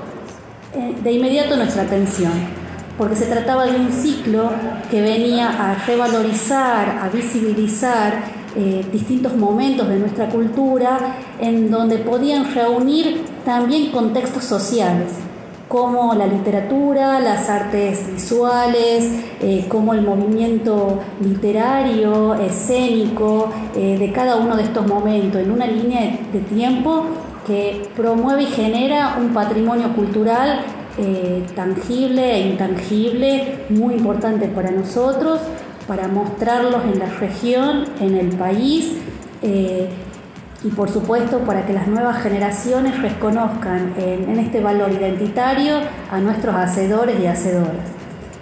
de 1.02 1.10
inmediato 1.10 1.56
nuestra 1.56 1.84
atención 1.84 2.65
porque 2.98 3.16
se 3.16 3.26
trataba 3.26 3.66
de 3.66 3.78
un 3.78 3.92
ciclo 3.92 4.50
que 4.90 5.02
venía 5.02 5.48
a 5.48 5.74
revalorizar, 5.86 7.00
a 7.02 7.08
visibilizar 7.08 8.24
eh, 8.56 8.84
distintos 8.90 9.36
momentos 9.36 9.86
de 9.88 9.98
nuestra 9.98 10.28
cultura 10.28 10.98
en 11.38 11.70
donde 11.70 11.98
podían 11.98 12.54
reunir 12.54 13.24
también 13.44 13.90
contextos 13.90 14.44
sociales 14.44 15.12
como 15.68 16.14
la 16.14 16.26
literatura, 16.26 17.18
las 17.18 17.50
artes 17.50 18.12
visuales, 18.12 19.10
eh, 19.40 19.66
como 19.68 19.94
el 19.94 20.02
movimiento 20.02 21.00
literario, 21.20 22.34
escénico, 22.34 23.50
eh, 23.74 23.98
de 23.98 24.12
cada 24.12 24.36
uno 24.36 24.56
de 24.56 24.62
estos 24.62 24.86
momentos, 24.86 25.40
en 25.40 25.50
una 25.50 25.66
línea 25.66 26.20
de 26.32 26.38
tiempo 26.40 27.06
que 27.46 27.88
promueve 27.96 28.44
y 28.44 28.46
genera 28.46 29.16
un 29.20 29.32
patrimonio 29.32 29.92
cultural 29.94 30.60
eh, 30.98 31.44
tangible 31.54 32.34
e 32.34 32.48
intangible, 32.48 33.66
muy 33.68 33.94
importante 33.94 34.48
para 34.48 34.70
nosotros, 34.70 35.40
para 35.86 36.08
mostrarlos 36.08 36.84
en 36.84 36.98
la 36.98 37.06
región, 37.06 37.84
en 38.00 38.16
el 38.16 38.28
país 38.36 38.92
eh, 39.42 39.88
y 40.64 40.68
por 40.68 40.90
supuesto 40.90 41.40
para 41.40 41.66
que 41.66 41.72
las 41.72 41.86
nuevas 41.86 42.22
generaciones 42.22 43.00
reconozcan 43.00 43.94
en, 43.98 44.38
este 44.38 44.60
valor 44.60 44.90
identitario 44.90 45.76
a 46.10 46.18
nuestros 46.18 46.54
hacedores 46.54 47.20
y 47.20 47.26
hacedoras 47.26 47.94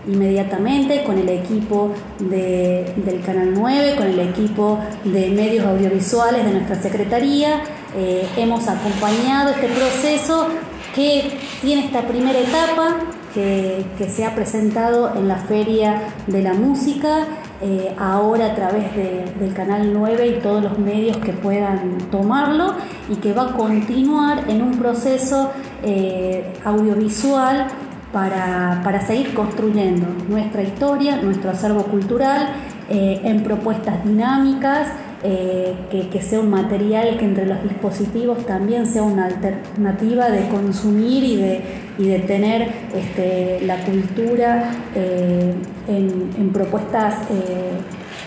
inmediatamente 0.07 1.03
con 1.03 1.19
el 1.19 1.29
equipo 1.31 1.91
del 2.19 3.21
Canal 3.25 3.55
9, 3.55 3.97
con 3.97 4.07
el 4.07 4.21
equipo 4.21 4.79
de 5.03 5.31
medios 5.31 5.67
audiovisuales 5.67 6.45
de 6.45 6.53
nuestra 6.53 6.77
Secretaría. 6.77 7.63
Eh, 7.97 8.27
hemos 8.37 8.69
acompañado 8.69 9.51
este 9.51 9.69
proceso 9.69 10.49
que 10.95 11.39
tiene 11.61 11.87
esta 11.87 12.03
primera 12.03 12.39
etapa 12.39 12.97
que, 13.35 13.85
se 14.09 14.25
ha 14.25 14.35
presentado 14.35 15.13
en 15.17 15.27
la 15.27 15.37
Feria 15.37 16.03
de 16.29 16.43
la 16.43 16.55
Música, 16.55 17.27
eh, 17.61 17.93
ahora 17.99 18.47
a 18.47 18.55
través 18.55 18.95
del 18.95 19.53
Canal 19.55 19.93
9 19.93 20.27
y 20.27 20.41
todos 20.41 20.63
los 20.63 20.79
medios 20.79 21.17
que 21.17 21.33
puedan 21.33 21.99
tomarlo 22.11 22.75
y 23.09 23.17
que 23.17 23.33
va 23.33 23.51
a 23.51 23.53
continuar 23.53 24.49
en 24.49 24.63
un 24.63 24.79
proceso 24.79 25.51
eh, 25.83 26.53
audiovisual 26.65 27.67
para, 28.13 28.81
para, 28.85 29.05
seguir 29.05 29.35
construyendo 29.35 30.07
nuestra 30.29 30.63
historia, 30.63 31.17
nuestro 31.17 31.51
acervo 31.51 31.83
cultural 31.85 32.51
eh, 32.89 33.21
en 33.25 33.43
propuestas 33.43 34.05
dinámicas 34.05 34.89
eh, 35.27 35.75
que, 36.13 36.21
sea 36.21 36.41
un 36.41 36.51
material 36.51 37.17
que 37.17 37.25
entre 37.25 37.47
los 37.47 37.63
dispositivos 37.63 38.45
también 38.45 38.85
sea 38.85 39.05
una 39.05 39.25
alternativa 39.25 40.29
de 40.29 40.49
consumir 40.49 41.25
y 41.25 41.37
de, 41.37 41.61
y 41.99 42.09
de 42.09 42.19
tener 42.19 42.69
este, 42.95 43.63
la 43.65 43.79
cultura 43.87 44.71
eh, 44.95 45.55
en, 45.89 46.51
propuestas 46.53 47.15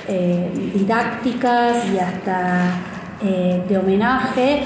eh, 0.07 0.49
didácticas 0.73 1.85
y 1.93 1.99
hasta 1.99 2.81
de 3.21 3.77
homenaje 3.77 4.63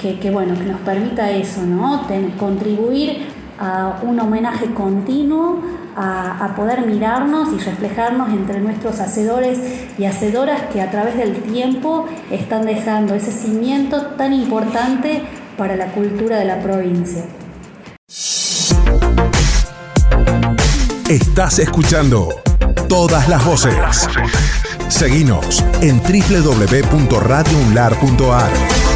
que, 0.00 0.30
bueno, 0.30 0.54
que 0.54 0.64
nos 0.64 0.80
permita 0.80 1.30
eso, 1.30 1.62
¿no? 1.62 2.06
contribuir 2.38 3.26
a 3.58 4.00
un 4.02 4.18
homenaje 4.18 4.66
continuo 4.72 5.60
a, 5.98 6.54
poder 6.56 6.86
mirarnos 6.86 7.52
y 7.52 7.58
reflejarnos 7.58 8.30
entre 8.30 8.60
nuestros 8.60 9.00
hacedores 9.00 9.58
y 9.98 10.04
hacedoras 10.04 10.62
que 10.72 10.80
a 10.80 10.90
través 10.90 11.16
del 11.16 11.42
tiempo 11.42 12.06
están 12.30 12.64
dejando 12.64 13.14
ese 13.14 13.32
cimiento 13.32 14.06
tan 14.16 14.32
importante 14.32 15.22
para 15.56 15.76
la 15.76 15.92
cultura 15.92 16.38
de 16.38 16.44
la 16.44 16.60
provincia. 16.60 17.24
Estás 21.08 21.58
escuchando 21.58 22.28
todas 22.88 23.28
las 23.28 23.44
voces. 23.44 24.08
Seguinos 24.88 25.64
en 25.80 26.00
www.radiounlar.ar. 26.00 28.87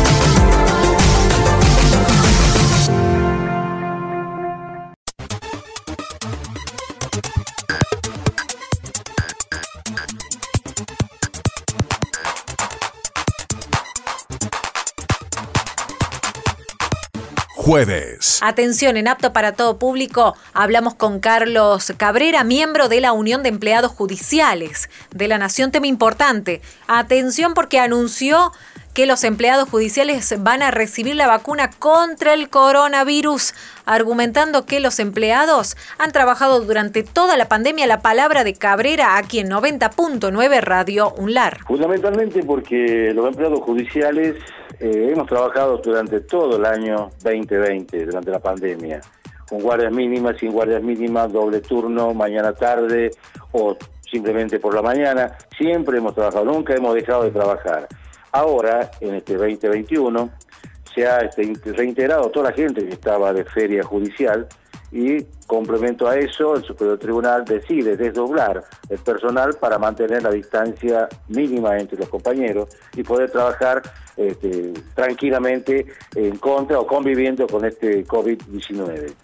jueves. 17.72 18.38
Atención, 18.42 18.98
en 18.98 19.08
apto 19.08 19.32
para 19.32 19.52
todo 19.52 19.78
público 19.78 20.36
hablamos 20.52 20.94
con 20.94 21.20
Carlos 21.20 21.90
Cabrera, 21.96 22.44
miembro 22.44 22.90
de 22.90 23.00
la 23.00 23.14
Unión 23.14 23.42
de 23.42 23.48
Empleados 23.48 23.92
Judiciales 23.92 24.90
de 25.10 25.26
la 25.26 25.38
Nación. 25.38 25.70
Tema 25.70 25.86
importante. 25.86 26.60
Atención 26.86 27.54
porque 27.54 27.78
anunció 27.78 28.52
que 28.92 29.06
los 29.06 29.24
empleados 29.24 29.70
judiciales 29.70 30.34
van 30.42 30.62
a 30.62 30.70
recibir 30.70 31.16
la 31.16 31.26
vacuna 31.26 31.70
contra 31.70 32.34
el 32.34 32.50
coronavirus, 32.50 33.54
argumentando 33.86 34.66
que 34.66 34.80
los 34.80 34.98
empleados 34.98 35.78
han 35.96 36.12
trabajado 36.12 36.60
durante 36.60 37.02
toda 37.02 37.38
la 37.38 37.48
pandemia. 37.48 37.86
La 37.86 38.02
palabra 38.02 38.44
de 38.44 38.52
Cabrera 38.52 39.16
aquí 39.16 39.38
en 39.38 39.48
90.9 39.48 40.60
Radio 40.60 41.14
UNLAR. 41.16 41.60
Fundamentalmente 41.66 42.42
porque 42.42 43.12
los 43.14 43.26
empleados 43.28 43.60
judiciales 43.60 44.34
eh, 44.82 45.12
hemos 45.12 45.28
trabajado 45.28 45.78
durante 45.78 46.20
todo 46.22 46.56
el 46.56 46.64
año 46.66 47.10
2020, 47.22 48.04
durante 48.06 48.30
la 48.32 48.40
pandemia, 48.40 49.00
con 49.48 49.60
guardias 49.60 49.92
mínimas, 49.92 50.36
sin 50.38 50.50
guardias 50.50 50.82
mínimas, 50.82 51.32
doble 51.32 51.60
turno, 51.60 52.12
mañana 52.12 52.52
tarde 52.52 53.12
o 53.52 53.76
simplemente 54.10 54.58
por 54.58 54.74
la 54.74 54.82
mañana. 54.82 55.38
Siempre 55.56 55.98
hemos 55.98 56.16
trabajado, 56.16 56.44
nunca 56.44 56.74
hemos 56.74 56.94
dejado 56.94 57.22
de 57.22 57.30
trabajar. 57.30 57.86
Ahora, 58.32 58.90
en 59.00 59.14
este 59.14 59.34
2021, 59.34 60.30
se 60.92 61.06
ha 61.06 61.20
este, 61.20 61.52
reintegrado 61.72 62.28
toda 62.30 62.50
la 62.50 62.56
gente 62.56 62.84
que 62.84 62.94
estaba 62.94 63.32
de 63.32 63.44
feria 63.44 63.84
judicial 63.84 64.48
y 64.92 65.24
complemento 65.46 66.06
a 66.06 66.16
eso, 66.16 66.54
el 66.54 66.64
Superior 66.64 66.98
Tribunal 66.98 67.44
decide 67.46 67.96
desdoblar 67.96 68.62
el 68.90 68.98
personal 68.98 69.54
para 69.58 69.78
mantener 69.78 70.22
la 70.22 70.30
distancia 70.30 71.08
mínima 71.28 71.78
entre 71.78 71.98
los 71.98 72.10
compañeros 72.10 72.68
y 72.94 73.02
poder 73.02 73.30
trabajar 73.30 73.80
este, 74.18 74.74
tranquilamente 74.94 75.86
en 76.14 76.36
contra 76.36 76.78
o 76.78 76.86
conviviendo 76.86 77.46
con 77.46 77.64
este 77.64 78.04
COVID-19. 78.06 79.14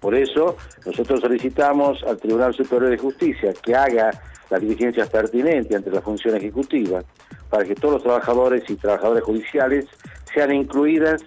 Por 0.00 0.14
eso 0.14 0.56
nosotros 0.86 1.20
solicitamos 1.20 2.00
al 2.04 2.18
Tribunal 2.18 2.54
Superior 2.54 2.90
de 2.90 2.98
Justicia 2.98 3.52
que 3.60 3.74
haga 3.74 4.10
las 4.48 4.60
diligencias 4.60 5.08
pertinentes 5.08 5.76
ante 5.76 5.90
la 5.90 6.00
función 6.00 6.36
ejecutiva 6.36 7.02
para 7.50 7.64
que 7.64 7.74
todos 7.74 7.94
los 7.94 8.02
trabajadores 8.04 8.62
y 8.68 8.76
trabajadoras 8.76 9.24
judiciales 9.24 9.86
sean 10.32 10.54
incluidas 10.54 11.24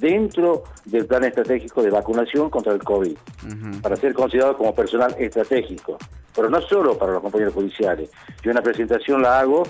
dentro 0.00 0.64
del 0.86 1.06
plan 1.06 1.24
estratégico 1.24 1.82
de 1.82 1.90
vacunación 1.90 2.48
contra 2.50 2.72
el 2.72 2.82
COVID, 2.82 3.16
para 3.82 3.96
ser 3.96 4.14
considerados 4.14 4.56
como 4.56 4.74
personal 4.74 5.14
estratégico. 5.18 5.98
Pero 6.34 6.48
no 6.48 6.60
solo 6.62 6.96
para 6.96 7.12
los 7.12 7.22
compañeros 7.22 7.54
judiciales. 7.54 8.10
Yo 8.42 8.50
una 8.50 8.62
presentación 8.62 9.22
la 9.22 9.40
hago 9.40 9.64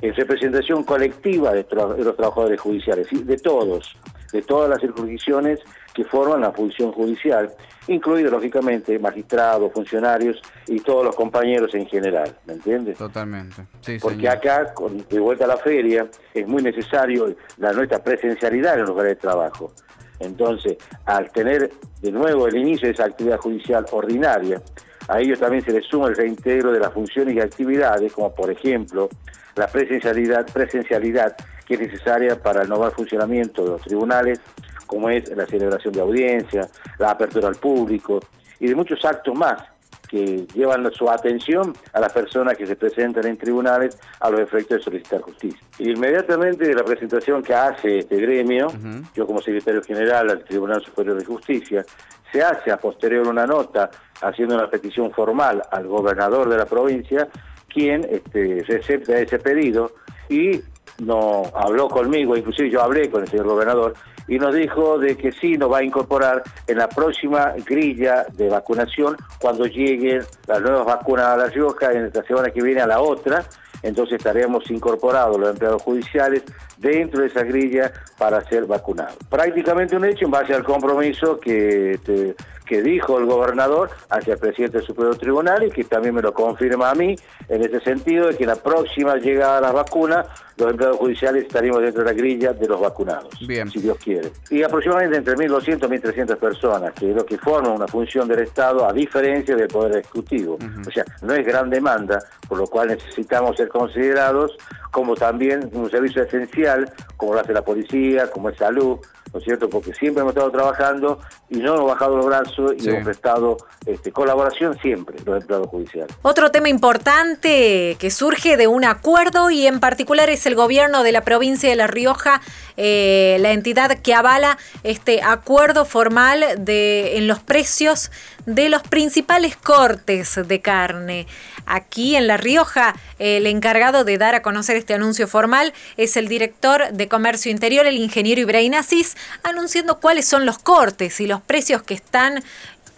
en 0.00 0.14
representación 0.14 0.82
colectiva 0.82 1.52
de, 1.52 1.66
los 1.70 2.16
trabajadores 2.16 2.60
judiciales, 2.60 3.08
de 3.10 3.36
todos, 3.36 3.96
de 4.32 4.42
todas 4.42 4.70
las 4.70 4.78
jurisdicciones 4.90 5.60
que 5.94 6.04
forman 6.04 6.42
la 6.42 6.52
función 6.52 6.92
judicial, 6.92 7.50
incluidos 7.88 8.32
lógicamente 8.32 8.98
magistrados, 8.98 9.72
funcionarios 9.72 10.40
y 10.66 10.80
todos 10.80 11.04
los 11.04 11.16
compañeros 11.16 11.74
en 11.74 11.86
general, 11.86 12.36
¿me 12.46 12.54
entiendes? 12.54 12.98
Totalmente. 12.98 13.66
Porque 14.00 14.28
acá, 14.28 14.74
de 15.08 15.20
vuelta 15.20 15.44
a 15.44 15.48
la 15.48 15.56
feria, 15.56 16.06
es 16.34 16.46
muy 16.46 16.62
necesario 16.62 17.34
la 17.58 17.72
nuestra 17.72 18.02
presencialidad 18.02 18.74
en 18.74 18.80
los 18.80 18.90
lugares 18.90 19.12
de 19.12 19.20
trabajo. 19.20 19.72
Entonces, 20.18 20.76
al 21.04 21.30
tener 21.30 21.70
de 22.00 22.12
nuevo 22.12 22.46
el 22.46 22.56
inicio 22.56 22.88
de 22.88 22.94
esa 22.94 23.04
actividad 23.04 23.38
judicial 23.38 23.86
ordinaria, 23.90 24.60
a 25.08 25.20
ellos 25.20 25.38
también 25.38 25.64
se 25.64 25.72
les 25.72 25.86
suma 25.86 26.08
el 26.08 26.16
reintegro 26.16 26.72
de 26.72 26.80
las 26.80 26.92
funciones 26.92 27.34
y 27.34 27.40
actividades, 27.40 28.12
como 28.12 28.34
por 28.34 28.50
ejemplo 28.50 29.08
la 29.54 29.66
presencialidad, 29.68 30.46
presencialidad 30.52 31.36
que 31.66 31.74
es 31.74 31.80
necesaria 31.80 32.40
para 32.40 32.62
el 32.62 32.68
normal 32.68 32.92
funcionamiento 32.92 33.64
de 33.64 33.70
los 33.70 33.82
tribunales, 33.82 34.40
como 34.86 35.10
es 35.10 35.28
la 35.36 35.46
celebración 35.46 35.92
de 35.92 36.00
audiencia, 36.00 36.68
la 36.98 37.10
apertura 37.10 37.48
al 37.48 37.56
público 37.56 38.20
y 38.60 38.68
de 38.68 38.74
muchos 38.74 39.04
actos 39.04 39.34
más 39.34 39.62
que 40.06 40.46
llevan 40.54 40.90
su 40.92 41.10
atención 41.10 41.74
a 41.92 42.00
las 42.00 42.12
personas 42.12 42.56
que 42.56 42.66
se 42.66 42.76
presentan 42.76 43.26
en 43.26 43.36
tribunales 43.36 43.98
a 44.20 44.30
los 44.30 44.40
efectos 44.40 44.78
de 44.78 44.84
solicitar 44.84 45.20
justicia. 45.20 45.60
Inmediatamente 45.78 46.66
de 46.68 46.74
la 46.74 46.84
presentación 46.84 47.42
que 47.42 47.54
hace 47.54 47.98
este 47.98 48.16
gremio, 48.16 48.68
yo 49.14 49.26
como 49.26 49.40
secretario 49.40 49.82
general 49.82 50.30
al 50.30 50.44
Tribunal 50.44 50.82
Superior 50.82 51.18
de 51.18 51.24
Justicia, 51.24 51.84
se 52.32 52.42
hace 52.42 52.70
a 52.70 52.76
posterior 52.76 53.26
una 53.26 53.46
nota 53.46 53.90
haciendo 54.22 54.54
una 54.54 54.70
petición 54.70 55.10
formal 55.10 55.62
al 55.70 55.86
gobernador 55.86 56.48
de 56.48 56.56
la 56.56 56.66
provincia, 56.66 57.28
quien 57.68 58.06
este, 58.10 58.64
recepta 58.66 59.18
ese 59.18 59.38
pedido 59.38 59.92
y 60.28 60.60
no 60.98 61.44
habló 61.54 61.88
conmigo, 61.88 62.36
inclusive 62.36 62.70
yo 62.70 62.82
hablé 62.82 63.10
con 63.10 63.22
el 63.22 63.28
señor 63.28 63.46
gobernador, 63.46 63.94
y 64.28 64.38
nos 64.38 64.54
dijo 64.54 64.98
de 64.98 65.16
que 65.16 65.32
sí 65.32 65.56
nos 65.56 65.72
va 65.72 65.78
a 65.78 65.84
incorporar 65.84 66.42
en 66.66 66.78
la 66.78 66.88
próxima 66.88 67.54
grilla 67.64 68.26
de 68.32 68.48
vacunación 68.48 69.16
cuando 69.40 69.66
lleguen 69.66 70.22
las 70.46 70.60
nuevas 70.60 70.84
vacunas 70.84 71.26
a 71.26 71.36
La 71.36 71.46
Rioja, 71.46 71.92
en 71.92 72.06
esta 72.06 72.22
semana 72.24 72.50
que 72.50 72.62
viene 72.62 72.80
a 72.80 72.86
la 72.86 73.00
otra, 73.00 73.44
entonces 73.82 74.16
estaremos 74.18 74.68
incorporados 74.70 75.38
los 75.38 75.50
empleados 75.50 75.82
judiciales 75.82 76.42
dentro 76.78 77.20
de 77.20 77.28
esa 77.28 77.44
grilla 77.44 77.92
para 78.18 78.40
ser 78.48 78.66
vacunados. 78.66 79.16
Prácticamente 79.28 79.96
un 79.96 80.04
hecho 80.04 80.24
en 80.24 80.30
base 80.30 80.54
al 80.54 80.64
compromiso 80.64 81.38
que, 81.38 82.34
que 82.66 82.82
dijo 82.82 83.18
el 83.18 83.26
gobernador 83.26 83.90
hacia 84.10 84.34
el 84.34 84.38
presidente 84.38 84.78
del 84.78 84.86
Supremo 84.86 85.14
Tribunal 85.14 85.64
y 85.64 85.70
que 85.70 85.84
también 85.84 86.14
me 86.14 86.22
lo 86.22 86.34
confirma 86.34 86.90
a 86.90 86.94
mí 86.94 87.16
en 87.48 87.62
ese 87.62 87.80
sentido 87.80 88.28
de 88.28 88.36
que 88.36 88.44
la 88.44 88.56
próxima 88.56 89.16
llegada 89.16 89.58
a 89.58 89.60
las 89.60 89.72
vacunas 89.72 90.26
los 90.56 90.70
empleados 90.70 90.96
judiciales 90.96 91.44
estaríamos 91.44 91.82
dentro 91.82 92.02
de 92.02 92.10
la 92.10 92.16
grilla 92.16 92.52
de 92.52 92.66
los 92.66 92.80
vacunados, 92.80 93.28
Bien. 93.46 93.70
si 93.70 93.80
Dios 93.80 93.98
quiere. 94.02 94.32
Y 94.50 94.62
aproximadamente 94.62 95.18
entre 95.18 95.34
1.200 95.34 95.68
y 95.68 96.00
1.300 96.00 96.36
personas, 96.36 96.92
que 96.94 97.10
es 97.10 97.16
lo 97.16 97.26
que 97.26 97.36
forman 97.36 97.72
una 97.72 97.86
función 97.86 98.26
del 98.26 98.40
Estado 98.40 98.88
a 98.88 98.92
diferencia 98.92 99.54
del 99.54 99.68
Poder 99.68 99.98
Ejecutivo. 99.98 100.58
O 100.86 100.90
sea, 100.90 101.04
no 101.22 101.34
es 101.34 101.44
gran 101.44 101.68
demanda, 101.68 102.22
por 102.48 102.58
lo 102.58 102.66
cual 102.66 102.88
necesitamos 102.88 103.56
ser 103.56 103.68
considerados 103.68 104.56
como 104.96 105.14
también 105.14 105.68
un 105.74 105.90
servicio 105.90 106.22
esencial, 106.22 106.90
como 107.18 107.34
lo 107.34 107.40
hace 107.40 107.52
la 107.52 107.60
policía, 107.60 108.30
como 108.30 108.48
es 108.48 108.56
salud, 108.56 108.96
¿no 109.30 109.38
es 109.38 109.44
cierto? 109.44 109.68
Porque 109.68 109.92
siempre 109.92 110.22
hemos 110.22 110.32
estado 110.32 110.50
trabajando 110.50 111.20
y 111.50 111.58
no 111.58 111.74
hemos 111.74 111.88
bajado 111.88 112.16
los 112.16 112.24
brazos 112.24 112.72
y 112.78 112.88
hemos 112.88 113.04
prestado 113.04 113.58
este, 113.84 114.10
colaboración 114.10 114.78
siempre, 114.78 115.18
los 115.26 115.42
empleados 115.42 115.66
judiciales. 115.66 116.16
Otro 116.22 116.50
tema 116.50 116.70
importante 116.70 117.98
que 117.98 118.10
surge 118.10 118.56
de 118.56 118.68
un 118.68 118.86
acuerdo 118.86 119.50
y 119.50 119.66
en 119.66 119.80
particular 119.80 120.30
es 120.30 120.46
el 120.46 120.54
gobierno 120.54 121.02
de 121.02 121.12
la 121.12 121.20
provincia 121.20 121.68
de 121.68 121.76
La 121.76 121.88
Rioja, 121.88 122.40
eh, 122.76 123.38
la 123.40 123.52
entidad 123.52 123.98
que 123.98 124.14
avala 124.14 124.58
este 124.82 125.22
acuerdo 125.22 125.84
formal 125.84 126.44
de, 126.58 127.16
en 127.16 127.26
los 127.26 127.40
precios 127.40 128.10
de 128.46 128.68
los 128.68 128.82
principales 128.82 129.56
cortes 129.56 130.38
de 130.46 130.60
carne. 130.60 131.26
Aquí 131.66 132.14
en 132.14 132.28
La 132.28 132.36
Rioja, 132.36 132.94
el 133.18 133.46
encargado 133.46 134.04
de 134.04 134.18
dar 134.18 134.36
a 134.36 134.42
conocer 134.42 134.76
este 134.76 134.94
anuncio 134.94 135.26
formal 135.26 135.74
es 135.96 136.16
el 136.16 136.28
director 136.28 136.92
de 136.92 137.08
Comercio 137.08 137.50
Interior, 137.50 137.86
el 137.86 137.96
ingeniero 137.96 138.40
Ibrahim 138.40 138.74
Asís, 138.74 139.16
anunciando 139.42 139.98
cuáles 139.98 140.26
son 140.28 140.46
los 140.46 140.58
cortes 140.58 141.20
y 141.20 141.26
los 141.26 141.40
precios 141.40 141.82
que 141.82 141.94
están 141.94 142.44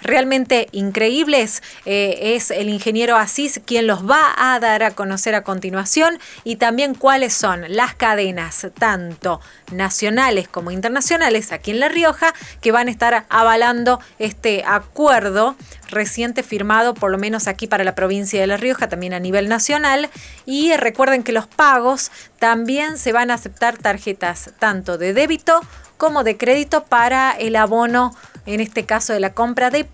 realmente 0.01 0.69
increíbles. 0.73 1.63
Eh, 1.85 2.35
es 2.37 2.51
el 2.51 2.69
ingeniero 2.69 3.17
Asís 3.17 3.61
quien 3.67 3.87
los 3.87 4.09
va 4.09 4.35
a 4.37 4.59
dar 4.61 4.83
a 4.83 4.93
conocer 4.93 5.35
a 5.35 5.43
continuación 5.43 6.19
y 6.45 6.57
también 6.57 6.95
cuáles 6.95 7.35
son 7.35 7.65
las 7.69 7.95
cadenas, 7.95 8.69
tanto 8.79 9.41
nacionales 9.73 10.49
como 10.49 10.71
internacionales, 10.71 11.53
aquí 11.53 11.71
en 11.71 11.81
La 11.81 11.89
Rioja, 11.89 12.35
que 12.61 12.73
van 12.73 12.89
a 12.89 12.91
estar 12.91 13.27
avalando 13.29 14.01
este 14.19 14.65
acuerdo 14.67 15.57
reciente 15.91 16.43
firmado, 16.43 16.95
por 16.95 17.11
lo 17.11 17.19
menos 17.19 17.49
aquí 17.49 17.67
para 17.67 17.85
la 17.85 17.95
provincia 17.95 18.41
de 18.41 18.47
La 18.47 18.57
Rioja, 18.57 18.89
también 18.89 19.15
a 19.15 19.21
nivel 19.21 19.49
nacional. 19.49 20.11
Y 20.47 20.75
recuerden 20.77 21.23
que 21.23 21.33
los 21.33 21.47
pagos 21.47 22.11
también 22.39 22.99
se 22.99 23.13
van 23.13 23.31
a 23.31 23.35
aceptar 23.35 23.79
tarjetas 23.79 24.51
tanto 24.59 24.99
de 24.99 25.13
débito 25.13 25.61
como 25.97 26.23
de 26.25 26.37
crédito 26.37 26.85
para 26.85 27.33
el 27.33 27.57
abono 27.57 28.15
en 28.49 28.61
este 28.61 28.87
caso 28.87 29.13
de 29.13 29.21
la 29.21 29.35
compra 29.35 29.69
de, 29.69 29.87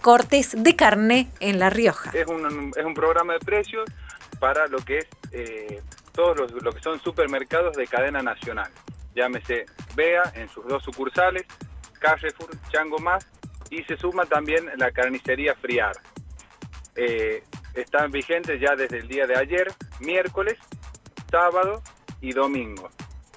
cortes 0.00 0.54
de 0.56 0.74
carne 0.74 1.28
en 1.40 1.58
La 1.58 1.68
Rioja. 1.68 2.10
Es 2.14 2.26
un, 2.26 2.72
es 2.74 2.84
un 2.84 2.94
programa 2.94 3.34
de 3.34 3.40
precios 3.40 3.84
para 4.40 4.66
lo 4.66 4.78
que 4.78 4.98
es 4.98 5.06
eh, 5.32 5.82
todos 6.12 6.38
los 6.38 6.62
lo 6.62 6.72
que 6.72 6.80
son 6.80 6.98
supermercados 7.00 7.76
de 7.76 7.86
cadena 7.86 8.22
nacional. 8.22 8.70
Llámese 9.14 9.66
BEA 9.94 10.22
en 10.36 10.48
sus 10.48 10.66
dos 10.66 10.82
sucursales, 10.82 11.44
Carrefour, 11.98 12.48
Chango 12.72 12.98
Más 12.98 13.26
y 13.68 13.82
se 13.84 13.98
suma 13.98 14.24
también 14.24 14.70
la 14.78 14.90
carnicería 14.90 15.54
Friar. 15.54 15.96
Eh, 16.96 17.42
están 17.74 18.10
vigentes 18.10 18.58
ya 18.58 18.74
desde 18.74 19.00
el 19.00 19.08
día 19.08 19.26
de 19.26 19.36
ayer, 19.36 19.70
miércoles, 20.00 20.56
sábado 21.30 21.82
y 22.22 22.32
domingo. 22.32 22.88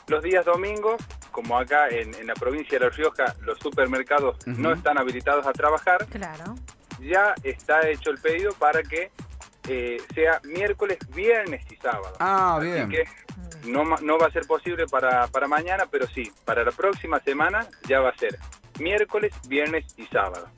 Los 0.07 0.24
días 0.24 0.45
domingos 0.45 0.95
como 1.32 1.57
acá 1.57 1.88
en, 1.89 2.11
la 2.25 2.34
provincia 2.34 2.77
de 2.77 2.86
La 2.86 2.91
Rioja 2.91 3.36
los 3.41 3.57
supermercados 3.59 4.38
no 4.45 4.73
están 4.73 4.97
habilitados 4.97 5.45
a 5.47 5.53
trabajar, 5.53 6.05
claro. 6.07 6.55
ya 6.99 7.34
está 7.43 7.88
hecho 7.89 8.11
el 8.11 8.17
pedido 8.17 8.53
para 8.53 8.84
que 8.84 9.11
eh, 9.67 9.97
sea 10.13 10.41
miércoles, 10.43 10.97
viernes 11.13 11.63
y 11.71 11.75
sábado. 11.77 12.15
Ah, 12.19 12.59
bien. 12.61 12.84
Así 12.84 12.91
que 12.91 13.05
no, 13.69 13.84
no 13.84 14.17
va 14.17 14.27
a 14.27 14.32
ser 14.32 14.45
posible 14.47 14.86
para, 14.88 15.27
para 15.27 15.47
mañana, 15.47 15.86
pero 15.89 16.07
sí, 16.07 16.32
para 16.45 16.63
la 16.63 16.71
próxima 16.71 17.19
semana 17.19 17.67
ya 17.88 17.99
va 17.99 18.09
a 18.09 18.17
ser 18.17 18.38
miércoles, 18.79 19.34
viernes 19.47 19.86
y 19.97 20.05
sábado. 20.07 20.49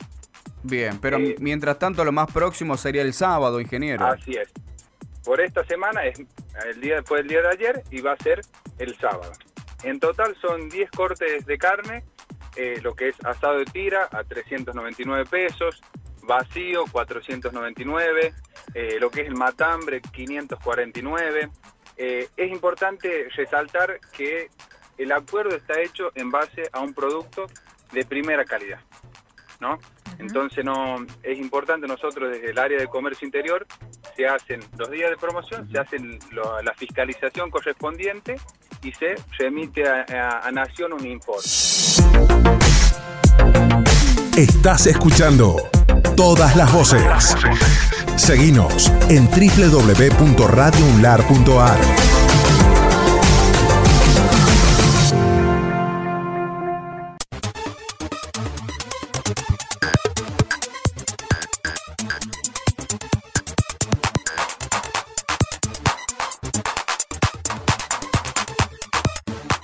Bien, 0.62 0.98
pero 0.98 1.18
eh, 1.18 1.36
mientras 1.38 1.78
tanto 1.78 2.04
lo 2.04 2.12
más 2.12 2.30
próximo 2.32 2.76
sería 2.76 3.02
el 3.02 3.12
sábado, 3.12 3.60
ingeniero. 3.60 4.06
Así 4.06 4.32
es. 4.32 4.50
Por 5.22 5.40
esta 5.40 5.64
semana 5.64 6.04
es 6.04 6.20
el 6.66 6.80
día 6.80 6.96
después 6.96 7.20
del 7.20 7.28
día 7.28 7.42
de 7.42 7.48
ayer 7.48 7.82
y 7.90 8.00
va 8.00 8.12
a 8.12 8.16
ser 8.16 8.40
el 8.78 8.96
sábado. 8.96 9.32
En 9.84 10.00
total 10.00 10.34
son 10.40 10.70
10 10.70 10.90
cortes 10.90 11.44
de 11.44 11.58
carne, 11.58 12.04
eh, 12.56 12.80
lo 12.82 12.94
que 12.94 13.08
es 13.08 13.16
asado 13.24 13.58
de 13.58 13.66
tira 13.66 14.08
a 14.10 14.24
399 14.24 15.26
pesos, 15.26 15.82
vacío 16.22 16.84
499, 16.90 18.32
eh, 18.72 18.96
lo 18.98 19.10
que 19.10 19.20
es 19.20 19.28
el 19.28 19.34
matambre 19.34 20.00
549. 20.00 21.50
Eh, 21.98 22.28
es 22.34 22.50
importante 22.50 23.28
resaltar 23.36 24.00
que 24.16 24.48
el 24.96 25.12
acuerdo 25.12 25.54
está 25.54 25.78
hecho 25.80 26.10
en 26.14 26.30
base 26.30 26.62
a 26.72 26.80
un 26.80 26.94
producto 26.94 27.44
de 27.92 28.06
primera 28.06 28.46
calidad, 28.46 28.80
¿no? 29.60 29.78
Entonces 30.18 30.64
no 30.64 31.04
es 31.22 31.38
importante 31.38 31.86
nosotros 31.86 32.30
desde 32.30 32.50
el 32.50 32.58
área 32.58 32.78
de 32.78 32.86
comercio 32.86 33.26
interior 33.26 33.66
se 34.16 34.26
hacen 34.26 34.60
los 34.78 34.90
días 34.90 35.10
de 35.10 35.16
promoción, 35.16 35.68
se 35.70 35.78
hacen 35.78 36.18
la 36.32 36.72
fiscalización 36.74 37.50
correspondiente 37.50 38.36
y 38.84 38.92
se 38.92 39.14
remite 39.38 39.82
a, 39.88 40.40
a 40.44 40.52
Nación 40.52 40.92
un 40.92 41.06
informe. 41.06 41.40
Estás 44.36 44.86
escuchando 44.86 45.56
todas 46.16 46.56
las 46.56 46.72
voces. 46.72 47.36
Seguinos 48.16 48.90
en 49.08 49.28
www.radiounlar.ar. 49.28 52.13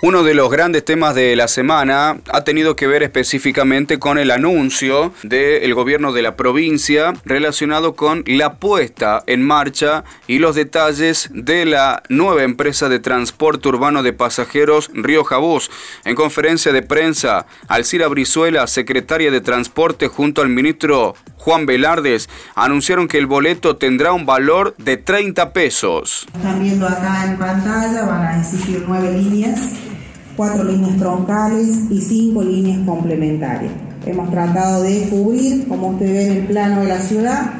Uno 0.02 0.22
de 0.22 0.32
los 0.32 0.50
grandes 0.50 0.82
temas 0.82 1.14
de 1.14 1.36
la 1.36 1.46
semana 1.46 2.16
ha 2.32 2.40
tenido 2.42 2.74
que 2.74 2.86
ver 2.86 3.02
específicamente 3.02 3.98
con 3.98 4.16
el 4.16 4.30
anuncio 4.30 5.12
del 5.22 5.74
gobierno 5.74 6.14
de 6.14 6.22
la 6.22 6.36
provincia 6.36 7.12
relacionado 7.26 7.94
con 7.96 8.24
la 8.26 8.54
puesta 8.54 9.22
en 9.26 9.42
marcha 9.42 10.04
y 10.26 10.38
los 10.38 10.54
detalles 10.54 11.28
de 11.34 11.66
la 11.66 12.02
nueva 12.08 12.44
empresa 12.44 12.88
de 12.88 12.98
transporte 12.98 13.68
urbano 13.68 14.02
de 14.02 14.14
pasajeros 14.14 14.90
Rioja 14.94 15.36
Bus. 15.36 15.70
En 16.06 16.14
conferencia 16.14 16.72
de 16.72 16.80
prensa, 16.80 17.44
Alcira 17.68 18.08
Brizuela, 18.08 18.66
secretaria 18.68 19.30
de 19.30 19.42
Transporte, 19.42 20.08
junto 20.08 20.40
al 20.40 20.48
ministro 20.48 21.14
Juan 21.36 21.66
Velardes, 21.66 22.30
anunciaron 22.54 23.06
que 23.06 23.18
el 23.18 23.26
boleto 23.26 23.76
tendrá 23.76 24.14
un 24.14 24.24
valor 24.24 24.74
de 24.78 24.96
30 24.96 25.52
pesos. 25.52 26.26
Están 26.34 26.62
viendo 26.62 26.88
acá 26.88 27.26
en 27.26 27.38
pantalla, 27.38 28.06
van 28.06 28.22
a 28.22 28.40
existir 28.40 28.82
nueve 28.88 29.12
líneas 29.12 29.74
cuatro 30.40 30.64
líneas 30.64 30.96
troncales 30.96 31.68
y 31.90 32.00
cinco 32.00 32.42
líneas 32.42 32.78
complementarias. 32.86 33.70
Hemos 34.06 34.30
tratado 34.30 34.82
de 34.84 35.06
cubrir, 35.10 35.68
como 35.68 35.88
usted 35.88 36.06
ve 36.06 36.26
en 36.28 36.32
el 36.38 36.46
plano 36.46 36.80
de 36.80 36.88
la 36.88 36.98
ciudad, 36.98 37.50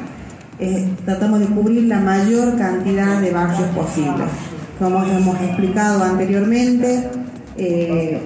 eh, 0.57 0.89
tratamos 1.05 1.41
de 1.41 1.45
cubrir 1.45 1.83
la 1.83 1.99
mayor 1.99 2.57
cantidad 2.57 3.21
de 3.21 3.29
barrios 3.29 3.69
posibles. 3.75 4.25
Como 4.79 5.03
hemos 5.03 5.39
explicado 5.41 6.03
anteriormente, 6.03 7.07
eh, 7.55 8.19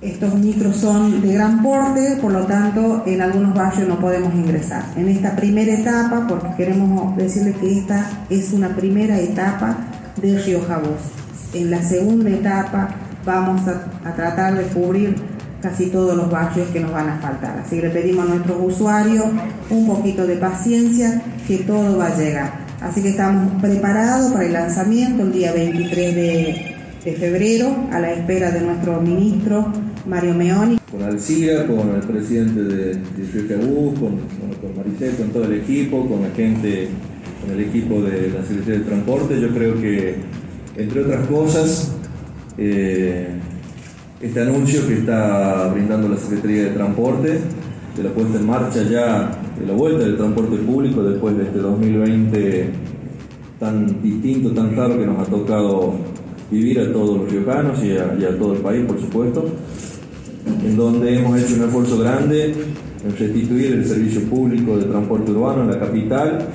estos 0.00 0.34
micros 0.34 0.76
son 0.76 1.20
de 1.20 1.34
gran 1.34 1.62
porte, 1.62 2.16
por 2.22 2.32
lo 2.32 2.46
tanto 2.46 3.02
en 3.04 3.20
algunos 3.20 3.52
barrios 3.52 3.86
no 3.86 3.98
podemos 4.00 4.32
ingresar. 4.32 4.82
En 4.96 5.10
esta 5.10 5.36
primera 5.36 5.74
etapa, 5.74 6.24
porque 6.26 6.48
queremos 6.56 7.14
decirles 7.18 7.54
que 7.56 7.80
esta 7.80 8.08
es 8.30 8.54
una 8.54 8.70
primera 8.70 9.20
etapa 9.20 9.76
de 10.22 10.38
Río 10.38 10.62
Jabos. 10.66 11.00
En 11.52 11.70
la 11.70 11.82
segunda 11.82 12.30
etapa 12.30 12.96
vamos 13.24 13.62
a, 13.68 14.14
tratar 14.14 14.56
de 14.56 14.64
cubrir 14.64 15.14
casi 15.60 15.86
todos 15.86 16.16
los 16.16 16.30
barrios 16.30 16.68
que 16.70 16.80
nos 16.80 16.92
van 16.92 17.08
a 17.10 17.18
faltar. 17.18 17.58
Así 17.58 17.76
que 17.76 17.88
le 17.88 17.90
pedimos 17.90 18.26
a 18.26 18.34
nuestros 18.34 18.56
usuarios 18.60 19.26
un 19.68 19.86
poquito 19.86 20.26
de 20.26 20.36
paciencia, 20.36 21.22
que 21.46 21.58
todo 21.58 21.98
va 21.98 22.08
a 22.08 22.16
llegar. 22.16 22.52
Así 22.80 23.02
que 23.02 23.10
estamos 23.10 23.60
preparados 23.60 24.32
para 24.32 24.46
el 24.46 24.52
lanzamiento 24.54 25.22
el 25.24 25.32
día 25.32 25.52
23 25.52 26.14
de, 26.14 26.76
febrero, 27.18 27.74
a 27.92 27.98
la 27.98 28.12
espera 28.12 28.50
de 28.50 28.60
nuestro 28.60 29.00
ministro 29.00 29.72
Mario 30.06 30.34
Meoni. 30.34 30.78
Con 30.90 31.02
Alcira, 31.02 31.66
con 31.66 31.94
el 31.94 32.02
presidente 32.02 32.62
de, 32.62 32.94
de 32.94 33.54
con, 33.54 33.94
con 33.98 34.76
Maricel, 34.76 35.16
con 35.16 35.28
todo 35.30 35.44
el 35.44 35.60
equipo, 35.60 36.06
con 36.08 36.22
la 36.22 36.30
gente, 36.30 36.88
con 37.40 37.50
el 37.52 37.60
equipo 37.60 38.02
de 38.02 38.30
la 38.30 38.44
Secretaría 38.44 38.80
de 38.80 38.84
Transporte, 38.84 39.40
yo 39.40 39.48
creo 39.48 39.80
que, 39.80 40.16
entre 40.76 41.02
otras 41.02 41.26
cosas, 41.26 41.92
eh, 42.60 43.26
este 44.20 44.40
anuncio 44.40 44.86
que 44.86 44.98
está 44.98 45.68
brindando 45.72 46.08
la 46.08 46.16
Secretaría 46.16 46.64
de 46.64 46.70
Transporte 46.70 47.40
de 47.96 48.02
la 48.02 48.10
puesta 48.10 48.38
en 48.38 48.46
marcha 48.46 48.82
ya 48.82 49.30
de 49.58 49.66
la 49.66 49.72
vuelta 49.72 50.04
del 50.04 50.16
transporte 50.16 50.56
público 50.58 51.02
después 51.02 51.36
de 51.38 51.44
este 51.44 51.58
2020 51.58 52.70
tan 53.58 54.02
distinto, 54.02 54.50
tan 54.50 54.76
raro 54.76 54.98
que 54.98 55.06
nos 55.06 55.26
ha 55.26 55.30
tocado 55.30 55.94
vivir 56.50 56.80
a 56.80 56.92
todos 56.92 57.18
los 57.18 57.30
riojanos 57.30 57.82
y 57.82 57.96
a, 57.96 58.38
todo 58.38 58.54
el 58.54 58.60
país, 58.60 58.84
por 58.86 59.00
supuesto, 59.00 59.44
en 60.64 60.76
donde 60.76 61.18
hemos 61.18 61.38
hecho 61.38 61.54
un 61.54 61.64
esfuerzo 61.64 61.98
grande 61.98 62.54
en 63.04 63.16
restituir 63.16 63.72
el 63.72 63.86
servicio 63.86 64.22
público 64.22 64.76
de 64.76 64.84
transporte 64.84 65.30
urbano 65.30 65.62
en 65.62 65.70
la 65.70 65.78
capital, 65.78 66.46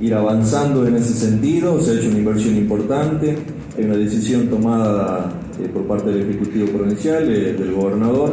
ir 0.00 0.14
avanzando 0.14 0.86
en 0.86 0.96
ese 0.96 1.14
sentido, 1.14 1.80
se 1.80 1.92
ha 1.92 1.94
hecho 1.94 2.08
una 2.08 2.18
inversión 2.18 2.56
importante, 2.56 3.36
hay 3.76 3.84
una 3.84 3.96
decisión 3.96 4.48
tomada 4.48 5.37
eh, 5.60 5.68
por 5.72 5.82
parte 5.84 6.10
del 6.10 6.28
Ejecutivo 6.28 6.66
Provincial, 6.68 7.28
eh, 7.28 7.52
del 7.52 7.72
gobernador, 7.72 8.32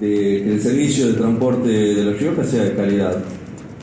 que 0.00 0.52
el 0.52 0.60
servicio 0.60 1.06
de 1.06 1.12
transporte 1.14 1.68
de 1.68 2.04
La 2.04 2.12
Rioja 2.12 2.42
sea 2.42 2.64
de 2.64 2.74
calidad, 2.74 3.22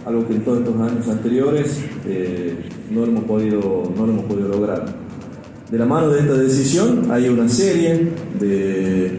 algo 0.06 0.28
que 0.28 0.34
en 0.34 0.42
todos 0.42 0.60
estos 0.60 0.76
años 0.76 1.08
anteriores 1.08 1.82
eh, 2.06 2.56
no, 2.90 3.06
hemos 3.06 3.24
podido, 3.24 3.84
no 3.96 4.06
lo 4.06 4.12
hemos 4.12 4.26
podido 4.26 4.50
lograr. 4.50 4.86
De 5.72 5.78
la 5.78 5.86
mano 5.86 6.10
de 6.10 6.20
esta 6.20 6.34
decisión 6.34 7.10
hay 7.10 7.30
una 7.30 7.48
serie 7.48 8.10
de, 8.38 9.18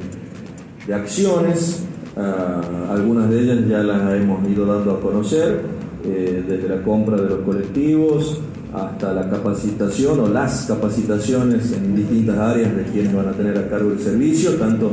acciones, 0.92 1.84
ah, 2.16 2.60
algunas 2.90 3.30
de 3.30 3.40
ellas 3.40 3.66
ya 3.66 3.78
las 3.78 4.14
hemos 4.14 4.46
ido 4.46 4.66
dando 4.66 4.92
a 4.92 5.00
conocer, 5.00 5.82
desde 6.02 6.68
la 6.68 6.82
compra 6.82 7.16
de 7.16 7.28
los 7.28 7.38
colectivos, 7.42 8.40
hasta 8.72 9.12
la 9.12 9.28
capacitación 9.28 10.20
o 10.20 10.28
las 10.28 10.64
capacitaciones 10.66 11.72
en 11.72 11.94
distintas 11.94 12.38
áreas 12.38 12.74
de 12.74 12.84
quienes 12.84 13.14
van 13.14 13.28
a 13.28 13.32
tener 13.32 13.58
a 13.58 13.68
cargo 13.68 13.92
el 13.92 14.00
servicio, 14.00 14.52
tanto 14.54 14.92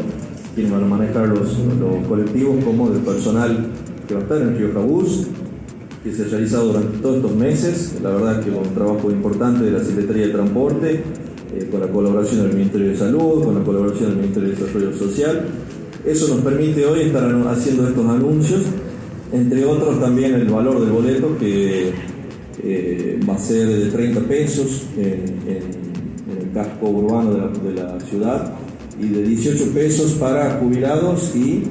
quienes 0.53 0.71
van 0.71 0.83
a 0.83 0.87
manejar 0.87 1.29
los, 1.29 1.57
colectivos 2.07 2.63
como 2.63 2.89
del 2.89 3.01
personal 3.01 3.67
que 4.07 4.13
va 4.15 4.19
a 4.19 4.23
estar 4.23 4.41
en 4.41 4.57
Río 4.57 4.73
Cabús, 4.73 5.27
que 6.03 6.13
se 6.13 6.23
ha 6.23 6.27
realizado 6.27 6.67
durante 6.67 6.97
todos 6.97 7.15
estos 7.17 7.35
meses, 7.35 7.95
la 8.01 8.09
verdad 8.09 8.43
que 8.43 8.51
con 8.51 8.67
un 8.67 8.73
trabajo 8.73 9.11
importante 9.11 9.63
de 9.63 9.71
la 9.71 9.83
Secretaría 9.83 10.27
de 10.27 10.33
Transporte, 10.33 11.03
eh, 11.55 11.67
con 11.71 11.79
la 11.79 11.87
colaboración 11.87 12.43
del 12.43 12.53
Ministerio 12.53 12.89
de 12.89 12.97
Salud, 12.97 13.43
con 13.43 13.55
la 13.55 13.63
colaboración 13.63 14.09
del 14.09 14.19
Ministerio 14.19 14.49
de 14.49 14.55
Desarrollo 14.55 14.93
Social. 14.93 15.41
Eso 16.05 16.27
nos 16.33 16.43
permite 16.43 16.85
hoy 16.85 17.01
estar 17.01 17.23
haciendo 17.47 17.87
estos 17.87 18.05
anuncios, 18.05 18.61
entre 19.31 19.65
otros 19.65 19.99
también 19.99 20.33
el 20.33 20.45
valor 20.45 20.79
del 20.79 20.89
boleto 20.89 21.37
que 21.37 21.91
eh, 22.63 23.19
va 23.27 23.35
a 23.35 23.37
ser 23.37 23.67
de 23.67 23.91
30 23.91 24.21
pesos 24.21 24.85
en, 24.97 25.79
el 26.29 26.51
casco 26.53 26.89
urbano 26.89 27.49
de 27.49 27.73
la, 27.73 27.99
ciudad 28.01 28.53
y 29.01 29.07
de 29.07 29.23
18 29.23 29.71
pesos 29.73 30.11
para 30.13 30.59
jubilados 30.59 31.35
y 31.35 31.63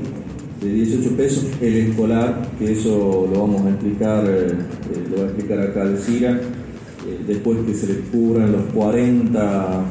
de 0.63 0.73
18 0.73 1.17
pesos 1.17 1.47
el 1.61 1.77
escolar, 1.77 2.49
que 2.59 2.73
eso 2.73 3.29
lo 3.33 3.41
vamos 3.41 3.67
a 3.67 3.71
explicar, 3.71 4.25
eh, 4.27 4.47
eh, 4.49 5.09
lo 5.11 5.19
va 5.19 5.23
a 5.23 5.27
explicar 5.27 5.61
acá 5.61 5.83
Alcira, 5.83 6.41
después 7.27 7.59
que 7.67 7.75
se 7.75 7.87
le 7.87 8.01
cubran 8.11 8.53
los 8.53 8.63
40 8.75 9.85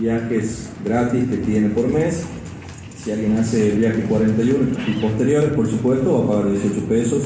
viajes 0.00 0.70
gratis 0.84 1.28
que 1.28 1.36
tiene 1.38 1.68
por 1.70 1.88
mes. 1.88 2.24
Si 3.02 3.10
alguien 3.10 3.36
hace 3.38 3.72
el 3.72 3.78
viaje 3.78 4.02
41 4.02 4.58
y 4.86 5.00
posteriores, 5.00 5.52
por 5.52 5.68
supuesto, 5.68 6.18
va 6.18 6.24
a 6.24 6.38
pagar 6.38 6.52
18 6.52 6.86
pesos 6.86 7.22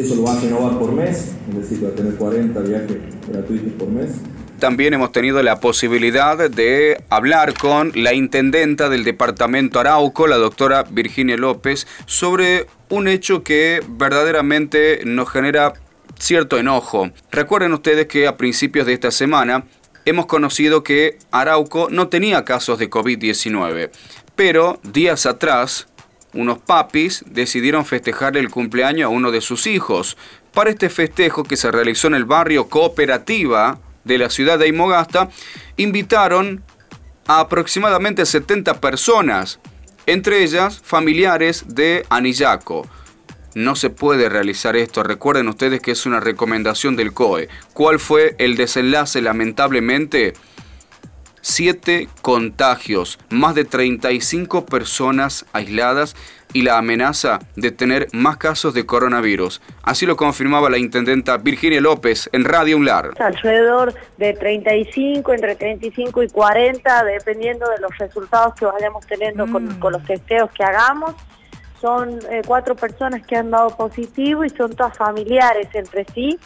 eso 0.00 0.16
lo 0.16 0.30
a 0.30 0.40
renovar 0.40 0.78
por 0.78 0.92
mes, 0.92 1.32
es 1.50 1.56
decir, 1.56 1.84
va 1.84 1.88
a 1.88 1.94
tener 1.94 2.14
40 2.14 2.60
viajes 2.60 2.96
gratuitos 3.28 3.72
por 3.74 3.88
mes. 3.88 4.10
También 4.58 4.92
hemos 4.92 5.12
tenido 5.12 5.42
la 5.42 5.60
posibilidad 5.60 6.50
de 6.50 7.02
hablar 7.08 7.54
con 7.54 7.92
la 7.94 8.12
intendenta 8.12 8.88
del 8.88 9.04
departamento 9.04 9.80
Arauco, 9.80 10.26
la 10.26 10.36
doctora 10.36 10.84
Virginia 10.90 11.36
López, 11.36 11.86
sobre 12.06 12.66
un 12.90 13.08
hecho 13.08 13.42
que 13.42 13.82
verdaderamente 13.88 15.00
nos 15.04 15.30
genera 15.30 15.72
cierto 16.18 16.58
enojo. 16.58 17.10
Recuerden 17.30 17.72
ustedes 17.72 18.06
que 18.06 18.26
a 18.26 18.36
principios 18.36 18.86
de 18.86 18.92
esta 18.92 19.10
semana 19.10 19.64
hemos 20.04 20.26
conocido 20.26 20.82
que 20.82 21.18
Arauco 21.30 21.88
no 21.90 22.08
tenía 22.08 22.44
casos 22.44 22.78
de 22.78 22.90
COVID-19, 22.90 23.90
pero 24.36 24.78
días 24.82 25.26
atrás 25.26 25.88
unos 26.32 26.58
papis 26.58 27.24
decidieron 27.26 27.84
festejar 27.84 28.36
el 28.36 28.50
cumpleaños 28.50 29.06
a 29.06 29.08
uno 29.08 29.30
de 29.30 29.40
sus 29.40 29.66
hijos. 29.66 30.16
Para 30.52 30.70
este 30.70 30.88
festejo 30.88 31.44
que 31.44 31.56
se 31.56 31.70
realizó 31.70 32.08
en 32.08 32.14
el 32.14 32.24
barrio 32.24 32.68
Cooperativa 32.68 33.80
de 34.04 34.18
la 34.18 34.30
ciudad 34.30 34.58
de 34.58 34.68
Imogasta, 34.68 35.28
invitaron 35.76 36.62
a 37.26 37.40
aproximadamente 37.40 38.26
70 38.26 38.80
personas, 38.80 39.60
entre 40.06 40.42
ellas 40.42 40.80
familiares 40.82 41.64
de 41.68 42.04
Anillaco. 42.08 42.88
No 43.54 43.74
se 43.74 43.90
puede 43.90 44.28
realizar 44.28 44.76
esto, 44.76 45.02
recuerden 45.02 45.48
ustedes 45.48 45.80
que 45.80 45.90
es 45.90 46.06
una 46.06 46.20
recomendación 46.20 46.94
del 46.94 47.12
COE. 47.12 47.48
¿Cuál 47.72 47.98
fue 47.98 48.36
el 48.38 48.56
desenlace 48.56 49.20
lamentablemente? 49.20 50.34
Siete 51.42 52.08
contagios, 52.20 53.18
más 53.30 53.54
de 53.54 53.64
35 53.64 54.66
personas 54.66 55.46
aisladas 55.52 56.14
y 56.52 56.62
la 56.62 56.78
amenaza 56.78 57.38
de 57.56 57.70
tener 57.70 58.08
más 58.12 58.36
casos 58.36 58.74
de 58.74 58.84
coronavirus. 58.84 59.62
Así 59.82 60.06
lo 60.06 60.16
confirmaba 60.16 60.68
la 60.68 60.78
intendenta 60.78 61.38
Virginia 61.38 61.80
López 61.80 62.28
en 62.32 62.44
Radio 62.44 62.76
Unlar. 62.76 63.10
Alrededor 63.18 63.94
de 64.18 64.34
35, 64.34 65.32
entre 65.32 65.56
35 65.56 66.22
y 66.24 66.28
40, 66.28 67.04
dependiendo 67.04 67.68
de 67.70 67.80
los 67.80 67.96
resultados 67.98 68.54
que 68.54 68.66
vayamos 68.66 69.06
teniendo 69.06 69.46
con, 69.46 69.64
mm. 69.64 69.88
los 69.90 70.04
testeos 70.04 70.50
que 70.50 70.64
hagamos. 70.64 71.14
Son 71.80 72.18
eh, 72.30 72.42
cuatro 72.46 72.74
personas 72.74 73.26
que 73.26 73.36
han 73.36 73.50
dado 73.50 73.74
positivo 73.74 74.44
y 74.44 74.50
son 74.50 74.76
todas 74.76 74.96
familiares 74.98 75.68
entre 75.72 76.04
sí 76.12 76.38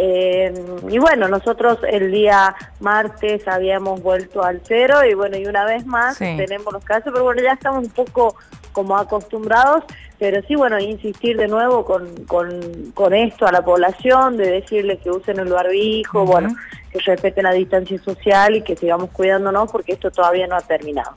eh, 0.00 0.54
y 0.88 0.98
bueno, 0.98 1.26
nosotros 1.26 1.78
el 1.90 2.12
día 2.12 2.54
martes 2.78 3.48
habíamos 3.48 4.00
vuelto 4.00 4.44
al 4.44 4.60
cero 4.62 5.04
y 5.04 5.14
bueno, 5.14 5.36
y 5.36 5.46
una 5.46 5.64
vez 5.64 5.84
más 5.86 6.18
tenemos 6.18 6.72
los 6.72 6.84
casos, 6.84 7.10
pero 7.12 7.24
bueno, 7.24 7.42
ya 7.42 7.54
estamos 7.54 7.84
un 7.84 7.90
poco 7.90 8.36
como 8.72 8.96
acostumbrados, 8.96 9.82
pero 10.20 10.40
sí, 10.46 10.54
bueno, 10.54 10.78
insistir 10.78 11.36
de 11.36 11.48
nuevo 11.48 11.84
con, 11.84 12.24
con, 12.26 13.12
esto 13.12 13.44
a 13.46 13.50
la 13.50 13.64
población, 13.64 14.36
de 14.36 14.48
decirle 14.48 14.98
que 14.98 15.10
usen 15.10 15.40
el 15.40 15.48
barbijo, 15.48 16.24
bueno, 16.24 16.54
que 16.92 17.00
respeten 17.00 17.42
la 17.42 17.52
distancia 17.52 17.98
social 17.98 18.54
y 18.54 18.62
que 18.62 18.76
sigamos 18.76 19.10
cuidándonos 19.10 19.70
porque 19.72 19.94
esto 19.94 20.12
todavía 20.12 20.46
no 20.46 20.54
ha 20.54 20.60
terminado. 20.60 21.10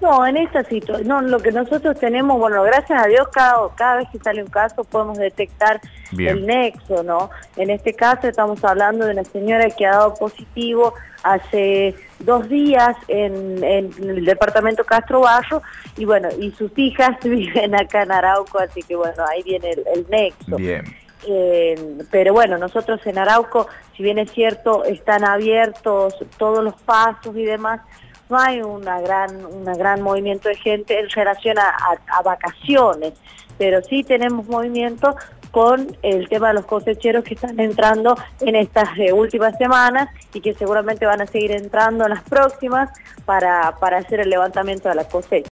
No, 0.00 0.26
en 0.26 0.36
esta 0.36 0.62
situación, 0.64 1.08
no, 1.08 1.22
lo 1.22 1.38
que 1.40 1.52
nosotros 1.52 1.98
tenemos, 1.98 2.38
bueno, 2.38 2.62
gracias 2.62 3.02
a 3.02 3.08
Dios, 3.08 3.28
cada, 3.32 3.74
cada 3.74 3.96
vez 3.96 4.08
que 4.10 4.18
sale 4.18 4.42
un 4.42 4.50
caso 4.50 4.84
podemos 4.84 5.16
detectar 5.16 5.80
el 6.16 6.46
nexo, 6.46 7.02
¿no? 7.02 7.30
En 7.56 7.70
este 7.70 7.94
caso 7.94 8.28
estamos 8.28 8.62
hablando 8.62 9.06
de 9.06 9.12
una 9.12 9.24
señora 9.24 9.70
que 9.70 9.86
ha 9.86 9.92
dado 9.92 10.14
positivo 10.14 10.92
hace 11.22 11.94
dos 12.20 12.48
días 12.48 12.96
en, 13.08 13.62
el 13.64 14.24
departamento 14.24 14.84
Castro 14.84 15.20
Barro 15.20 15.62
y 15.96 16.04
bueno, 16.04 16.28
y 16.38 16.50
sus 16.52 16.70
hijas 16.78 17.16
viven 17.24 17.74
acá 17.74 18.02
en 18.02 18.12
Arauco, 18.12 18.58
así 18.58 18.82
que 18.82 18.96
bueno, 18.96 19.24
ahí 19.30 19.42
viene 19.42 19.70
el, 19.70 20.06
nexo. 20.08 20.56
Bien. 20.56 20.84
Eh, 21.28 21.98
pero 22.10 22.32
bueno, 22.32 22.58
nosotros 22.58 23.00
en 23.06 23.18
Arauco, 23.18 23.66
si 23.96 24.02
bien 24.02 24.18
es 24.18 24.30
cierto, 24.30 24.84
están 24.84 25.24
abiertos 25.24 26.14
todos 26.36 26.62
los 26.62 26.74
pasos 26.82 27.34
y 27.34 27.44
demás, 27.44 27.80
no 28.28 28.38
hay 28.38 28.62
una 28.62 29.00
gran, 29.00 29.44
una 29.46 29.74
gran 29.74 30.02
movimiento 30.02 30.48
de 30.48 30.56
gente 30.56 30.98
en 30.98 31.08
relación 31.10 31.58
a, 31.58 32.22
vacaciones, 32.22 33.14
pero 33.58 33.82
sí 33.82 34.02
tenemos 34.02 34.46
movimiento 34.46 35.14
con 35.50 35.96
el 36.02 36.28
tema 36.28 36.48
de 36.48 36.54
los 36.54 36.66
cosecheros 36.66 37.24
que 37.24 37.34
están 37.34 37.58
entrando 37.60 38.16
en 38.40 38.56
estas 38.56 38.88
eh, 38.98 39.12
últimas 39.12 39.56
semanas 39.56 40.08
y 40.34 40.40
que 40.40 40.54
seguramente 40.54 41.06
van 41.06 41.22
a 41.22 41.26
seguir 41.26 41.52
entrando 41.52 42.04
en 42.04 42.10
las 42.10 42.22
próximas 42.22 42.90
para, 43.24 43.74
para 43.80 43.98
hacer 43.98 44.20
el 44.20 44.28
levantamiento 44.28 44.88
de 44.88 44.94
la 44.96 45.04
cosecha. 45.04 45.48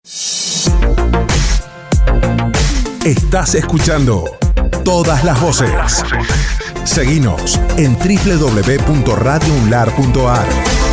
Estás 3.05 3.55
escuchando 3.55 4.25
todas 4.85 5.25
las 5.25 5.41
voces. 5.41 6.05
Seguinos 6.85 7.59
en 7.77 7.97
www.radiounlar.ar. 7.97 10.90